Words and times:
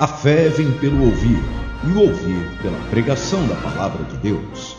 A 0.00 0.08
fé 0.08 0.48
vem 0.48 0.72
pelo 0.78 1.04
ouvir, 1.04 1.38
e 1.84 1.90
o 1.92 2.00
ouvir 2.00 2.58
pela 2.62 2.78
pregação 2.88 3.46
da 3.46 3.54
palavra 3.56 4.02
de 4.04 4.16
Deus. 4.16 4.74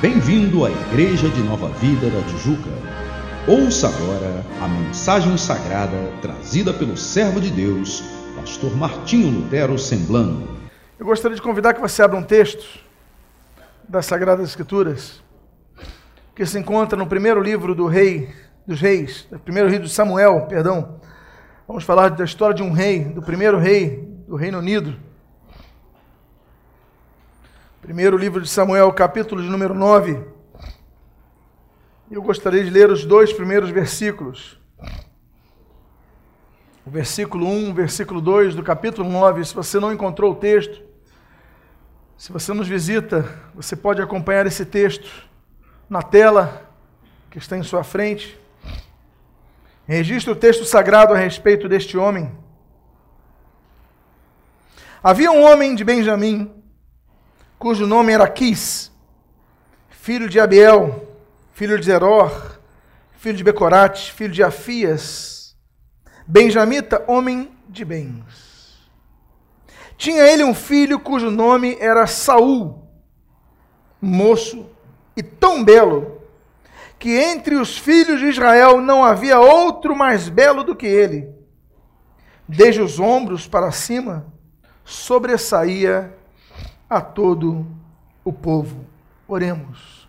Bem-vindo 0.00 0.64
à 0.64 0.70
Igreja 0.70 1.28
de 1.28 1.42
Nova 1.42 1.68
Vida 1.72 2.08
da 2.08 2.22
Tijuca. 2.22 2.70
Ouça 3.46 3.88
agora 3.88 4.42
a 4.62 4.68
mensagem 4.68 5.36
sagrada 5.36 5.94
trazida 6.22 6.72
pelo 6.72 6.96
servo 6.96 7.38
de 7.38 7.50
Deus, 7.50 8.02
pastor 8.34 8.74
Martinho 8.74 9.40
Lutero 9.40 9.78
Semblano. 9.78 10.48
Eu 10.98 11.04
gostaria 11.04 11.36
de 11.36 11.42
convidar 11.42 11.74
que 11.74 11.80
você 11.82 12.02
abra 12.02 12.16
um 12.16 12.22
texto 12.22 12.64
das 13.86 14.06
Sagradas 14.06 14.48
Escrituras, 14.48 15.22
que 16.34 16.46
se 16.46 16.58
encontra 16.58 16.96
no 16.96 17.06
primeiro 17.06 17.42
livro 17.42 17.74
do 17.74 17.86
rei 17.86 18.30
dos 18.66 18.80
reis, 18.80 19.28
primeiro 19.44 19.68
livro 19.68 19.86
de 19.86 19.92
Samuel, 19.92 20.46
perdão. 20.48 20.98
Vamos 21.68 21.84
falar 21.84 22.08
da 22.08 22.24
história 22.24 22.54
de 22.54 22.62
um 22.62 22.72
rei, 22.72 23.04
do 23.04 23.20
primeiro 23.20 23.58
rei 23.58 24.11
do 24.32 24.36
Reino 24.36 24.60
Unido. 24.60 24.96
Primeiro 27.82 28.16
livro 28.16 28.40
de 28.40 28.48
Samuel, 28.48 28.90
capítulo 28.94 29.42
de 29.42 29.48
número 29.50 29.74
9. 29.74 30.24
Eu 32.10 32.22
gostaria 32.22 32.64
de 32.64 32.70
ler 32.70 32.88
os 32.88 33.04
dois 33.04 33.30
primeiros 33.30 33.68
versículos. 33.68 34.58
O 36.86 36.90
versículo 36.90 37.46
1, 37.46 37.74
versículo 37.74 38.22
2 38.22 38.54
do 38.54 38.62
capítulo 38.62 39.06
9. 39.10 39.44
Se 39.44 39.54
você 39.54 39.78
não 39.78 39.92
encontrou 39.92 40.32
o 40.32 40.36
texto, 40.36 40.82
se 42.16 42.32
você 42.32 42.54
nos 42.54 42.66
visita, 42.66 43.28
você 43.54 43.76
pode 43.76 44.00
acompanhar 44.00 44.46
esse 44.46 44.64
texto 44.64 45.28
na 45.90 46.00
tela 46.00 46.70
que 47.30 47.36
está 47.36 47.58
em 47.58 47.62
sua 47.62 47.84
frente. 47.84 48.40
Registra 49.86 50.32
o 50.32 50.36
texto 50.36 50.64
sagrado 50.64 51.12
a 51.12 51.18
respeito 51.18 51.68
deste 51.68 51.98
homem. 51.98 52.32
Havia 55.04 55.32
um 55.32 55.42
homem 55.42 55.74
de 55.74 55.82
Benjamim, 55.82 56.48
cujo 57.58 57.88
nome 57.88 58.12
era 58.12 58.28
Quis, 58.28 58.92
filho 59.90 60.28
de 60.28 60.38
Abiel, 60.38 61.08
filho 61.52 61.76
de 61.76 61.86
Zeror, 61.86 62.60
filho 63.16 63.36
de 63.36 63.42
Becorate, 63.42 64.12
filho 64.12 64.32
de 64.32 64.44
Afias, 64.44 65.56
benjamita, 66.24 67.04
homem 67.08 67.50
de 67.68 67.84
bens. 67.84 68.88
Tinha 69.96 70.22
ele 70.22 70.44
um 70.44 70.54
filho 70.54 71.00
cujo 71.00 71.32
nome 71.32 71.76
era 71.80 72.06
Saul, 72.06 72.88
moço 74.00 74.70
e 75.16 75.22
tão 75.22 75.64
belo, 75.64 76.22
que 76.96 77.10
entre 77.10 77.56
os 77.56 77.76
filhos 77.76 78.20
de 78.20 78.26
Israel 78.26 78.80
não 78.80 79.02
havia 79.02 79.40
outro 79.40 79.96
mais 79.96 80.28
belo 80.28 80.62
do 80.62 80.76
que 80.76 80.86
ele. 80.86 81.28
Desde 82.48 82.80
os 82.80 83.00
ombros 83.00 83.48
para 83.48 83.72
cima, 83.72 84.31
sobressaía 84.84 86.16
a 86.88 87.00
todo 87.00 87.66
o 88.24 88.32
povo. 88.32 88.84
Oremos. 89.26 90.08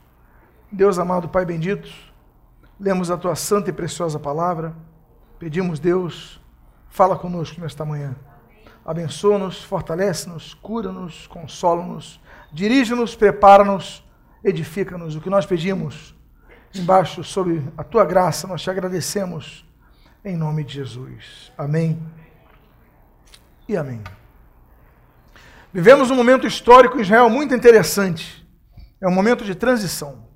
Deus 0.72 0.98
amado, 0.98 1.30
Pai 1.30 1.46
bendito, 1.46 1.90
lemos 2.80 3.12
a 3.12 3.18
tua 3.18 3.36
santa 3.36 3.70
e 3.70 3.74
preciosa 3.74 4.20
palavra. 4.20 4.76
Pedimos, 5.38 5.80
Deus, 5.80 6.42
fala 6.90 7.16
conosco 7.16 7.62
nesta 7.62 7.86
manhã. 7.86 8.16
Abençoa-nos, 8.86 9.64
fortalece-nos, 9.64 10.54
cura-nos, 10.56 11.28
consola-nos, 11.28 12.20
dirige-nos, 12.52 13.16
prepara-nos, 13.16 14.04
edifica-nos. 14.44 15.16
O 15.16 15.22
que 15.22 15.30
nós 15.30 15.46
pedimos, 15.46 16.14
embaixo, 16.76 17.24
sob 17.24 17.64
a 17.78 17.84
tua 17.84 18.04
graça, 18.04 18.48
nós 18.48 18.62
te 18.62 18.70
agradecemos, 18.70 19.66
em 20.26 20.36
nome 20.36 20.64
de 20.64 20.74
Jesus. 20.74 21.52
Amém 21.58 22.02
e 23.68 23.78
amém. 23.78 24.02
Vivemos 25.74 26.12
um 26.12 26.16
momento 26.16 26.46
histórico 26.46 27.00
em 27.00 27.02
Israel 27.02 27.28
muito 27.32 27.56
interessante. 27.56 28.48
É 29.02 29.08
um 29.08 29.12
momento 29.12 29.44
de 29.44 29.56
transição. 29.56 30.28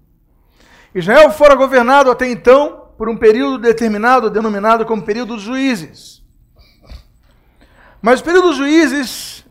Israel 0.95 1.31
fora 1.31 1.53
governado 1.53 2.09
até 2.09 2.28
então 2.28 2.91
por 2.97 3.07
um 3.07 3.16
período 3.16 3.59
determinado, 3.59 4.31
denominado 4.31 4.84
como 4.84 5.03
período 5.03 5.35
dos 5.35 5.44
juízes. 5.44 6.23
Mas 8.01 8.19
o 8.19 8.23
período 8.23 8.47
dos 8.47 8.57
juízes 8.57 9.45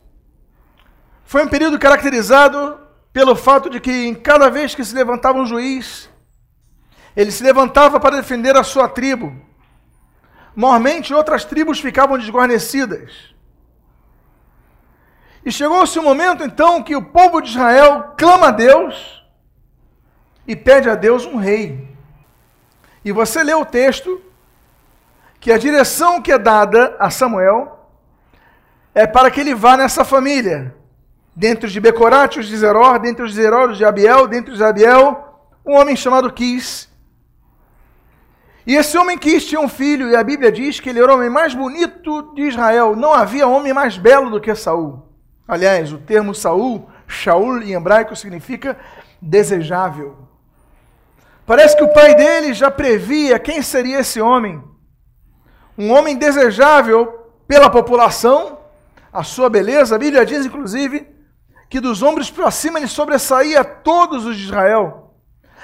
foi 1.24 1.44
um 1.44 1.48
período 1.48 1.78
caracterizado 1.78 2.80
pelo 3.12 3.36
fato 3.36 3.70
de 3.70 3.78
que 3.78 3.92
em 3.92 4.14
cada 4.14 4.50
vez 4.50 4.74
que 4.74 4.84
se 4.84 4.94
levantava 4.94 5.38
um 5.38 5.46
juiz, 5.46 6.10
ele 7.16 7.30
se 7.30 7.44
levantava 7.44 8.00
para 8.00 8.16
defender 8.16 8.56
a 8.56 8.64
sua 8.64 8.88
tribo. 8.88 9.32
Normalmente 10.56 11.14
outras 11.14 11.44
tribos 11.44 11.78
ficavam 11.78 12.18
desguarnecidas. 12.18 13.35
E 15.46 15.52
chegou-se 15.52 15.96
o 15.96 16.02
momento 16.02 16.42
então 16.42 16.82
que 16.82 16.96
o 16.96 17.00
povo 17.00 17.40
de 17.40 17.50
Israel 17.50 18.14
clama 18.18 18.48
a 18.48 18.50
Deus 18.50 19.24
e 20.44 20.56
pede 20.56 20.90
a 20.90 20.96
Deus 20.96 21.24
um 21.24 21.36
rei. 21.36 21.88
E 23.04 23.12
você 23.12 23.44
lê 23.44 23.54
o 23.54 23.64
texto 23.64 24.20
que 25.38 25.52
a 25.52 25.56
direção 25.56 26.20
que 26.20 26.32
é 26.32 26.38
dada 26.38 26.96
a 26.98 27.10
Samuel 27.10 27.88
é 28.92 29.06
para 29.06 29.30
que 29.30 29.40
ele 29.40 29.54
vá 29.54 29.76
nessa 29.76 30.04
família. 30.04 30.74
Dentro 31.32 31.68
de 31.68 31.78
Becorate, 31.78 32.40
os 32.40 32.48
de 32.48 32.56
Zeror, 32.56 32.98
dentro 32.98 33.24
de 33.24 33.32
Zeror, 33.32 33.70
os 33.70 33.78
de 33.78 33.84
Abiel, 33.84 34.26
dentro 34.26 34.52
de 34.52 34.64
Abiel, 34.64 35.48
um 35.64 35.76
homem 35.76 35.94
chamado 35.94 36.32
Quis. 36.32 36.88
E 38.66 38.74
esse 38.74 38.98
homem 38.98 39.16
Quis 39.16 39.44
tinha 39.44 39.60
um 39.60 39.68
filho, 39.68 40.10
e 40.10 40.16
a 40.16 40.24
Bíblia 40.24 40.50
diz 40.50 40.80
que 40.80 40.90
ele 40.90 40.98
era 40.98 41.12
o 41.12 41.14
homem 41.14 41.30
mais 41.30 41.54
bonito 41.54 42.34
de 42.34 42.42
Israel. 42.42 42.96
Não 42.96 43.12
havia 43.12 43.46
homem 43.46 43.72
mais 43.72 43.96
belo 43.96 44.28
do 44.28 44.40
que 44.40 44.52
Saul. 44.52 45.05
Aliás, 45.46 45.92
o 45.92 45.98
termo 45.98 46.34
Saul, 46.34 46.88
Shaul 47.06 47.62
em 47.62 47.74
hebraico 47.74 48.16
significa 48.16 48.76
desejável. 49.20 50.16
Parece 51.46 51.76
que 51.76 51.84
o 51.84 51.92
pai 51.92 52.14
dele 52.16 52.52
já 52.52 52.70
previa 52.70 53.38
quem 53.38 53.62
seria 53.62 54.00
esse 54.00 54.20
homem. 54.20 54.62
Um 55.78 55.92
homem 55.92 56.16
desejável 56.16 57.30
pela 57.46 57.70
população, 57.70 58.58
a 59.12 59.22
sua 59.22 59.48
beleza. 59.48 59.94
A 59.94 59.98
Bíblia 59.98 60.26
diz, 60.26 60.44
inclusive, 60.44 61.06
que 61.68 61.80
dos 61.80 62.02
ombros 62.02 62.30
para 62.30 62.50
cima 62.50 62.78
ele 62.78 62.88
sobressaía 62.88 63.64
todos 63.64 64.24
os 64.24 64.36
de 64.36 64.44
Israel. 64.44 65.14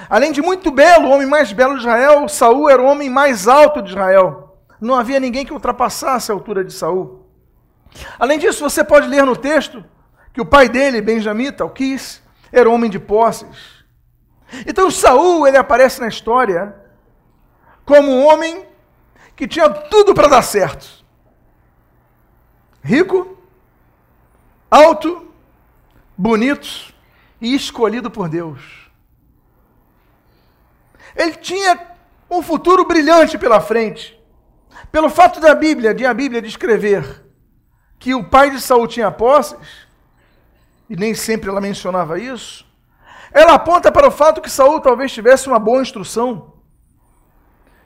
Além 0.09 0.31
de 0.31 0.41
muito 0.41 0.71
belo, 0.71 1.09
o 1.09 1.11
homem 1.11 1.27
mais 1.27 1.53
belo 1.53 1.75
de 1.75 1.81
Israel, 1.81 2.29
Saul 2.29 2.71
era 2.71 2.81
o 2.81 2.87
homem 2.87 3.11
mais 3.11 3.49
alto 3.49 3.83
de 3.83 3.91
Israel. 3.91 4.57
Não 4.81 4.95
havia 4.95 5.21
ninguém 5.21 5.45
que 5.45 5.53
ultrapassasse 5.53 6.31
a 6.31 6.35
altura 6.35 6.65
de 6.65 6.73
Saul. 6.73 7.22
Além 8.19 8.39
disso, 8.39 8.69
você 8.69 8.83
pode 8.83 9.07
ler 9.07 9.25
no 9.25 9.37
texto 9.37 9.85
que 10.33 10.41
o 10.41 10.47
pai 10.47 10.69
dele, 10.69 11.01
Benjamim, 11.01 11.53
Talquis, 11.53 12.23
era 12.51 12.71
homem 12.71 12.91
de 12.91 12.99
posses. 12.99 13.85
Então 14.67 14.91
Saul, 14.91 15.47
ele 15.47 15.57
aparece 15.57 16.01
na 16.01 16.09
história 16.09 16.75
como 17.85 18.11
um 18.11 18.27
homem 18.27 18.67
que 19.35 19.49
tinha 19.49 19.69
tudo 19.69 20.15
para 20.15 20.29
dar 20.29 20.43
certo. 20.43 21.03
Rico, 22.83 23.39
alto, 24.71 25.33
bonito 26.17 26.95
e 27.41 27.55
escolhido 27.55 28.11
por 28.11 28.29
Deus. 28.29 28.91
Ele 31.15 31.33
tinha 31.37 31.79
um 32.31 32.43
futuro 32.43 32.85
brilhante 32.85 33.37
pela 33.37 33.61
frente. 33.61 34.19
Pelo 34.91 35.11
fato 35.11 35.41
da 35.41 35.55
Bíblia, 35.55 35.95
de 35.95 36.05
a 36.05 36.15
Bíblia 36.15 36.41
descrever 36.41 37.22
que 38.03 38.17
o 38.17 38.25
pai 38.25 38.51
de 38.51 38.61
Saul 38.61 38.89
tinha 38.89 39.13
posses, 39.13 39.57
e 40.91 40.97
nem 40.97 41.15
sempre 41.15 41.49
ela 41.49 41.61
mencionava 41.61 42.19
isso, 42.19 42.67
ela 43.31 43.55
aponta 43.55 43.93
para 43.93 44.09
o 44.09 44.11
fato 44.11 44.41
que 44.41 44.51
Saul 44.51 44.81
talvez 44.81 45.13
tivesse 45.13 45.47
uma 45.47 45.61
boa 45.61 45.81
instrução, 45.81 46.53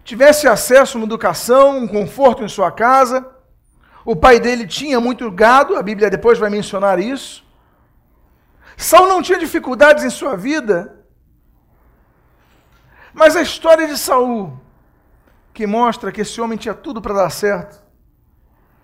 tivesse 0.03 0.49
acesso 0.49 0.97
a 0.97 1.01
uma 1.01 1.07
educação, 1.07 1.77
um 1.81 1.87
conforto 1.87 2.43
em 2.43 2.49
sua 2.49 2.73
casa. 2.73 3.31
O 4.07 4.17
pai 4.17 4.41
dele 4.41 4.67
tinha 4.67 4.99
muito 4.99 5.31
gado, 5.31 5.77
a 5.77 5.83
Bíblia 5.83 6.09
depois 6.09 6.39
vai 6.39 6.49
mencionar 6.49 6.99
isso. 6.99 7.45
Saul 8.75 9.09
não 9.09 9.21
tinha 9.21 9.39
dificuldades 9.39 10.03
em 10.03 10.09
sua 10.09 10.35
vida, 10.35 11.05
mas 13.13 13.37
a 13.37 13.43
história 13.43 13.87
de 13.87 13.99
Saul, 13.99 14.59
que 15.53 15.67
mostra 15.67 16.11
que 16.11 16.23
esse 16.23 16.41
homem 16.41 16.57
tinha 16.57 16.75
tudo 16.75 17.03
para 17.03 17.13
dar 17.13 17.29
certo, 17.29 17.85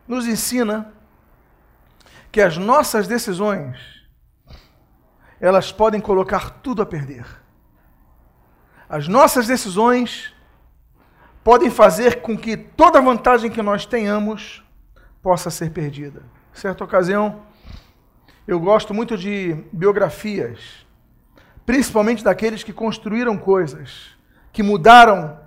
nos 0.06 0.26
ensina 0.26 0.92
que 2.32 2.40
as 2.40 2.56
nossas 2.56 3.06
decisões 3.06 3.76
elas 5.38 5.70
podem 5.70 6.00
colocar 6.00 6.50
tudo 6.62 6.80
a 6.80 6.86
perder. 6.86 7.26
As 8.88 9.06
nossas 9.06 9.46
decisões 9.46 10.32
podem 11.44 11.68
fazer 11.68 12.22
com 12.22 12.38
que 12.38 12.56
toda 12.56 13.00
vantagem 13.00 13.50
que 13.50 13.60
nós 13.60 13.84
tenhamos 13.84 14.64
possa 15.20 15.50
ser 15.50 15.70
perdida. 15.70 16.22
Certa 16.52 16.84
ocasião, 16.84 17.42
eu 18.46 18.58
gosto 18.60 18.94
muito 18.94 19.16
de 19.16 19.56
biografias, 19.72 20.86
principalmente 21.66 22.22
daqueles 22.22 22.62
que 22.62 22.72
construíram 22.72 23.36
coisas, 23.36 24.16
que 24.52 24.62
mudaram 24.62 25.38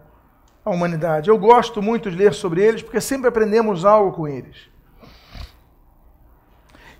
a 0.63 0.69
humanidade. 0.69 1.29
Eu 1.29 1.37
gosto 1.37 1.81
muito 1.81 2.11
de 2.11 2.17
ler 2.17 2.33
sobre 2.33 2.61
eles 2.61 2.83
porque 2.83 2.99
sempre 2.99 3.29
aprendemos 3.29 3.85
algo 3.85 4.11
com 4.11 4.27
eles. 4.27 4.74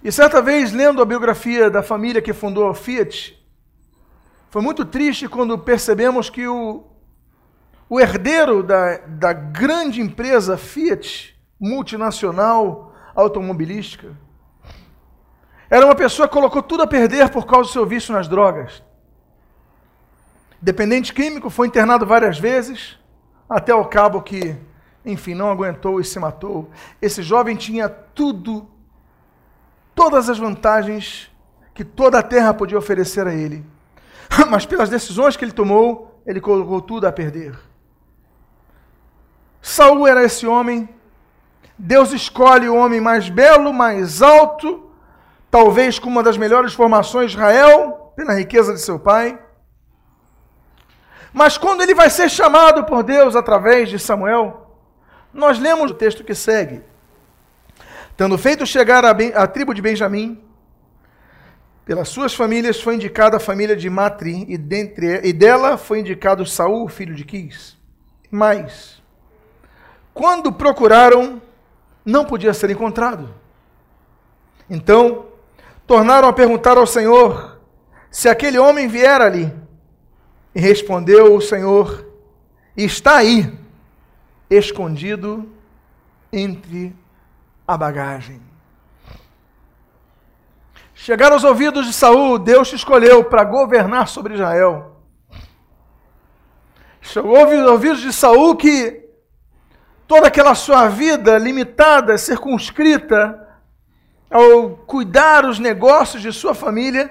E 0.06 0.12
certa 0.12 0.40
vez, 0.40 0.72
lendo 0.72 1.02
a 1.02 1.06
biografia 1.06 1.68
da 1.68 1.81
família 1.81 2.22
que 2.22 2.31
fundou 2.31 2.69
a 2.69 2.75
Fiat, 2.75 3.44
foi 4.52 4.62
muito 4.62 4.86
triste 4.86 5.28
quando 5.28 5.57
percebemos 5.57 6.30
que 6.30 6.48
o, 6.48 6.84
o 7.90 8.00
herdeiro 8.00 8.62
da, 8.62 8.98
da 8.98 9.34
grande 9.34 10.02
empresa 10.02 10.57
Fiat, 10.57 11.36
multinacional 11.60 12.94
automobilística, 13.16 14.16
era 15.72 15.84
uma 15.84 15.96
pessoa 15.96 16.28
que 16.28 16.36
colocou 16.36 16.62
tudo 16.62 16.84
a 16.84 16.88
perder 16.88 17.30
por 17.30 17.48
causa 17.48 17.69
do 17.69 17.74
seu 17.74 17.84
vício 17.84 18.13
nas 18.13 18.28
drogas. 18.28 18.84
Dependente 20.62 21.16
químico, 21.16 21.50
foi 21.50 21.66
internado 21.66 22.06
várias 22.06 22.38
vezes, 22.38 22.96
até 23.50 23.74
o 23.74 23.86
cabo 23.86 24.22
que, 24.22 24.56
enfim, 25.04 25.34
não 25.34 25.50
aguentou 25.50 26.00
e 26.00 26.06
se 26.06 26.19
matou. 26.19 26.69
Esse 27.01 27.24
jovem 27.24 27.56
tinha 27.56 27.90
tudo, 27.90 28.69
todas 29.95 30.30
as 30.30 30.38
vantagens 30.38 31.31
que 31.74 31.83
toda 31.83 32.19
a 32.19 32.24
terra 32.24 32.53
podia 32.53 32.77
oferecer 32.77 33.25
a 33.25 33.33
ele. 33.33 33.65
Mas 34.50 34.65
pelas 34.65 34.89
decisões 34.89 35.36
que 35.36 35.45
ele 35.45 35.51
tomou, 35.51 36.21
ele 36.25 36.42
colocou 36.42 36.81
tudo 36.81 37.07
a 37.07 37.12
perder. 37.12 37.57
Saul 39.62 40.07
era 40.07 40.24
esse 40.24 40.45
homem. 40.45 40.88
Deus 41.77 42.12
escolhe 42.12 42.69
o 42.69 42.75
homem 42.75 43.01
mais 43.01 43.30
belo, 43.30 43.74
mais 43.74 44.21
alto, 44.21 44.89
talvez 45.50 46.00
com 46.00 46.09
uma 46.09 46.24
das 46.24 46.38
melhores 46.38 46.74
formações 46.74 47.31
de 47.31 47.38
Israel, 47.38 48.13
pela 48.15 48.33
riqueza 48.33 48.74
de 48.74 48.80
seu 48.80 49.00
pai. 49.00 49.39
Mas 51.33 51.57
quando 51.57 51.81
ele 51.81 51.94
vai 51.94 52.09
ser 52.09 52.30
chamado 52.30 52.86
por 52.86 53.03
Deus 53.03 53.36
através 53.36 53.89
de 53.89 54.00
Samuel, 54.00 54.77
nós 55.33 55.59
lemos 55.59 55.91
o 55.91 55.95
texto 55.95 56.24
que 56.24 56.33
segue. 56.33 56.81
Tendo 58.17 58.38
feito 58.38 58.65
chegar 58.65 59.03
a, 59.03 59.13
ben, 59.13 59.33
a 59.35 59.45
tribo 59.45 59.73
de 59.73 59.81
Benjamim, 59.81 60.41
pelas 61.83 62.07
suas 62.07 62.33
famílias 62.33 62.81
foi 62.81 62.95
indicada 62.95 63.38
a 63.38 63.39
família 63.39 63.75
de 63.75 63.89
Matri, 63.89 64.45
e, 64.47 64.57
dentre, 64.57 65.21
e 65.23 65.33
dela 65.33 65.77
foi 65.77 66.00
indicado 66.00 66.45
Saul, 66.45 66.88
filho 66.88 67.13
de 67.13 67.25
Quis. 67.25 67.77
Mas, 68.31 69.01
quando 70.13 70.51
procuraram, 70.51 71.41
não 72.06 72.25
podia 72.25 72.53
ser 72.53 72.69
encontrado. 72.69 73.33
Então, 74.69 75.27
tornaram 75.85 76.27
a 76.27 76.33
perguntar 76.33 76.77
ao 76.77 76.88
Senhor 76.88 77.59
se 78.09 78.29
aquele 78.29 78.57
homem 78.57 78.88
vier 78.88 79.21
ali. 79.21 79.53
E 80.56 80.59
respondeu 80.59 81.35
o 81.35 81.41
Senhor: 81.41 82.06
Está 82.77 83.17
aí, 83.17 83.53
escondido 84.50 85.51
entre 86.31 86.95
a 87.67 87.77
bagagem. 87.77 88.41
Chegaram 90.94 91.35
aos 91.35 91.44
ouvidos 91.44 91.85
de 91.85 91.94
Saul, 91.94 92.39
Deus 92.39 92.69
te 92.69 92.75
escolheu 92.75 93.23
para 93.23 93.44
governar 93.44 94.07
sobre 94.07 94.35
Israel. 94.35 95.01
Chegou 97.01 97.38
aos 97.38 97.51
ouvidos 97.69 98.01
de 98.01 98.12
Saul 98.12 98.56
que 98.56 99.07
toda 100.07 100.27
aquela 100.27 100.56
sua 100.56 100.88
vida 100.88 101.38
limitada, 101.38 102.17
circunscrita, 102.17 103.41
ao 104.29 104.71
cuidar 104.71 105.45
os 105.45 105.59
negócios 105.59 106.21
de 106.21 106.31
sua 106.31 106.53
família, 106.53 107.09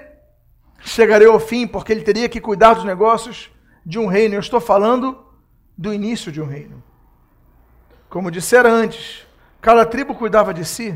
chegaria 0.79 1.27
ao 1.27 1.39
fim, 1.39 1.65
porque 1.65 1.91
ele 1.91 2.01
teria 2.01 2.27
que 2.27 2.41
cuidar 2.41 2.73
dos 2.73 2.83
negócios 2.83 3.49
de 3.85 3.97
um 3.97 4.07
reino. 4.07 4.35
Eu 4.35 4.39
estou 4.39 4.59
falando 4.59 5.25
do 5.77 5.93
início 5.93 6.31
de 6.31 6.41
um 6.41 6.45
reino. 6.45 6.83
Como 8.09 8.31
dissera 8.31 8.69
antes, 8.69 9.24
cada 9.65 9.83
tribo 9.83 10.13
cuidava 10.13 10.53
de 10.53 10.63
si. 10.63 10.95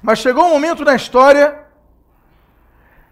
Mas 0.00 0.20
chegou 0.20 0.44
um 0.44 0.50
momento 0.50 0.84
na 0.84 0.94
história 0.94 1.66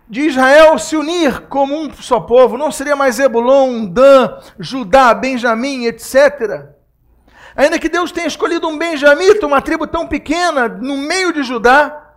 de 0.08 0.20
Israel 0.20 0.78
se 0.78 0.94
unir 0.96 1.48
como 1.48 1.76
um 1.76 1.92
só 1.94 2.20
povo. 2.20 2.56
Não 2.56 2.70
seria 2.70 2.94
mais 2.94 3.16
Zebulon, 3.16 3.86
Dan, 3.86 4.38
Judá, 4.56 5.12
Benjamim, 5.14 5.86
etc. 5.86 6.64
Ainda 7.56 7.76
que 7.76 7.88
Deus 7.88 8.12
tenha 8.12 8.28
escolhido 8.28 8.68
um 8.68 8.78
benjamita, 8.78 9.48
uma 9.48 9.60
tribo 9.60 9.84
tão 9.84 10.06
pequena, 10.06 10.68
no 10.68 10.96
meio 10.96 11.32
de 11.32 11.42
Judá, 11.42 12.14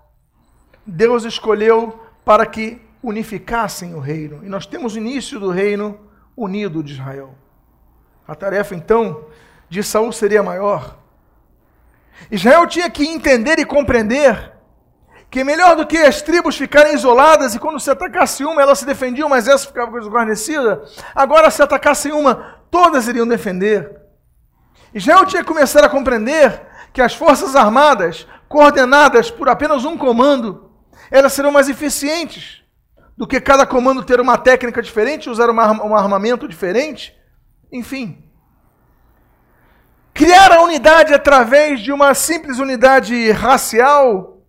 Deus 0.85 1.23
escolheu 1.23 1.99
para 2.23 2.45
que 2.45 2.79
unificassem 3.01 3.95
o 3.95 3.99
reino. 3.99 4.41
E 4.43 4.49
nós 4.49 4.67
temos 4.67 4.93
o 4.93 4.99
início 4.99 5.39
do 5.39 5.49
reino 5.49 5.99
unido 6.37 6.83
de 6.83 6.93
Israel. 6.93 7.33
A 8.27 8.35
tarefa, 8.35 8.75
então, 8.75 9.25
de 9.67 9.81
Saul 9.81 10.11
seria 10.11 10.43
maior. 10.43 11.01
Israel 12.31 12.67
tinha 12.67 12.89
que 12.89 13.05
entender 13.05 13.59
e 13.59 13.65
compreender 13.65 14.53
que 15.29 15.43
melhor 15.43 15.75
do 15.75 15.87
que 15.87 15.97
as 15.97 16.21
tribos 16.21 16.55
ficarem 16.55 16.93
isoladas 16.93 17.55
e 17.55 17.59
quando 17.59 17.79
se 17.79 17.89
atacasse 17.89 18.45
uma, 18.45 18.61
elas 18.61 18.79
se 18.79 18.85
defendiam, 18.85 19.27
mas 19.27 19.47
essa 19.47 19.65
ficava 19.65 19.99
desguarnecida, 19.99 20.83
agora 21.15 21.49
se 21.49 21.61
atacassem 21.61 22.11
uma, 22.11 22.59
todas 22.69 23.07
iriam 23.07 23.27
defender. 23.27 23.99
Israel 24.93 25.25
tinha 25.25 25.41
que 25.41 25.47
começar 25.47 25.83
a 25.83 25.89
compreender 25.89 26.61
que 26.93 27.01
as 27.01 27.15
forças 27.15 27.55
armadas, 27.55 28.27
coordenadas 28.47 29.31
por 29.31 29.49
apenas 29.49 29.85
um 29.85 29.97
comando, 29.97 30.69
elas 31.09 31.33
serão 31.33 31.51
mais 31.51 31.67
eficientes 31.67 32.61
do 33.17 33.25
que 33.25 33.41
cada 33.41 33.65
comando 33.65 34.03
ter 34.03 34.19
uma 34.19 34.37
técnica 34.37 34.83
diferente, 34.83 35.29
usar 35.29 35.49
uma, 35.49 35.83
um 35.83 35.95
armamento 35.95 36.47
diferente. 36.47 37.15
Enfim. 37.71 38.22
Criar 40.13 40.51
a 40.51 40.61
unidade 40.61 41.11
através 41.11 41.79
de 41.79 41.91
uma 41.91 42.13
simples 42.13 42.59
unidade 42.59 43.31
racial, 43.31 44.43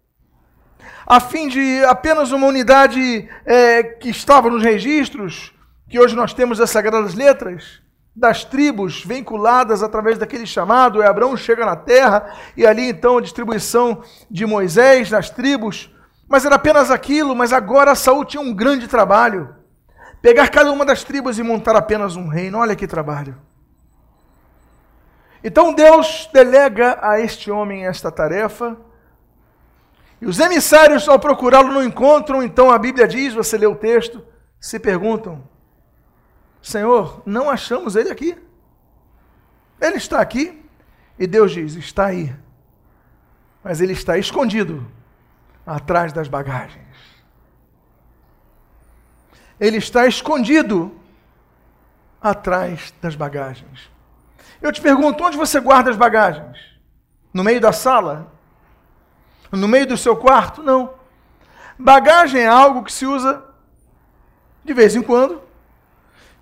a 1.06 1.18
fim 1.18 1.48
de 1.48 1.82
apenas 1.86 2.32
uma 2.32 2.46
unidade 2.46 3.26
é, 3.46 3.82
que 3.82 4.10
estava 4.10 4.50
nos 4.50 4.62
registros, 4.62 5.54
que 5.88 5.98
hoje 5.98 6.14
nós 6.14 6.34
temos 6.34 6.58
das 6.58 6.68
Sagradas 6.68 7.14
Letras, 7.14 7.80
das 8.14 8.44
tribos 8.44 9.02
vinculadas 9.02 9.82
através 9.82 10.18
daquele 10.18 10.44
chamado, 10.44 11.00
e 11.00 11.06
Abraão 11.06 11.34
chega 11.34 11.64
na 11.64 11.76
terra, 11.76 12.30
e 12.54 12.66
ali 12.66 12.90
então 12.90 13.16
a 13.16 13.22
distribuição 13.22 14.02
de 14.30 14.44
Moisés 14.44 15.10
nas 15.10 15.30
tribos, 15.30 15.90
mas 16.28 16.44
era 16.44 16.56
apenas 16.56 16.90
aquilo, 16.90 17.34
mas 17.34 17.54
agora 17.54 17.94
Saul 17.94 18.26
tinha 18.26 18.42
um 18.42 18.52
grande 18.52 18.86
trabalho. 18.86 19.54
Pegar 20.20 20.50
cada 20.50 20.70
uma 20.70 20.84
das 20.84 21.04
tribos 21.04 21.38
e 21.38 21.42
montar 21.42 21.74
apenas 21.74 22.16
um 22.16 22.28
reino. 22.28 22.58
Olha 22.58 22.76
que 22.76 22.86
trabalho. 22.86 23.36
Então 25.44 25.74
Deus 25.74 26.26
delega 26.32 26.98
a 27.02 27.20
este 27.20 27.50
homem 27.50 27.86
esta 27.86 28.10
tarefa. 28.10 28.78
E 30.18 30.24
os 30.24 30.40
emissários, 30.40 31.06
ao 31.06 31.18
procurá-lo, 31.18 31.70
não 31.70 31.84
encontram. 31.84 32.42
Então 32.42 32.70
a 32.70 32.78
Bíblia 32.78 33.06
diz, 33.06 33.34
você 33.34 33.58
lê 33.58 33.66
o 33.66 33.76
texto, 33.76 34.24
se 34.58 34.80
perguntam: 34.80 35.46
Senhor, 36.62 37.22
não 37.26 37.50
achamos 37.50 37.94
ele 37.94 38.10
aqui. 38.10 38.34
Ele 39.78 39.98
está 39.98 40.18
aqui. 40.18 40.64
E 41.18 41.26
Deus 41.26 41.52
diz: 41.52 41.74
está 41.74 42.06
aí. 42.06 42.34
Mas 43.62 43.82
ele 43.82 43.92
está 43.92 44.16
escondido 44.16 44.90
atrás 45.66 46.10
das 46.10 46.26
bagagens. 46.26 46.84
Ele 49.60 49.76
está 49.76 50.06
escondido 50.06 50.98
atrás 52.18 52.94
das 53.02 53.14
bagagens. 53.14 53.93
Eu 54.64 54.72
te 54.72 54.80
pergunto, 54.80 55.22
onde 55.22 55.36
você 55.36 55.60
guarda 55.60 55.90
as 55.90 55.96
bagagens? 55.96 56.58
No 57.32 57.44
meio 57.44 57.60
da 57.60 57.72
sala? 57.72 58.32
No 59.52 59.68
meio 59.68 59.86
do 59.86 59.96
seu 59.96 60.16
quarto? 60.16 60.60
Não. 60.60 60.94
Bagagem 61.78 62.40
é 62.42 62.48
algo 62.48 62.82
que 62.82 62.92
se 62.92 63.06
usa 63.06 63.44
de 64.64 64.74
vez 64.74 64.96
em 64.96 65.02
quando 65.02 65.44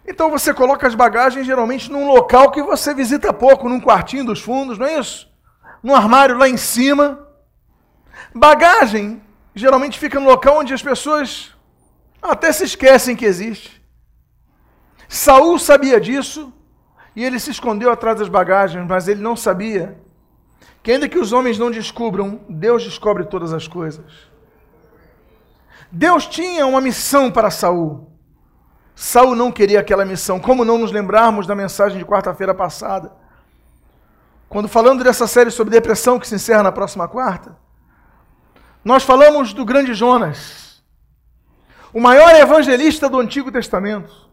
então 0.07 0.31
você 0.31 0.53
coloca 0.53 0.87
as 0.87 0.95
bagagens 0.95 1.47
geralmente 1.47 1.91
num 1.91 2.07
local 2.07 2.51
que 2.51 2.63
você 2.63 2.93
visita 2.93 3.33
pouco, 3.33 3.69
num 3.69 3.81
quartinho 3.81 4.25
dos 4.25 4.41
fundos, 4.41 4.79
não 4.79 4.87
é 4.87 4.99
isso? 4.99 5.31
Num 5.83 5.95
armário 5.95 6.37
lá 6.37 6.49
em 6.49 6.57
cima. 6.57 7.27
Bagagem 8.35 9.23
geralmente 9.55 9.99
fica 9.99 10.19
no 10.19 10.27
local 10.27 10.59
onde 10.59 10.75
as 10.75 10.83
pessoas 10.83 11.53
até 12.21 12.53
se 12.53 12.65
esquecem 12.65 13.15
que 13.15 13.25
existe. 13.25 13.81
Saul 15.09 15.59
sabia 15.59 16.01
disso 16.01 16.53
e 17.15 17.25
ele 17.25 17.39
se 17.39 17.51
escondeu 17.51 17.91
atrás 17.91 18.19
das 18.19 18.29
bagagens, 18.29 18.87
mas 18.87 19.09
ele 19.09 19.21
não 19.21 19.37
sabia 19.37 19.99
que 20.83 20.91
ainda 20.91 21.09
que 21.09 21.19
os 21.19 21.33
homens 21.33 21.59
não 21.59 21.71
descubram, 21.71 22.41
Deus 22.49 22.83
descobre 22.83 23.25
todas 23.25 23.53
as 23.53 23.69
coisas. 23.69 24.05
Deus 25.91 26.27
tinha 26.27 26.67
uma 26.67 26.81
missão 26.81 27.31
para 27.31 27.51
Saul. 27.51 28.11
Saul 28.95 29.37
não 29.37 29.53
queria 29.53 29.81
aquela 29.81 30.05
missão. 30.05 30.41
Como 30.41 30.65
não 30.65 30.79
nos 30.79 30.91
lembrarmos 30.91 31.47
da 31.47 31.55
mensagem 31.55 31.99
de 31.99 32.05
quarta-feira 32.05 32.55
passada? 32.55 33.13
Quando 34.49 34.69
falando 34.69 35.05
dessa 35.05 35.27
série 35.27 35.51
sobre 35.51 35.73
depressão 35.73 36.19
que 36.19 36.27
se 36.27 36.35
encerra 36.35 36.63
na 36.63 36.73
próxima 36.73 37.07
quarta, 37.07 37.57
nós 38.85 39.03
falamos 39.03 39.53
do 39.53 39.65
grande 39.65 39.95
Jonas, 39.95 40.83
o 41.93 42.01
maior 42.01 42.35
evangelista 42.35 43.09
do 43.09 43.21
Antigo 43.21 43.53
Testamento. 43.53 44.32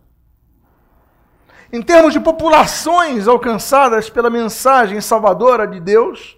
Em 1.71 1.81
termos 1.81 2.13
de 2.13 2.19
populações 2.19 3.27
alcançadas 3.27 4.09
pela 4.09 4.29
mensagem 4.29 4.99
salvadora 5.01 5.67
de 5.67 5.79
Deus, 5.79 6.38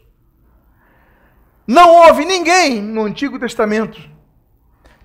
Não 1.67 1.95
houve 1.95 2.25
ninguém 2.25 2.81
no 2.81 3.03
Antigo 3.03 3.39
Testamento 3.39 4.01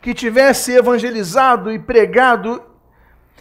que 0.00 0.14
tivesse 0.14 0.72
evangelizado 0.72 1.70
e 1.70 1.78
pregado 1.78 2.62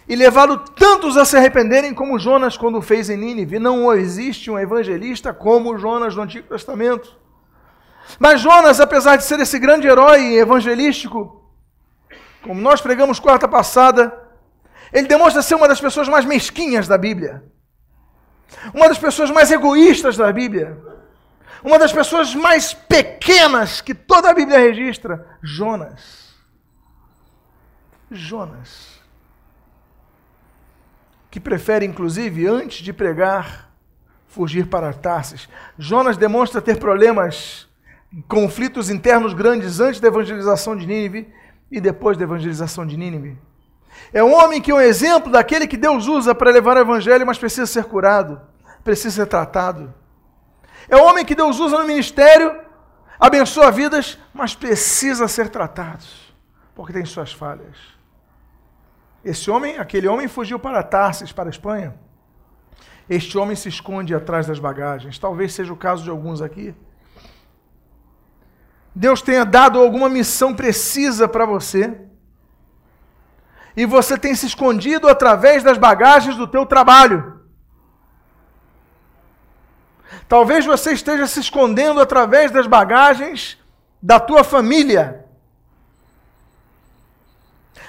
e 0.07 0.15
levado 0.15 0.57
tantos 0.57 1.17
a 1.17 1.25
se 1.25 1.35
arrependerem 1.35 1.93
como 1.93 2.19
Jonas 2.19 2.55
quando 2.57 2.81
fez 2.81 3.09
em 3.09 3.17
Nínive. 3.17 3.57
Não 3.57 3.91
existe 3.93 4.51
um 4.51 4.59
evangelista 4.59 5.33
como 5.33 5.77
Jonas 5.77 6.15
no 6.15 6.21
Antigo 6.21 6.47
Testamento. 6.47 7.17
Mas 8.19 8.41
Jonas, 8.41 8.79
apesar 8.79 9.15
de 9.15 9.23
ser 9.23 9.39
esse 9.39 9.57
grande 9.57 9.87
herói 9.87 10.35
evangelístico, 10.35 11.49
como 12.43 12.61
nós 12.61 12.79
pregamos 12.79 13.19
quarta 13.19 13.47
passada, 13.47 14.24
ele 14.91 15.07
demonstra 15.07 15.41
ser 15.41 15.55
uma 15.55 15.67
das 15.67 15.81
pessoas 15.81 16.07
mais 16.07 16.25
mesquinhas 16.25 16.87
da 16.87 16.97
Bíblia. 16.97 17.43
Uma 18.73 18.87
das 18.87 18.97
pessoas 18.97 19.31
mais 19.31 19.51
egoístas 19.51 20.17
da 20.17 20.31
Bíblia. 20.31 20.77
Uma 21.63 21.79
das 21.79 21.91
pessoas 21.91 22.35
mais 22.35 22.73
pequenas 22.73 23.81
que 23.81 23.93
toda 23.95 24.29
a 24.29 24.33
Bíblia 24.33 24.59
registra. 24.59 25.25
Jonas. 25.41 26.35
Jonas. 28.11 28.99
Que 31.31 31.39
prefere, 31.39 31.85
inclusive, 31.85 32.47
antes 32.47 32.83
de 32.83 32.93
pregar, 32.93 33.71
fugir 34.27 34.67
para 34.67 34.93
Tarsis. 34.93 35.49
Jonas 35.77 36.17
demonstra 36.17 36.61
ter 36.61 36.77
problemas, 36.77 37.67
conflitos 38.27 38.89
internos 38.89 39.33
grandes 39.33 39.79
antes 39.79 39.99
da 39.99 40.07
evangelização 40.07 40.75
de 40.75 40.85
Nínive 40.85 41.33
e 41.71 41.81
depois 41.81 42.17
da 42.17 42.23
evangelização 42.23 42.85
de 42.85 42.95
Nínive. 42.95 43.37
É 44.13 44.23
um 44.23 44.33
homem 44.33 44.61
que 44.61 44.71
é 44.71 44.73
um 44.73 44.79
exemplo 44.79 45.31
daquele 45.31 45.67
que 45.67 45.77
Deus 45.77 46.07
usa 46.07 46.33
para 46.33 46.51
levar 46.51 46.77
o 46.77 46.79
evangelho, 46.79 47.25
mas 47.25 47.37
precisa 47.37 47.65
ser 47.65 47.85
curado, 47.85 48.41
precisa 48.83 49.23
ser 49.23 49.25
tratado. 49.27 49.93
É 50.87 50.95
um 50.95 51.03
homem 51.03 51.25
que 51.25 51.35
Deus 51.35 51.59
usa 51.59 51.79
no 51.79 51.85
ministério, 51.85 52.59
abençoa 53.19 53.71
vidas, 53.71 54.17
mas 54.33 54.55
precisa 54.55 55.27
ser 55.27 55.49
tratado, 55.49 56.05
porque 56.73 56.93
tem 56.93 57.05
suas 57.05 57.33
falhas. 57.33 57.77
Esse 59.23 59.49
homem, 59.49 59.77
aquele 59.77 60.07
homem 60.07 60.27
fugiu 60.27 60.59
para 60.59 60.83
Tarsis, 60.83 61.31
para 61.31 61.49
a 61.49 61.51
Espanha. 61.51 61.95
Este 63.09 63.37
homem 63.37 63.55
se 63.55 63.69
esconde 63.69 64.13
atrás 64.13 64.45
das 64.47 64.59
bagagens. 64.59 65.17
Talvez 65.17 65.53
seja 65.53 65.73
o 65.73 65.77
caso 65.77 66.03
de 66.03 66.09
alguns 66.09 66.41
aqui. 66.41 66.75
Deus 68.93 69.21
tenha 69.21 69.43
dado 69.43 69.79
alguma 69.79 70.07
missão 70.07 70.53
precisa 70.53 71.27
para 71.27 71.45
você 71.45 71.99
e 73.75 73.85
você 73.85 74.17
tem 74.17 74.33
se 74.33 74.45
escondido 74.45 75.07
através 75.07 75.61
das 75.63 75.77
bagagens 75.77 76.37
do 76.37 76.47
teu 76.47 76.65
trabalho. 76.65 77.41
Talvez 80.27 80.65
você 80.65 80.93
esteja 80.93 81.27
se 81.27 81.39
escondendo 81.39 81.99
através 81.99 82.51
das 82.51 82.67
bagagens 82.67 83.57
da 84.01 84.19
tua 84.19 84.43
família. 84.43 85.25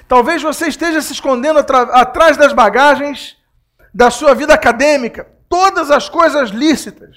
Talvez 0.09 0.43
você 0.43 0.67
esteja 0.67 1.01
se 1.01 1.13
escondendo 1.13 1.59
atrás 1.59 2.37
das 2.37 2.53
bagagens 2.53 3.37
da 3.95 4.11
sua 4.11 4.35
vida 4.35 4.55
acadêmica. 4.55 5.29
Todas 5.49 5.91
as 5.91 6.09
coisas 6.09 6.51
lícitas, 6.51 7.17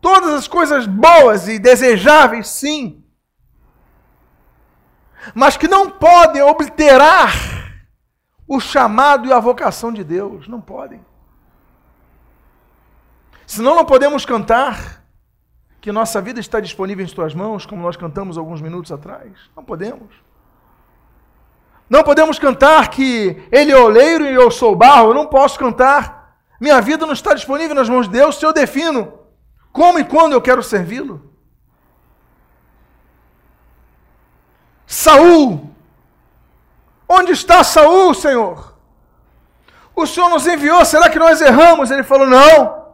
todas 0.00 0.30
as 0.32 0.48
coisas 0.48 0.86
boas 0.86 1.48
e 1.48 1.58
desejáveis, 1.58 2.48
sim, 2.48 3.04
mas 5.34 5.56
que 5.56 5.68
não 5.68 5.90
podem 5.90 6.40
obliterar 6.42 7.57
o 8.48 8.58
chamado 8.58 9.28
e 9.28 9.32
a 9.32 9.38
vocação 9.38 9.92
de 9.92 10.02
Deus. 10.02 10.48
Não 10.48 10.60
podem. 10.60 11.04
Senão 13.46 13.76
não 13.76 13.84
podemos 13.84 14.24
cantar 14.24 15.04
que 15.80 15.92
nossa 15.92 16.20
vida 16.20 16.40
está 16.40 16.58
disponível 16.58 17.04
em 17.04 17.08
tuas 17.08 17.34
mãos, 17.34 17.66
como 17.66 17.82
nós 17.82 17.96
cantamos 17.96 18.38
alguns 18.38 18.60
minutos 18.60 18.90
atrás. 18.90 19.32
Não 19.54 19.62
podemos. 19.62 20.12
Não 21.88 22.02
podemos 22.02 22.38
cantar 22.38 22.88
que 22.88 23.42
Ele 23.52 23.70
é 23.70 23.76
oleiro 23.76 24.24
e 24.24 24.34
eu 24.34 24.50
sou 24.50 24.74
barro. 24.74 25.10
Eu 25.10 25.14
não 25.14 25.26
posso 25.26 25.58
cantar. 25.58 26.36
Minha 26.60 26.80
vida 26.80 27.06
não 27.06 27.12
está 27.12 27.34
disponível 27.34 27.74
nas 27.74 27.88
mãos 27.88 28.06
de 28.06 28.12
Deus 28.14 28.36
se 28.36 28.44
eu 28.44 28.52
defino 28.52 29.18
como 29.72 29.98
e 29.98 30.04
quando 30.04 30.32
eu 30.32 30.42
quero 30.42 30.62
servi-lo. 30.62 31.32
Saul 34.86 35.67
Onde 37.08 37.32
está 37.32 37.64
Saul, 37.64 38.12
Senhor? 38.12 38.76
O 39.96 40.06
Senhor 40.06 40.28
nos 40.28 40.46
enviou, 40.46 40.84
será 40.84 41.08
que 41.08 41.18
nós 41.18 41.40
erramos? 41.40 41.90
Ele 41.90 42.02
falou: 42.02 42.26
Não, 42.26 42.86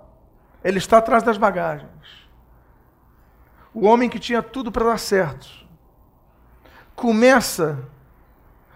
ele 0.62 0.78
está 0.78 0.98
atrás 0.98 1.22
das 1.22 1.36
bagagens. 1.36 1.90
O 3.74 3.86
homem 3.86 4.08
que 4.08 4.20
tinha 4.20 4.40
tudo 4.40 4.70
para 4.70 4.84
dar 4.84 4.98
certo 4.98 5.48
começa 6.94 7.78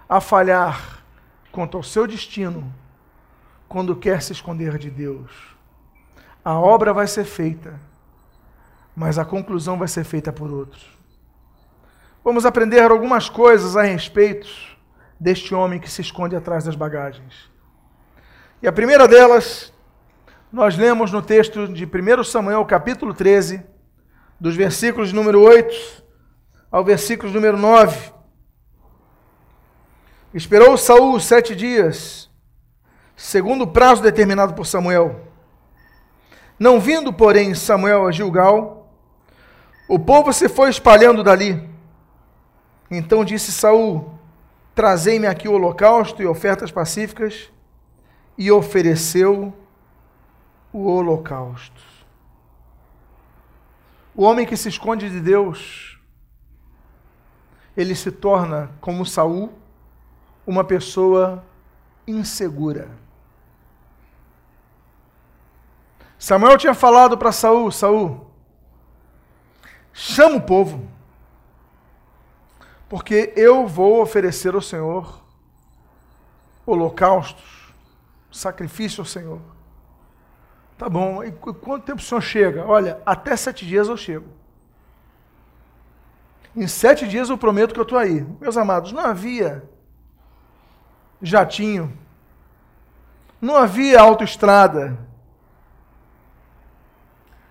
a 0.09 0.21
falhar 0.21 1.05
quanto 1.53 1.77
ao 1.77 1.85
seu 1.85 2.07
destino 2.07 2.75
quando 3.69 3.95
quer 3.95 4.21
se 4.23 4.33
esconder 4.33 4.77
de 4.77 4.91
Deus. 4.91 5.31
A 6.45 6.59
obra 6.59 6.93
vai 6.93 7.07
ser 7.07 7.25
feita, 7.25 7.79
mas 8.97 9.19
a 9.19 9.25
conclusão 9.25 9.79
vai 9.79 9.87
ser 9.87 10.03
feita 10.03 10.33
por 10.33 10.51
outros. 10.51 10.85
Vamos 12.25 12.45
aprender 12.45 12.91
algumas 12.91 13.29
coisas 13.29 13.77
a 13.77 13.83
respeito 13.83 14.78
deste 15.19 15.55
homem 15.55 15.81
que 15.81 15.91
se 15.91 16.01
esconde 16.01 16.37
atrás 16.37 16.65
das 16.65 16.77
bagagens. 16.77 17.51
E 18.63 18.69
a 18.69 18.73
primeira 18.73 19.07
delas, 19.07 19.73
nós 20.53 20.77
lemos 20.77 21.13
no 21.13 21.23
texto 21.23 21.69
de 21.69 21.85
1 21.85 22.25
Samuel, 22.25 22.65
capítulo 22.65 23.15
13, 23.15 23.65
dos 24.41 24.57
versículos 24.57 25.13
número 25.13 25.41
8 25.41 26.05
ao 26.71 26.85
versículo 26.85 27.33
número 27.33 27.57
9. 27.57 28.13
Esperou 30.35 30.77
Saul 30.77 31.19
sete 31.21 31.57
dias, 31.57 32.31
segundo 33.17 33.63
o 33.63 33.67
prazo 33.67 34.03
determinado 34.03 34.55
por 34.55 34.67
Samuel. 34.67 35.27
Não 36.59 36.79
vindo, 36.79 37.13
porém, 37.13 37.55
Samuel 37.55 38.07
a 38.07 38.13
Gilgal, 38.13 38.93
o 39.89 39.99
povo 39.99 40.33
se 40.33 40.49
foi 40.49 40.69
espalhando 40.69 41.25
dali. 41.25 41.69
Então 42.91 43.25
disse 43.25 43.51
Saul: 43.53 44.18
Trazei-me 44.79 45.27
aqui 45.27 45.49
o 45.49 45.55
holocausto 45.55 46.23
e 46.23 46.27
ofertas 46.27 46.71
pacíficas, 46.71 47.51
e 48.39 48.49
ofereceu 48.49 49.53
o 50.73 50.87
holocausto. 50.87 51.83
O 54.15 54.23
homem 54.23 54.47
que 54.47 54.57
se 54.57 54.69
esconde 54.69 55.11
de 55.11 55.19
Deus, 55.19 55.99
ele 57.77 57.93
se 57.97 58.13
torna, 58.13 58.71
como 58.81 59.05
Saul, 59.05 59.53
uma 60.47 60.63
pessoa 60.63 61.45
insegura. 62.07 62.89
Samuel 66.17 66.57
tinha 66.57 66.73
falado 66.73 67.19
para 67.19 67.33
Saul, 67.33 67.73
Saul, 67.73 68.31
chama 69.93 70.37
o 70.37 70.43
povo 70.43 70.98
porque 72.89 73.33
eu 73.37 73.67
vou 73.67 74.01
oferecer 74.01 74.55
ao 74.55 74.63
Senhor 74.63 75.23
holocaustos, 76.65 77.73
sacrifício 78.31 79.01
ao 79.01 79.07
Senhor. 79.07 79.41
Tá 80.77 80.89
bom, 80.89 81.25
e 81.25 81.33
quanto 81.33 81.85
tempo 81.85 82.01
o 82.01 82.05
senhor 82.05 82.21
chega? 82.21 82.65
Olha, 82.65 83.03
até 83.05 83.37
sete 83.37 83.67
dias 83.67 83.89
eu 83.89 83.97
chego. 83.97 84.29
Em 86.55 86.69
sete 86.69 87.07
dias 87.09 87.29
eu 87.29 87.37
prometo 87.37 87.75
que 87.75 87.81
eu 87.81 87.85
estou 87.85 87.99
aí. 87.99 88.25
Meus 88.41 88.57
amados, 88.57 88.93
não 88.93 89.05
havia 89.05 89.69
jatinho, 91.21 91.99
não 93.41 93.57
havia 93.57 94.01
autoestrada. 94.01 94.97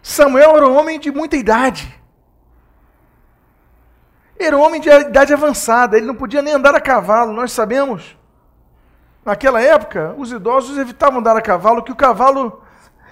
Samuel 0.02 0.56
era 0.56 0.68
um 0.68 0.78
homem 0.78 0.98
de 0.98 1.12
muita 1.12 1.36
idade. 1.36 1.94
Era 4.40 4.58
um 4.58 4.62
homem 4.62 4.80
de 4.80 4.90
idade 4.90 5.34
avançada, 5.34 5.98
ele 5.98 6.06
não 6.06 6.16
podia 6.16 6.42
nem 6.42 6.54
andar 6.54 6.76
a 6.76 6.82
cavalo, 6.82 7.34
nós 7.34 7.52
sabemos. 7.52 8.16
Naquela 9.26 9.62
época, 9.62 10.16
os 10.18 10.32
idosos 10.32 10.78
evitavam 10.78 11.20
andar 11.20 11.36
a 11.36 11.42
cavalo, 11.42 11.84
que 11.84 11.92
o 11.92 11.96
cavalo 11.96 12.62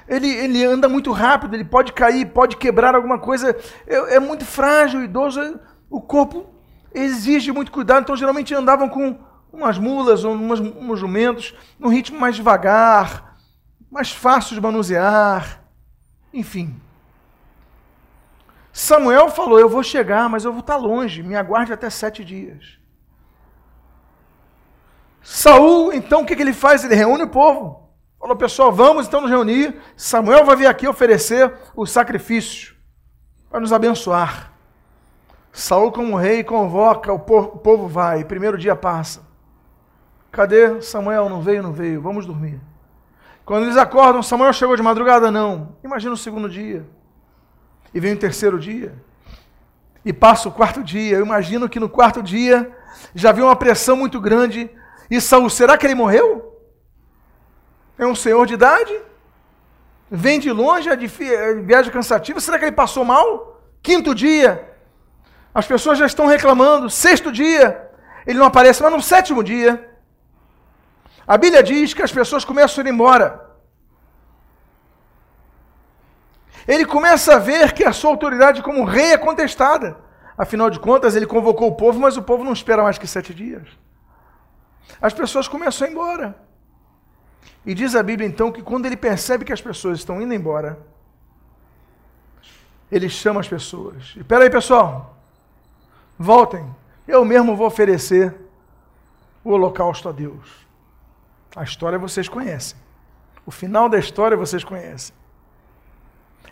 ele, 0.08 0.29
ele 0.29 0.63
anda 0.63 0.88
muito 0.88 1.12
rápido, 1.12 1.55
ele 1.55 1.65
pode 1.65 1.91
cair, 1.94 2.25
pode 2.27 2.58
quebrar 2.58 2.96
alguma 2.96 3.17
coisa, 3.17 3.55
é, 3.88 4.15
é 4.15 4.20
muito 4.20 4.46
frágil, 4.46 5.00
o 5.00 5.03
idoso, 5.03 5.60
o 5.89 6.00
corpo 6.00 6.46
exige 6.94 7.51
muito 7.51 7.72
cuidado, 7.72 8.03
então 8.03 8.15
geralmente 8.15 8.53
andavam 8.53 8.88
com 8.88 9.17
umas 9.51 9.77
mulas 9.77 10.24
ou 10.24 10.34
umas, 10.34 10.60
uns 10.60 11.00
jumentos, 11.00 11.55
num 11.79 11.89
ritmo 11.89 12.20
mais 12.20 12.36
devagar, 12.36 13.38
mais 13.89 14.12
fácil 14.12 14.53
de 14.55 14.62
manusear, 14.62 15.62
enfim. 16.34 16.75
Samuel 18.75 19.29
falou: 19.29 19.58
Eu 19.58 19.70
vou 19.70 19.82
chegar, 19.82 20.27
mas 20.27 20.44
eu 20.44 20.51
vou 20.51 20.60
estar 20.60 20.75
longe, 20.75 21.24
me 21.24 21.34
aguarde 21.34 21.72
até 21.72 21.89
sete 21.89 22.25
dias. 22.25 22.77
Saul, 25.24 25.94
então, 25.94 26.24
o 26.24 26.25
que, 26.25 26.34
ele 26.34 26.51
faz? 26.51 26.84
Ele 26.84 26.94
reúne 26.94 27.24
o 27.24 27.29
povo. 27.29 27.89
Falou, 28.20 28.36
pessoal, 28.36 28.74
vamos 28.74 29.08
então 29.08 29.22
nos 29.22 29.29
reunir. 29.29 29.79
Samuel 29.96 30.44
vai 30.44 30.58
vir 30.58 30.67
aqui 30.67 30.89
oferecer 30.89 31.53
o 31.74 31.86
sacrifício 31.86 32.75
para 33.50 33.62
nos 33.62 33.72
abençoar. 33.72 34.51
Saul, 35.53 35.89
como 35.89 36.17
rei, 36.17 36.44
convoca, 36.44 37.13
o 37.13 37.20
povo 37.20 37.88
vai. 37.88 38.25
Primeiro 38.25 38.58
dia 38.58 38.75
passa. 38.75 39.25
Cadê 40.34 40.82
Samuel? 40.82 41.29
Não 41.29 41.41
veio, 41.41 41.63
não 41.63 41.72
veio. 41.72 42.01
Vamos 42.01 42.25
dormir. 42.25 42.60
Quando 43.46 43.63
eles 43.63 43.77
acordam, 43.77 44.22
Samuel 44.22 44.51
chegou 44.51 44.75
de 44.75 44.84
madrugada? 44.84 45.32
Não. 45.32 45.77
Imagina 45.82 46.13
o 46.13 46.17
segundo 46.17 46.50
dia. 46.50 46.86
E 47.96 48.00
vem 48.02 48.14
o 48.14 48.18
terceiro 48.18 48.60
dia. 48.60 48.94
E 50.04 50.12
passa 50.12 50.50
o 50.50 50.52
quarto 50.52 50.84
dia. 50.84 51.16
Eu 51.16 51.25
imagino 51.25 51.70
que 51.70 51.80
no 51.80 51.88
quarto 51.88 52.22
dia 52.22 52.70
já 53.16 53.30
havia 53.30 53.46
uma 53.46 53.56
pressão 53.56 53.96
muito 53.96 54.20
grande. 54.20 54.70
E 55.10 55.22
Saul, 55.22 55.50
será 55.50 55.78
que 55.78 55.88
ele 55.88 55.96
morreu? 55.96 56.60
É 57.98 58.06
um 58.06 58.14
senhor 58.14 58.46
de 58.46 58.56
idade? 58.56 58.94
Vem 60.12 60.42
de 60.42 60.52
longe, 60.52 60.90
é 60.90 60.96
de 60.98 61.08
viagem 61.08 61.90
cansativa. 61.90 62.42
Será 62.42 62.60
que 62.60 62.66
ele 62.66 62.74
passou 62.74 63.06
mal? 63.06 63.62
Quinto 63.82 64.14
dia. 64.14 64.75
As 65.54 65.66
pessoas 65.66 65.98
já 65.98 66.06
estão 66.06 66.28
reclamando. 66.28 66.90
Sexto 66.90 67.32
dia. 67.32 67.90
Ele 68.28 68.38
não 68.38 68.46
aparece, 68.46 68.84
mas 68.84 68.92
no 68.92 69.02
sétimo 69.02 69.42
dia. 69.42 69.90
A 71.25 71.38
Bíblia 71.38 71.64
diz 71.64 71.94
que 71.94 72.02
as 72.02 72.12
pessoas 72.12 72.44
começam 72.44 72.84
a 72.84 72.88
ir 72.88 72.92
embora. 72.92 73.45
Ele 76.68 76.86
começa 76.86 77.36
a 77.36 77.40
ver 77.40 77.74
que 77.74 77.84
a 77.84 77.94
sua 77.94 78.10
autoridade 78.10 78.62
como 78.62 78.84
rei 78.84 79.14
é 79.14 79.18
contestada. 79.18 79.98
Afinal 80.38 80.70
de 80.70 80.80
contas, 80.80 81.16
ele 81.16 81.26
convocou 81.26 81.70
o 81.70 81.76
povo, 81.76 82.00
mas 82.00 82.18
o 82.18 82.24
povo 82.24 82.44
não 82.44 82.54
espera 82.54 82.84
mais 82.84 82.98
que 82.98 83.08
sete 83.08 83.34
dias. 83.34 83.68
As 85.02 85.14
pessoas 85.14 85.48
começam 85.48 85.86
a 85.86 85.90
ir 85.90 85.94
embora. 85.94 86.36
E 87.66 87.74
diz 87.74 87.96
a 87.96 88.04
Bíblia 88.04 88.28
então 88.28 88.52
que 88.52 88.62
quando 88.62 88.86
ele 88.86 88.98
percebe 88.98 89.46
que 89.46 89.54
as 89.54 89.62
pessoas 89.62 90.00
estão 90.00 90.22
indo 90.22 90.34
embora, 90.34 90.80
ele 92.92 93.10
chama 93.10 93.40
as 93.40 93.48
pessoas. 93.48 94.14
E 94.16 94.24
peraí, 94.24 94.50
pessoal, 94.50 95.18
voltem. 96.18 96.66
Eu 97.08 97.24
mesmo 97.24 97.56
vou 97.56 97.68
oferecer 97.68 98.36
o 99.44 99.52
holocausto 99.52 100.10
a 100.10 100.12
Deus. 100.12 100.66
A 101.56 101.64
história 101.64 101.98
vocês 101.98 102.28
conhecem. 102.28 102.78
O 103.46 103.52
final 103.52 103.88
da 103.88 103.98
história 103.98 104.36
vocês 104.36 104.64
conhecem. 104.64 105.16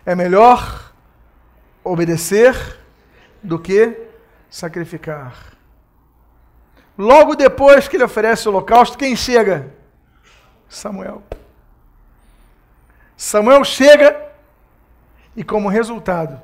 É 0.06 0.14
melhor 0.14 0.92
obedecer 1.82 2.54
do 3.42 3.58
que 3.58 3.96
sacrificar. 4.50 5.54
Logo 6.96 7.34
depois 7.34 7.88
que 7.88 7.96
ele 7.96 8.04
oferece 8.04 8.48
o 8.48 8.52
holocausto, 8.52 8.96
quem 8.96 9.16
chega? 9.16 9.74
Samuel. 10.68 11.22
Samuel 13.16 13.64
chega 13.64 14.30
e, 15.36 15.42
como 15.42 15.68
resultado 15.68 16.40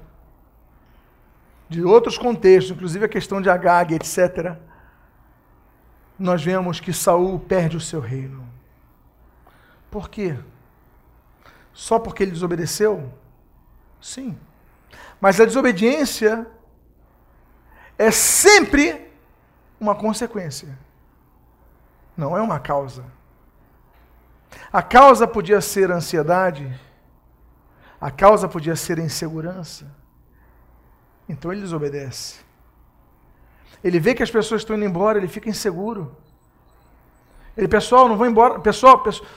de 1.69 1.85
outros 1.85 2.19
contextos, 2.19 2.73
inclusive 2.73 3.05
a 3.05 3.09
questão 3.09 3.41
de 3.41 3.49
Agag, 3.49 3.95
etc., 3.95 4.57
nós 6.19 6.43
vemos 6.43 6.81
que 6.81 6.93
Saul 6.93 7.39
perde 7.39 7.77
o 7.77 7.81
seu 7.81 8.01
reino. 8.01 8.47
Por 9.91 10.11
quê? 10.11 10.37
Só 11.73 11.99
porque 11.99 12.25
ele 12.25 12.33
desobedeceu? 12.33 13.13
Sim. 14.01 14.39
Mas 15.21 15.41
a 15.41 15.45
desobediência 15.45 16.47
é 17.99 18.11
sempre 18.11 19.11
uma 19.79 19.95
consequência, 19.95 20.79
não 22.17 22.37
é 22.37 22.41
uma 22.41 22.59
causa. 22.59 23.05
A 24.73 24.83
causa 24.83 25.27
podia 25.27 25.61
ser 25.61 25.91
ansiedade, 25.91 26.79
a 28.01 28.11
causa 28.11 28.49
podia 28.49 28.75
ser 28.75 28.99
insegurança. 28.99 29.87
Então 31.29 31.53
ele 31.53 31.61
desobedece. 31.61 32.41
Ele 33.83 34.01
vê 34.01 34.15
que 34.15 34.23
as 34.23 34.31
pessoas 34.31 34.63
estão 34.63 34.77
indo 34.77 34.85
embora, 34.85 35.19
ele 35.19 35.29
fica 35.29 35.49
inseguro. 35.49 36.17
Ele, 37.57 37.69
pessoal, 37.69 38.09
não 38.09 38.17
vou 38.17 38.27
embora. 38.27 38.59
Pessoal, 38.61 39.03
pessoal 39.03 39.29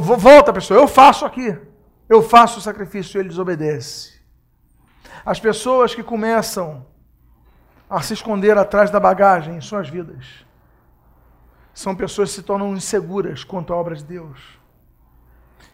volta, 0.00 0.52
pessoal, 0.52 0.80
eu 0.80 0.88
faço 0.88 1.24
aqui. 1.24 1.56
Eu 2.08 2.22
faço 2.22 2.58
o 2.58 2.62
sacrifício 2.62 3.18
e 3.18 3.20
ele 3.20 3.28
desobedece. 3.28 4.14
As 5.24 5.40
pessoas 5.40 5.94
que 5.94 6.02
começam 6.02 6.86
a 7.88 8.00
se 8.00 8.14
esconder 8.14 8.56
atrás 8.56 8.90
da 8.90 9.00
bagagem 9.00 9.56
em 9.56 9.60
suas 9.60 9.88
vidas 9.88 10.44
são 11.74 11.94
pessoas 11.94 12.30
que 12.30 12.36
se 12.36 12.42
tornam 12.42 12.74
inseguras 12.74 13.44
quanto 13.44 13.72
à 13.72 13.76
obra 13.76 13.94
de 13.94 14.04
Deus. 14.04 14.58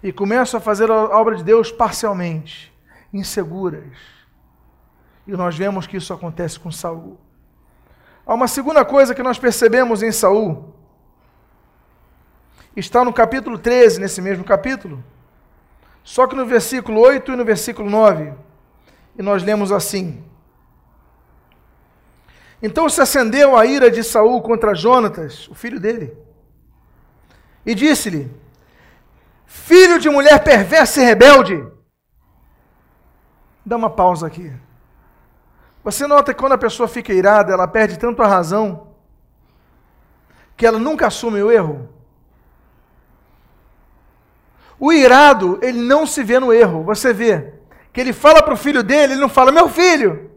E 0.03 0.13
começam 0.13 0.59
a 0.59 0.61
fazer 0.61 0.91
a 0.91 1.17
obra 1.17 1.37
de 1.37 1.45
Deus 1.45 1.71
parcialmente, 1.71 2.73
inseguras. 3.13 3.97
E 5.27 5.33
nós 5.33 5.57
vemos 5.57 5.87
que 5.87 5.97
isso 5.97 6.13
acontece 6.13 6.59
com 6.59 6.73
Saul. 6.73 7.21
Há 8.27 8.35
uma 8.35 8.49
segunda 8.49 8.85
coisa 8.85 9.15
que 9.15 9.23
nós 9.23 9.39
percebemos 9.39 10.03
em 10.03 10.11
Saul. 10.11 10.75
Está 12.75 13.05
no 13.05 13.13
capítulo 13.13 13.57
13, 13.57 14.01
nesse 14.01 14.21
mesmo 14.21 14.43
capítulo. 14.43 15.05
Só 16.05 16.27
que 16.27 16.35
no 16.35 16.45
versículo 16.45 17.01
8 17.01 17.33
e 17.33 17.37
no 17.37 17.45
versículo 17.45 17.89
9. 17.89 18.35
E 19.19 19.23
nós 19.23 19.43
lemos 19.43 19.71
assim: 19.71 20.25
Então 22.63 22.89
se 22.89 23.01
acendeu 23.01 23.57
a 23.57 23.65
ira 23.67 23.91
de 23.91 24.03
Saul 24.03 24.43
contra 24.43 24.75
Jonatas, 24.75 25.49
o 25.49 25.55
filho 25.55 25.79
dele, 25.79 26.17
e 27.65 27.75
disse-lhe: 27.75 28.31
Filho 29.47 29.99
de 29.99 30.09
mulher 30.09 30.43
perversa 30.43 31.01
e 31.01 31.05
rebelde. 31.05 31.65
Dá 33.65 33.77
uma 33.77 33.91
pausa 33.91 34.27
aqui. 34.27 34.53
Você 35.85 36.07
nota 36.07 36.33
que 36.33 36.41
quando 36.41 36.53
a 36.53 36.59
pessoa 36.59 36.89
fica 36.89 37.13
irada, 37.13 37.53
ela 37.53 37.69
perde 37.69 37.99
tanto 37.99 38.23
a 38.23 38.27
razão 38.27 38.89
que 40.57 40.67
ela 40.67 40.79
nunca 40.79 41.07
assume 41.07 41.43
o 41.43 41.51
erro? 41.51 41.92
O 44.85 44.93
irado, 44.93 45.61
ele 45.63 45.81
não 45.81 46.05
se 46.05 46.25
vê 46.25 46.41
no 46.41 46.53
erro. 46.53 46.83
Você 46.83 47.13
vê 47.13 47.55
que 47.93 48.01
ele 48.01 48.13
fala 48.13 48.43
para 48.43 48.55
o 48.55 48.57
filho 48.57 48.83
dele, 48.83 49.13
ele 49.13 49.21
não 49.21 49.29
fala, 49.29 49.53
meu 49.53 49.69
filho. 49.69 50.29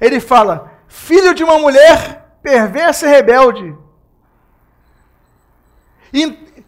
Ele 0.00 0.20
fala, 0.20 0.72
filho 0.88 1.34
de 1.34 1.44
uma 1.44 1.58
mulher 1.58 2.38
perversa 2.42 3.06
e 3.06 3.10
rebelde. 3.10 3.76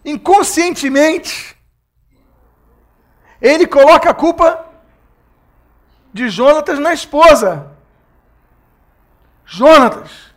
Inconscientemente, 0.05 1.57
ele 3.41 3.67
coloca 3.67 4.11
a 4.11 4.15
culpa 4.15 4.67
de 6.13 6.29
Jonatas 6.29 6.79
na 6.79 6.93
esposa. 6.93 7.73
Jonatas, 9.47 10.35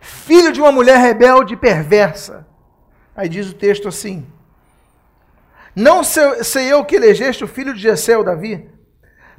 filho 0.00 0.50
de 0.50 0.60
uma 0.60 0.72
mulher 0.72 0.98
rebelde 0.98 1.54
e 1.54 1.56
perversa. 1.56 2.44
Aí 3.14 3.28
diz 3.28 3.48
o 3.48 3.54
texto 3.54 3.86
assim: 3.86 4.26
Não 5.76 6.02
sei 6.02 6.72
eu 6.72 6.84
que 6.84 6.96
elegeste 6.96 7.44
o 7.44 7.48
filho 7.48 7.74
de 7.74 7.82
Jessé, 7.82 8.20
Davi, 8.24 8.68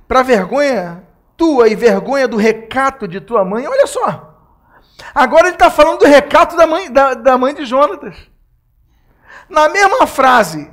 para 0.07 0.21
vergonha 0.21 1.03
tua 1.35 1.67
e 1.67 1.75
vergonha 1.75 2.27
do 2.27 2.37
recato 2.37 3.07
de 3.07 3.19
tua 3.19 3.43
mãe. 3.43 3.67
Olha 3.67 3.87
só. 3.87 4.35
Agora 5.13 5.47
ele 5.47 5.55
está 5.55 5.69
falando 5.69 5.99
do 5.99 6.05
recato 6.05 6.55
da 6.55 6.67
mãe, 6.67 6.91
da, 6.91 7.13
da 7.13 7.37
mãe 7.37 7.53
de 7.53 7.65
Jonatas. 7.65 8.15
Na 9.49 9.67
mesma 9.69 10.05
frase, 10.05 10.71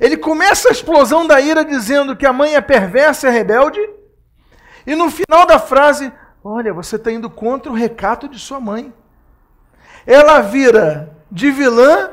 ele 0.00 0.16
começa 0.16 0.68
a 0.68 0.72
explosão 0.72 1.26
da 1.26 1.40
ira 1.40 1.64
dizendo 1.64 2.16
que 2.16 2.26
a 2.26 2.32
mãe 2.32 2.54
é 2.54 2.60
perversa 2.60 3.28
e 3.28 3.32
rebelde, 3.32 3.80
e 4.86 4.94
no 4.94 5.10
final 5.10 5.46
da 5.46 5.58
frase, 5.58 6.12
Olha, 6.46 6.74
você 6.74 6.96
está 6.96 7.10
indo 7.10 7.30
contra 7.30 7.72
o 7.72 7.74
recato 7.74 8.28
de 8.28 8.38
sua 8.38 8.60
mãe. 8.60 8.92
Ela 10.06 10.42
vira 10.42 11.16
de 11.32 11.50
vilã 11.50 12.10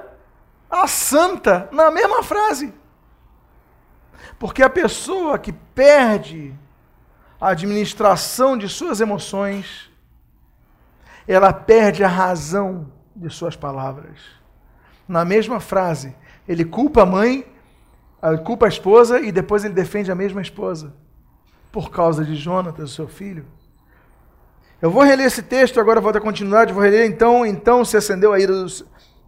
a 0.71 0.87
santa 0.87 1.67
na 1.71 1.91
mesma 1.91 2.23
frase. 2.23 2.73
Porque 4.39 4.63
a 4.63 4.69
pessoa 4.69 5.37
que 5.37 5.51
perde 5.51 6.55
a 7.39 7.49
administração 7.49 8.57
de 8.57 8.69
suas 8.69 9.01
emoções, 9.01 9.91
ela 11.27 11.51
perde 11.51 12.03
a 12.03 12.07
razão 12.07 12.91
de 13.15 13.29
suas 13.29 13.55
palavras. 13.55 14.19
Na 15.07 15.25
mesma 15.25 15.59
frase, 15.59 16.15
ele 16.47 16.63
culpa 16.63 17.01
a 17.01 17.05
mãe, 17.05 17.45
culpa 18.45 18.65
a 18.65 18.69
esposa 18.69 19.19
e 19.19 19.31
depois 19.31 19.65
ele 19.65 19.73
defende 19.73 20.11
a 20.11 20.15
mesma 20.15 20.41
esposa 20.41 20.93
por 21.71 21.89
causa 21.89 22.23
de 22.23 22.35
Jonatas, 22.35 22.91
seu 22.91 23.07
filho. 23.07 23.45
Eu 24.81 24.89
vou 24.89 25.03
reler 25.03 25.27
esse 25.27 25.43
texto, 25.43 25.79
agora 25.79 26.01
vou 26.01 26.11
dar 26.11 26.19
continuidade, 26.19 26.73
vou 26.73 26.81
reler 26.81 27.05
então, 27.05 27.45
então 27.45 27.85
se 27.85 27.95
acendeu 27.95 28.33
a 28.33 28.39
ira 28.39 28.53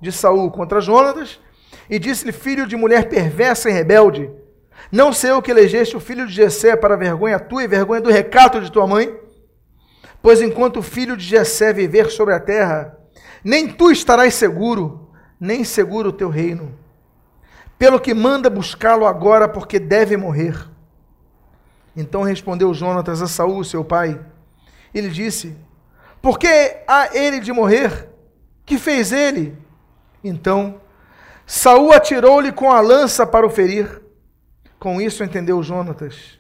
de 0.04 0.12
Saul 0.12 0.52
contra 0.52 0.82
Jonatas, 0.82 1.40
e 1.90 1.98
disse-lhe, 1.98 2.32
filho 2.32 2.68
de 2.68 2.76
mulher 2.76 3.10
perversa 3.10 3.70
e 3.70 3.74
rebelde, 3.74 4.30
não 4.92 5.12
sei 5.12 5.32
o 5.32 5.42
que 5.42 5.50
elegeste 5.50 5.98
o 5.98 6.00
filho 6.00 6.28
de 6.28 6.34
Jessé 6.34 6.76
para 6.76 6.96
vergonha 6.96 7.40
tua 7.40 7.64
e 7.64 7.68
vergonha 7.68 8.02
do 8.02 8.12
recato 8.12 8.62
de 8.62 8.72
tua 8.72 8.86
mãe, 8.86 9.18
pois 10.22 10.42
enquanto 10.42 10.78
o 10.78 10.84
filho 10.84 11.18
de 11.18 11.26
Jessé 11.26 11.74
viver 11.74 12.12
sobre 12.12 12.34
a 12.34 12.40
terra, 12.40 12.98
nem 13.44 13.68
tu 13.68 13.92
estarás 13.92 14.36
seguro, 14.36 15.10
nem 15.40 15.64
seguro 15.64 16.10
o 16.10 16.14
teu 16.14 16.30
reino. 16.30 16.78
Pelo 17.78 18.00
que 18.00 18.14
manda 18.14 18.50
buscá-lo 18.50 19.06
agora, 19.06 19.48
porque 19.48 19.80
deve 19.80 20.16
morrer. 20.16 20.56
Então 21.96 22.24
respondeu 22.24 22.74
Jonatas 22.74 23.22
a 23.22 23.28
Saul, 23.28 23.64
seu 23.64 23.84
pai, 23.84 24.20
Ele 24.94 25.10
disse: 25.10 25.56
Por 26.22 26.38
que 26.38 26.48
há 26.88 27.10
ele 27.14 27.40
de 27.40 27.52
morrer? 27.52 28.10
Que 28.66 28.78
fez 28.78 29.12
ele? 29.12 29.58
Então 30.24 30.82
Saul 31.46 31.92
atirou-lhe 31.92 32.52
com 32.52 32.72
a 32.72 32.80
lança 32.80 33.26
para 33.26 33.46
o 33.46 33.50
ferir. 33.50 34.02
Com 34.80 35.02
isso 35.02 35.24
entendeu 35.24 35.62
Jonatas 35.62 36.40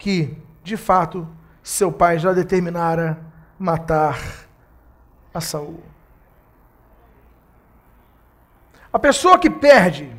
que, 0.00 0.34
de 0.64 0.78
fato, 0.78 1.28
seu 1.62 1.92
pai 1.92 2.18
já 2.18 2.32
determinara 2.32 3.22
matar 3.58 4.18
a 5.32 5.40
Saul. 5.40 5.82
A 8.90 8.98
pessoa 8.98 9.38
que 9.38 9.50
perde, 9.50 10.10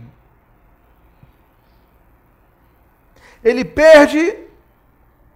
ele 3.44 3.66
perde 3.66 4.38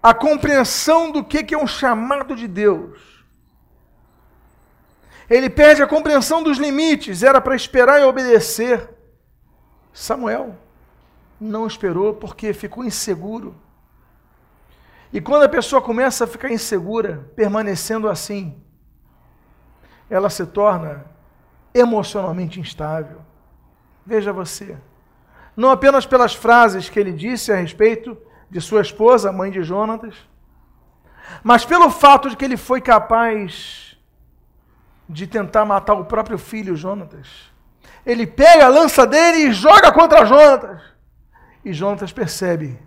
a 0.00 0.14
compreensão 0.14 1.10
do 1.10 1.24
que 1.24 1.52
é 1.52 1.58
um 1.58 1.66
chamado 1.66 2.36
de 2.36 2.46
Deus. 2.46 3.15
Ele 5.28 5.50
perde 5.50 5.82
a 5.82 5.86
compreensão 5.86 6.42
dos 6.42 6.58
limites, 6.58 7.22
era 7.22 7.40
para 7.40 7.56
esperar 7.56 8.00
e 8.00 8.04
obedecer. 8.04 8.88
Samuel 9.92 10.54
não 11.40 11.66
esperou 11.66 12.14
porque 12.14 12.52
ficou 12.52 12.84
inseguro. 12.84 13.54
E 15.12 15.20
quando 15.20 15.44
a 15.44 15.48
pessoa 15.48 15.80
começa 15.80 16.24
a 16.24 16.26
ficar 16.26 16.50
insegura, 16.50 17.30
permanecendo 17.34 18.08
assim, 18.08 18.60
ela 20.08 20.30
se 20.30 20.46
torna 20.46 21.06
emocionalmente 21.74 22.60
instável. 22.60 23.20
Veja 24.04 24.32
você. 24.32 24.76
Não 25.56 25.70
apenas 25.70 26.06
pelas 26.06 26.34
frases 26.34 26.88
que 26.88 26.98
ele 26.98 27.12
disse 27.12 27.50
a 27.50 27.56
respeito 27.56 28.16
de 28.50 28.60
sua 28.60 28.80
esposa, 28.80 29.32
mãe 29.32 29.50
de 29.50 29.62
Jonatas, 29.62 30.14
mas 31.42 31.64
pelo 31.64 31.90
fato 31.90 32.30
de 32.30 32.36
que 32.36 32.44
ele 32.44 32.56
foi 32.56 32.80
capaz 32.80 33.85
de 35.08 35.26
tentar 35.26 35.64
matar 35.64 35.94
o 35.94 36.04
próprio 36.04 36.38
filho 36.38 36.76
Jonatas. 36.76 37.28
Ele 38.04 38.26
pega 38.26 38.66
a 38.66 38.68
lança 38.68 39.06
dele 39.06 39.48
e 39.48 39.52
joga 39.52 39.92
contra 39.92 40.24
Jonatas. 40.24 40.80
E 41.64 41.72
Jonatas 41.72 42.12
percebe, 42.12 42.78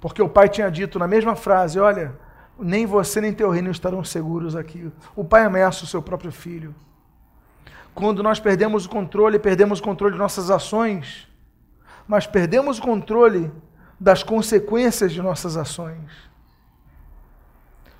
porque 0.00 0.22
o 0.22 0.28
pai 0.28 0.48
tinha 0.48 0.70
dito 0.70 0.98
na 0.98 1.08
mesma 1.08 1.34
frase: 1.34 1.80
Olha, 1.80 2.16
nem 2.58 2.86
você 2.86 3.20
nem 3.20 3.32
teu 3.32 3.50
reino 3.50 3.70
estarão 3.70 4.04
seguros 4.04 4.54
aqui. 4.54 4.90
O 5.16 5.24
pai 5.24 5.44
ameaça 5.44 5.84
o 5.84 5.88
seu 5.88 6.00
próprio 6.00 6.30
filho. 6.30 6.74
Quando 7.94 8.22
nós 8.22 8.40
perdemos 8.40 8.86
o 8.86 8.88
controle, 8.88 9.38
perdemos 9.38 9.78
o 9.78 9.82
controle 9.82 10.14
de 10.14 10.18
nossas 10.18 10.50
ações, 10.50 11.28
mas 12.06 12.26
perdemos 12.26 12.78
o 12.78 12.82
controle 12.82 13.52
das 14.00 14.22
consequências 14.22 15.12
de 15.12 15.20
nossas 15.20 15.56
ações. 15.56 16.10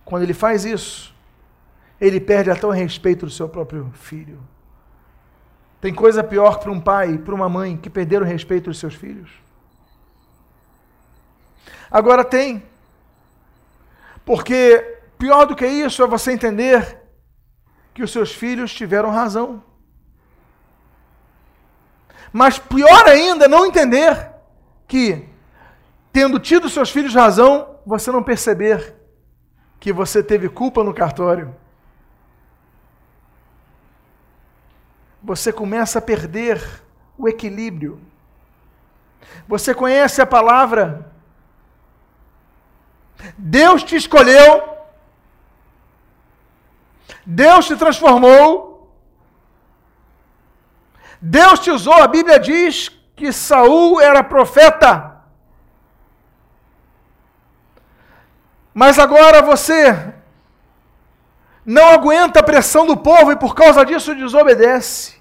Quando 0.04 0.22
ele 0.22 0.34
faz 0.34 0.64
isso, 0.64 1.11
ele 2.02 2.18
perde 2.18 2.50
até 2.50 2.66
o 2.66 2.70
respeito 2.70 3.26
do 3.26 3.30
seu 3.30 3.48
próprio 3.48 3.88
filho. 3.94 4.40
Tem 5.80 5.94
coisa 5.94 6.24
pior 6.24 6.58
para 6.58 6.72
um 6.72 6.80
pai 6.80 7.16
para 7.16 7.32
uma 7.32 7.48
mãe 7.48 7.76
que 7.76 7.88
perderam 7.88 8.26
o 8.26 8.28
respeito 8.28 8.64
dos 8.64 8.80
seus 8.80 8.92
filhos? 8.92 9.30
Agora 11.88 12.24
tem. 12.24 12.64
Porque 14.24 14.98
pior 15.16 15.44
do 15.44 15.54
que 15.54 15.64
isso 15.64 16.02
é 16.02 16.06
você 16.08 16.32
entender 16.32 17.00
que 17.94 18.02
os 18.02 18.10
seus 18.10 18.32
filhos 18.32 18.74
tiveram 18.74 19.10
razão. 19.10 19.62
Mas 22.32 22.58
pior 22.58 23.06
ainda 23.06 23.44
é 23.44 23.48
não 23.48 23.64
entender 23.64 24.28
que, 24.88 25.28
tendo 26.12 26.40
tido 26.40 26.68
seus 26.68 26.90
filhos 26.90 27.14
razão, 27.14 27.78
você 27.86 28.10
não 28.10 28.24
perceber 28.24 28.92
que 29.78 29.92
você 29.92 30.20
teve 30.20 30.48
culpa 30.48 30.82
no 30.82 30.92
cartório. 30.92 31.61
Você 35.22 35.52
começa 35.52 35.98
a 35.98 36.02
perder 36.02 36.60
o 37.16 37.28
equilíbrio. 37.28 38.00
Você 39.46 39.74
conhece 39.74 40.20
a 40.20 40.26
palavra. 40.26 41.12
Deus 43.36 43.82
te 43.84 43.96
escolheu. 43.96 44.76
Deus 47.24 47.66
te 47.66 47.76
transformou. 47.76 48.72
Deus 51.20 51.60
te 51.60 51.70
usou, 51.70 52.02
a 52.02 52.08
Bíblia 52.08 52.40
diz 52.40 52.88
que 53.14 53.32
Saul 53.32 54.00
era 54.00 54.24
profeta. 54.24 55.22
Mas 58.74 58.98
agora 58.98 59.40
você 59.40 60.12
não 61.64 61.90
aguenta 61.90 62.40
a 62.40 62.42
pressão 62.42 62.86
do 62.86 62.96
povo 62.96 63.32
e 63.32 63.36
por 63.36 63.54
causa 63.54 63.84
disso 63.84 64.14
desobedece. 64.14 65.20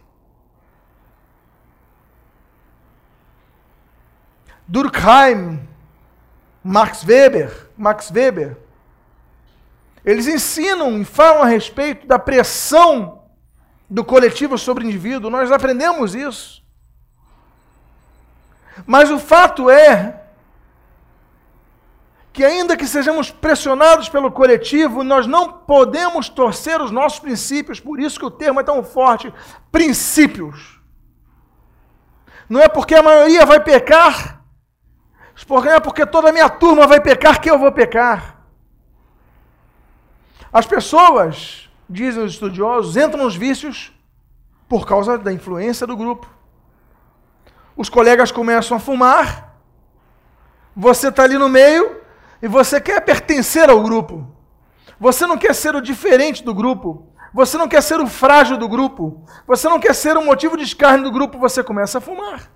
Durkheim, 4.67 5.67
Max 6.63 7.03
Weber, 7.03 7.69
Max 7.77 8.09
Weber, 8.09 8.57
eles 10.03 10.27
ensinam 10.27 10.99
e 10.99 11.05
falam 11.05 11.43
a 11.43 11.45
respeito 11.45 12.07
da 12.07 12.17
pressão 12.17 13.23
do 13.89 14.03
coletivo 14.03 14.57
sobre 14.57 14.85
o 14.85 14.87
indivíduo, 14.87 15.29
nós 15.29 15.51
aprendemos 15.51 16.15
isso. 16.15 16.63
Mas 18.85 19.11
o 19.11 19.19
fato 19.19 19.69
é 19.69 20.20
que, 22.33 22.43
ainda 22.45 22.77
que 22.77 22.87
sejamos 22.87 23.29
pressionados 23.29 24.07
pelo 24.07 24.31
coletivo, 24.31 25.03
nós 25.03 25.27
não 25.27 25.51
podemos 25.51 26.29
torcer 26.29 26.81
os 26.81 26.89
nossos 26.89 27.19
princípios, 27.19 27.79
por 27.79 27.99
isso 27.99 28.17
que 28.17 28.25
o 28.25 28.31
termo 28.31 28.59
é 28.59 28.63
tão 28.63 28.83
forte 28.83 29.33
princípios. 29.71 30.79
Não 32.47 32.61
é 32.61 32.69
porque 32.69 32.95
a 32.95 33.03
maioria 33.03 33.45
vai 33.45 33.59
pecar, 33.59 34.43
não 35.49 35.71
é 35.71 35.79
porque 35.79 36.05
toda 36.05 36.29
a 36.29 36.31
minha 36.31 36.49
turma 36.49 36.87
vai 36.87 37.01
pecar 37.01 37.41
que 37.41 37.49
eu 37.49 37.59
vou 37.59 37.71
pecar. 37.71 38.37
As 40.53 40.65
pessoas 40.65 41.69
dizem 41.89 42.23
os 42.23 42.33
estudiosos, 42.33 42.95
entram 42.95 43.23
nos 43.23 43.35
vícios 43.35 43.91
por 44.69 44.85
causa 44.85 45.17
da 45.17 45.33
influência 45.33 45.85
do 45.85 45.97
grupo. 45.97 46.27
Os 47.75 47.89
colegas 47.89 48.31
começam 48.31 48.77
a 48.77 48.79
fumar, 48.79 49.57
você 50.75 51.09
está 51.09 51.23
ali 51.23 51.37
no 51.37 51.49
meio 51.49 52.00
e 52.41 52.47
você 52.47 52.81
quer 52.81 53.01
pertencer 53.01 53.69
ao 53.69 53.81
grupo. 53.81 54.27
Você 54.99 55.25
não 55.25 55.37
quer 55.37 55.53
ser 55.53 55.75
o 55.75 55.81
diferente 55.81 56.43
do 56.43 56.53
grupo. 56.53 57.07
Você 57.33 57.57
não 57.57 57.67
quer 57.67 57.81
ser 57.81 57.99
o 57.99 58.07
frágil 58.07 58.57
do 58.57 58.67
grupo. 58.67 59.25
Você 59.47 59.67
não 59.69 59.79
quer 59.79 59.95
ser 59.95 60.17
o 60.17 60.25
motivo 60.25 60.57
de 60.57 60.63
escárnio 60.63 61.05
do 61.05 61.11
grupo. 61.11 61.39
Você 61.39 61.63
começa 61.63 61.97
a 61.97 62.01
fumar. 62.01 62.51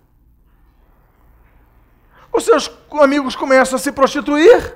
Os 2.31 2.43
seus 2.43 2.69
amigos 2.99 3.35
começam 3.35 3.77
a 3.77 3.79
se 3.79 3.91
prostituir. 3.91 4.75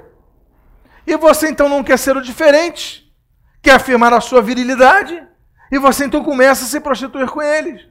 E 1.06 1.18
você 1.18 1.50
então 1.50 1.68
não 1.68 1.84
quer 1.84 1.98
ser 1.98 2.16
o 2.16 2.22
diferente 2.22 3.10
quer 3.62 3.76
afirmar 3.76 4.14
a 4.14 4.22
sua 4.22 4.42
virilidade, 4.42 5.22
e 5.72 5.78
você 5.78 6.06
então 6.06 6.24
começa 6.24 6.66
a 6.66 6.68
se 6.68 6.80
prostituir 6.80 7.30
com 7.30 7.42
eles. 7.42 7.88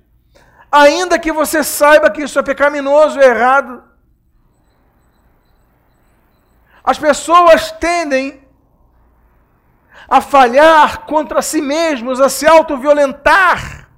Ainda 0.71 1.19
que 1.19 1.33
você 1.33 1.63
saiba 1.63 2.11
que 2.11 2.23
isso 2.23 2.39
é 2.39 2.43
pecaminoso, 2.43 3.19
é 3.19 3.27
errado. 3.27 3.83
As 6.89 6.99
pessoas 6.99 7.71
tendem 7.71 8.41
a 10.09 10.23
falhar 10.23 11.01
contra 11.05 11.43
si 11.43 11.61
mesmos, 11.61 12.19
a 12.19 12.31
se 12.31 12.47
autoviolentar, 12.47 13.91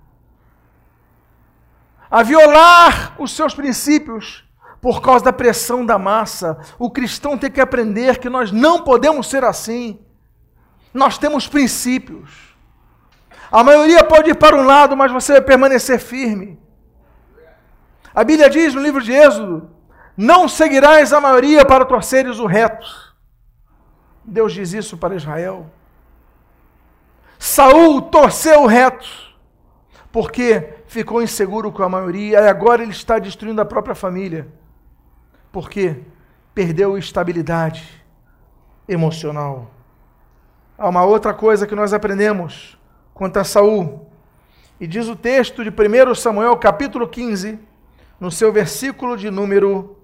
a 2.10 2.24
violar 2.24 3.14
os 3.16 3.30
seus 3.30 3.54
princípios 3.54 4.44
por 4.80 5.00
causa 5.00 5.26
da 5.26 5.32
pressão 5.32 5.86
da 5.86 6.00
massa. 6.00 6.58
O 6.80 6.90
cristão 6.90 7.38
tem 7.38 7.48
que 7.48 7.60
aprender 7.60 8.18
que 8.18 8.28
nós 8.28 8.50
não 8.50 8.82
podemos 8.82 9.28
ser 9.28 9.44
assim. 9.44 10.04
Nós 10.92 11.16
temos 11.16 11.46
princípios. 11.46 12.56
A 13.52 13.62
maioria 13.62 14.02
pode 14.02 14.30
ir 14.30 14.34
para 14.34 14.56
um 14.56 14.64
lado, 14.64 14.96
mas 14.96 15.12
você 15.12 15.34
vai 15.34 15.42
permanecer 15.42 16.00
firme. 16.00 16.58
A 18.12 18.24
Bíblia 18.24 18.50
diz 18.50 18.74
no 18.74 18.82
livro 18.82 19.00
de 19.00 19.12
Êxodo: 19.12 19.78
Não 20.16 20.48
seguirás 20.48 21.12
a 21.12 21.20
maioria 21.20 21.64
para 21.64 21.84
torceres 21.84 22.38
o 22.38 22.46
reto. 22.46 22.86
Deus 24.24 24.52
diz 24.52 24.72
isso 24.72 24.96
para 24.96 25.14
Israel. 25.14 25.70
Saul 27.38 28.02
torceu 28.02 28.62
o 28.62 28.66
reto, 28.66 29.08
porque 30.12 30.74
ficou 30.86 31.22
inseguro 31.22 31.72
com 31.72 31.82
a 31.82 31.88
maioria 31.88 32.40
e 32.40 32.48
agora 32.48 32.82
ele 32.82 32.92
está 32.92 33.18
destruindo 33.18 33.60
a 33.60 33.64
própria 33.64 33.94
família. 33.94 34.46
Porque 35.50 36.02
perdeu 36.54 36.98
estabilidade 36.98 38.04
emocional. 38.86 39.70
Há 40.76 40.88
uma 40.88 41.04
outra 41.04 41.32
coisa 41.32 41.66
que 41.66 41.74
nós 41.74 41.92
aprendemos 41.92 42.78
quanto 43.14 43.38
a 43.38 43.44
Saul. 43.44 44.06
E 44.80 44.86
diz 44.86 45.08
o 45.08 45.16
texto 45.16 45.62
de 45.62 45.70
1 45.70 46.14
Samuel, 46.14 46.56
capítulo 46.56 47.06
15, 47.06 47.58
no 48.18 48.30
seu 48.30 48.52
versículo 48.52 49.16
de 49.16 49.30
número 49.30 49.99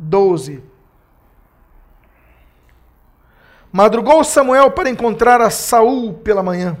12. 0.00 0.62
Madrugou 3.70 4.24
Samuel 4.24 4.70
para 4.70 4.88
encontrar 4.88 5.40
a 5.42 5.50
Saul 5.50 6.14
pela 6.14 6.42
manhã. 6.42 6.76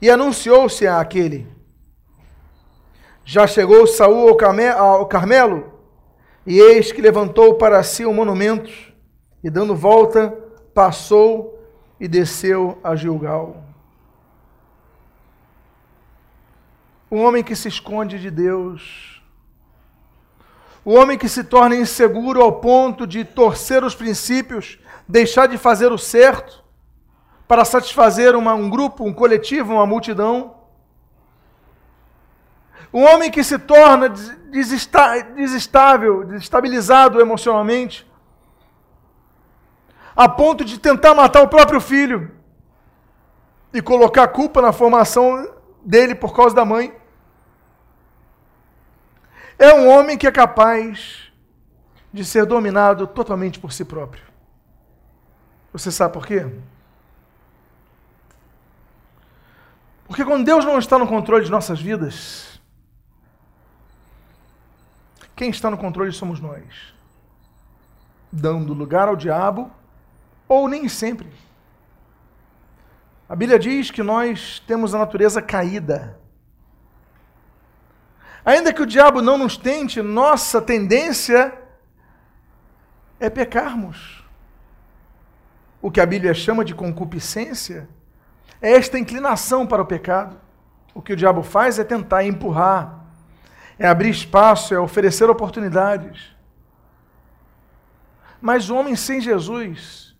E 0.00 0.10
anunciou-se 0.10 0.86
a 0.86 1.00
aquele. 1.00 1.48
Já 3.24 3.46
chegou 3.46 3.86
Saul 3.86 4.28
ao 4.28 5.06
Carmelo, 5.06 5.72
e 6.46 6.58
eis 6.58 6.92
que 6.92 7.02
levantou 7.02 7.54
para 7.54 7.82
si 7.82 8.06
um 8.06 8.14
monumento, 8.14 8.70
e 9.42 9.50
dando 9.50 9.74
volta, 9.74 10.30
passou 10.72 11.58
e 11.98 12.06
desceu 12.06 12.78
a 12.84 12.94
Gilgal. 12.94 13.64
O 17.10 17.16
homem 17.16 17.42
que 17.42 17.56
se 17.56 17.68
esconde 17.68 18.18
de 18.18 18.30
Deus, 18.30 19.17
o 20.88 20.94
homem 20.94 21.18
que 21.18 21.28
se 21.28 21.44
torna 21.44 21.76
inseguro 21.76 22.40
ao 22.40 22.50
ponto 22.50 23.06
de 23.06 23.22
torcer 23.22 23.84
os 23.84 23.94
princípios 23.94 24.78
deixar 25.06 25.46
de 25.46 25.58
fazer 25.58 25.92
o 25.92 25.98
certo 25.98 26.64
para 27.46 27.62
satisfazer 27.62 28.34
uma, 28.34 28.54
um 28.54 28.70
grupo, 28.70 29.04
um 29.04 29.12
coletivo, 29.12 29.74
uma 29.74 29.84
multidão. 29.84 30.54
Um 32.90 33.04
homem 33.04 33.30
que 33.30 33.44
se 33.44 33.58
torna 33.58 34.08
desestável, 34.48 36.24
desestabilizado 36.24 37.20
emocionalmente, 37.20 38.10
a 40.16 40.26
ponto 40.26 40.64
de 40.64 40.80
tentar 40.80 41.14
matar 41.14 41.42
o 41.42 41.48
próprio 41.48 41.82
filho 41.82 42.30
e 43.74 43.82
colocar 43.82 44.22
a 44.22 44.28
culpa 44.28 44.62
na 44.62 44.72
formação 44.72 45.52
dele 45.84 46.14
por 46.14 46.34
causa 46.34 46.56
da 46.56 46.64
mãe. 46.64 46.96
É 49.58 49.74
um 49.74 49.88
homem 49.88 50.16
que 50.16 50.26
é 50.26 50.30
capaz 50.30 51.32
de 52.12 52.24
ser 52.24 52.46
dominado 52.46 53.06
totalmente 53.06 53.58
por 53.58 53.72
si 53.72 53.84
próprio. 53.84 54.22
Você 55.72 55.90
sabe 55.90 56.14
por 56.14 56.26
quê? 56.26 56.46
Porque 60.06 60.24
quando 60.24 60.44
Deus 60.44 60.64
não 60.64 60.78
está 60.78 60.98
no 60.98 61.06
controle 61.06 61.44
de 61.44 61.50
nossas 61.50 61.80
vidas, 61.80 62.58
quem 65.36 65.50
está 65.50 65.70
no 65.70 65.76
controle 65.76 66.10
somos 66.12 66.40
nós, 66.40 66.94
dando 68.32 68.72
lugar 68.72 69.08
ao 69.08 69.16
diabo, 69.16 69.70
ou 70.48 70.66
nem 70.66 70.88
sempre. 70.88 71.30
A 73.28 73.36
Bíblia 73.36 73.58
diz 73.58 73.90
que 73.90 74.02
nós 74.02 74.60
temos 74.66 74.94
a 74.94 74.98
natureza 74.98 75.42
caída. 75.42 76.18
Ainda 78.48 78.72
que 78.72 78.80
o 78.80 78.86
diabo 78.86 79.20
não 79.20 79.36
nos 79.36 79.58
tente, 79.58 80.00
nossa 80.00 80.62
tendência 80.62 81.52
é 83.20 83.28
pecarmos 83.28 84.24
o 85.82 85.90
que 85.90 86.00
a 86.00 86.06
Bíblia 86.06 86.32
chama 86.32 86.64
de 86.64 86.74
concupiscência, 86.74 87.86
é 88.58 88.72
esta 88.72 88.98
inclinação 88.98 89.66
para 89.66 89.82
o 89.82 89.84
pecado. 89.84 90.40
O 90.94 91.02
que 91.02 91.12
o 91.12 91.16
diabo 91.16 91.42
faz 91.42 91.78
é 91.78 91.84
tentar 91.84 92.24
empurrar, 92.24 93.04
é 93.78 93.86
abrir 93.86 94.08
espaço, 94.08 94.72
é 94.72 94.80
oferecer 94.80 95.28
oportunidades. 95.28 96.34
Mas 98.40 98.70
o 98.70 98.76
homem 98.76 98.96
sem 98.96 99.20
Jesus, 99.20 100.16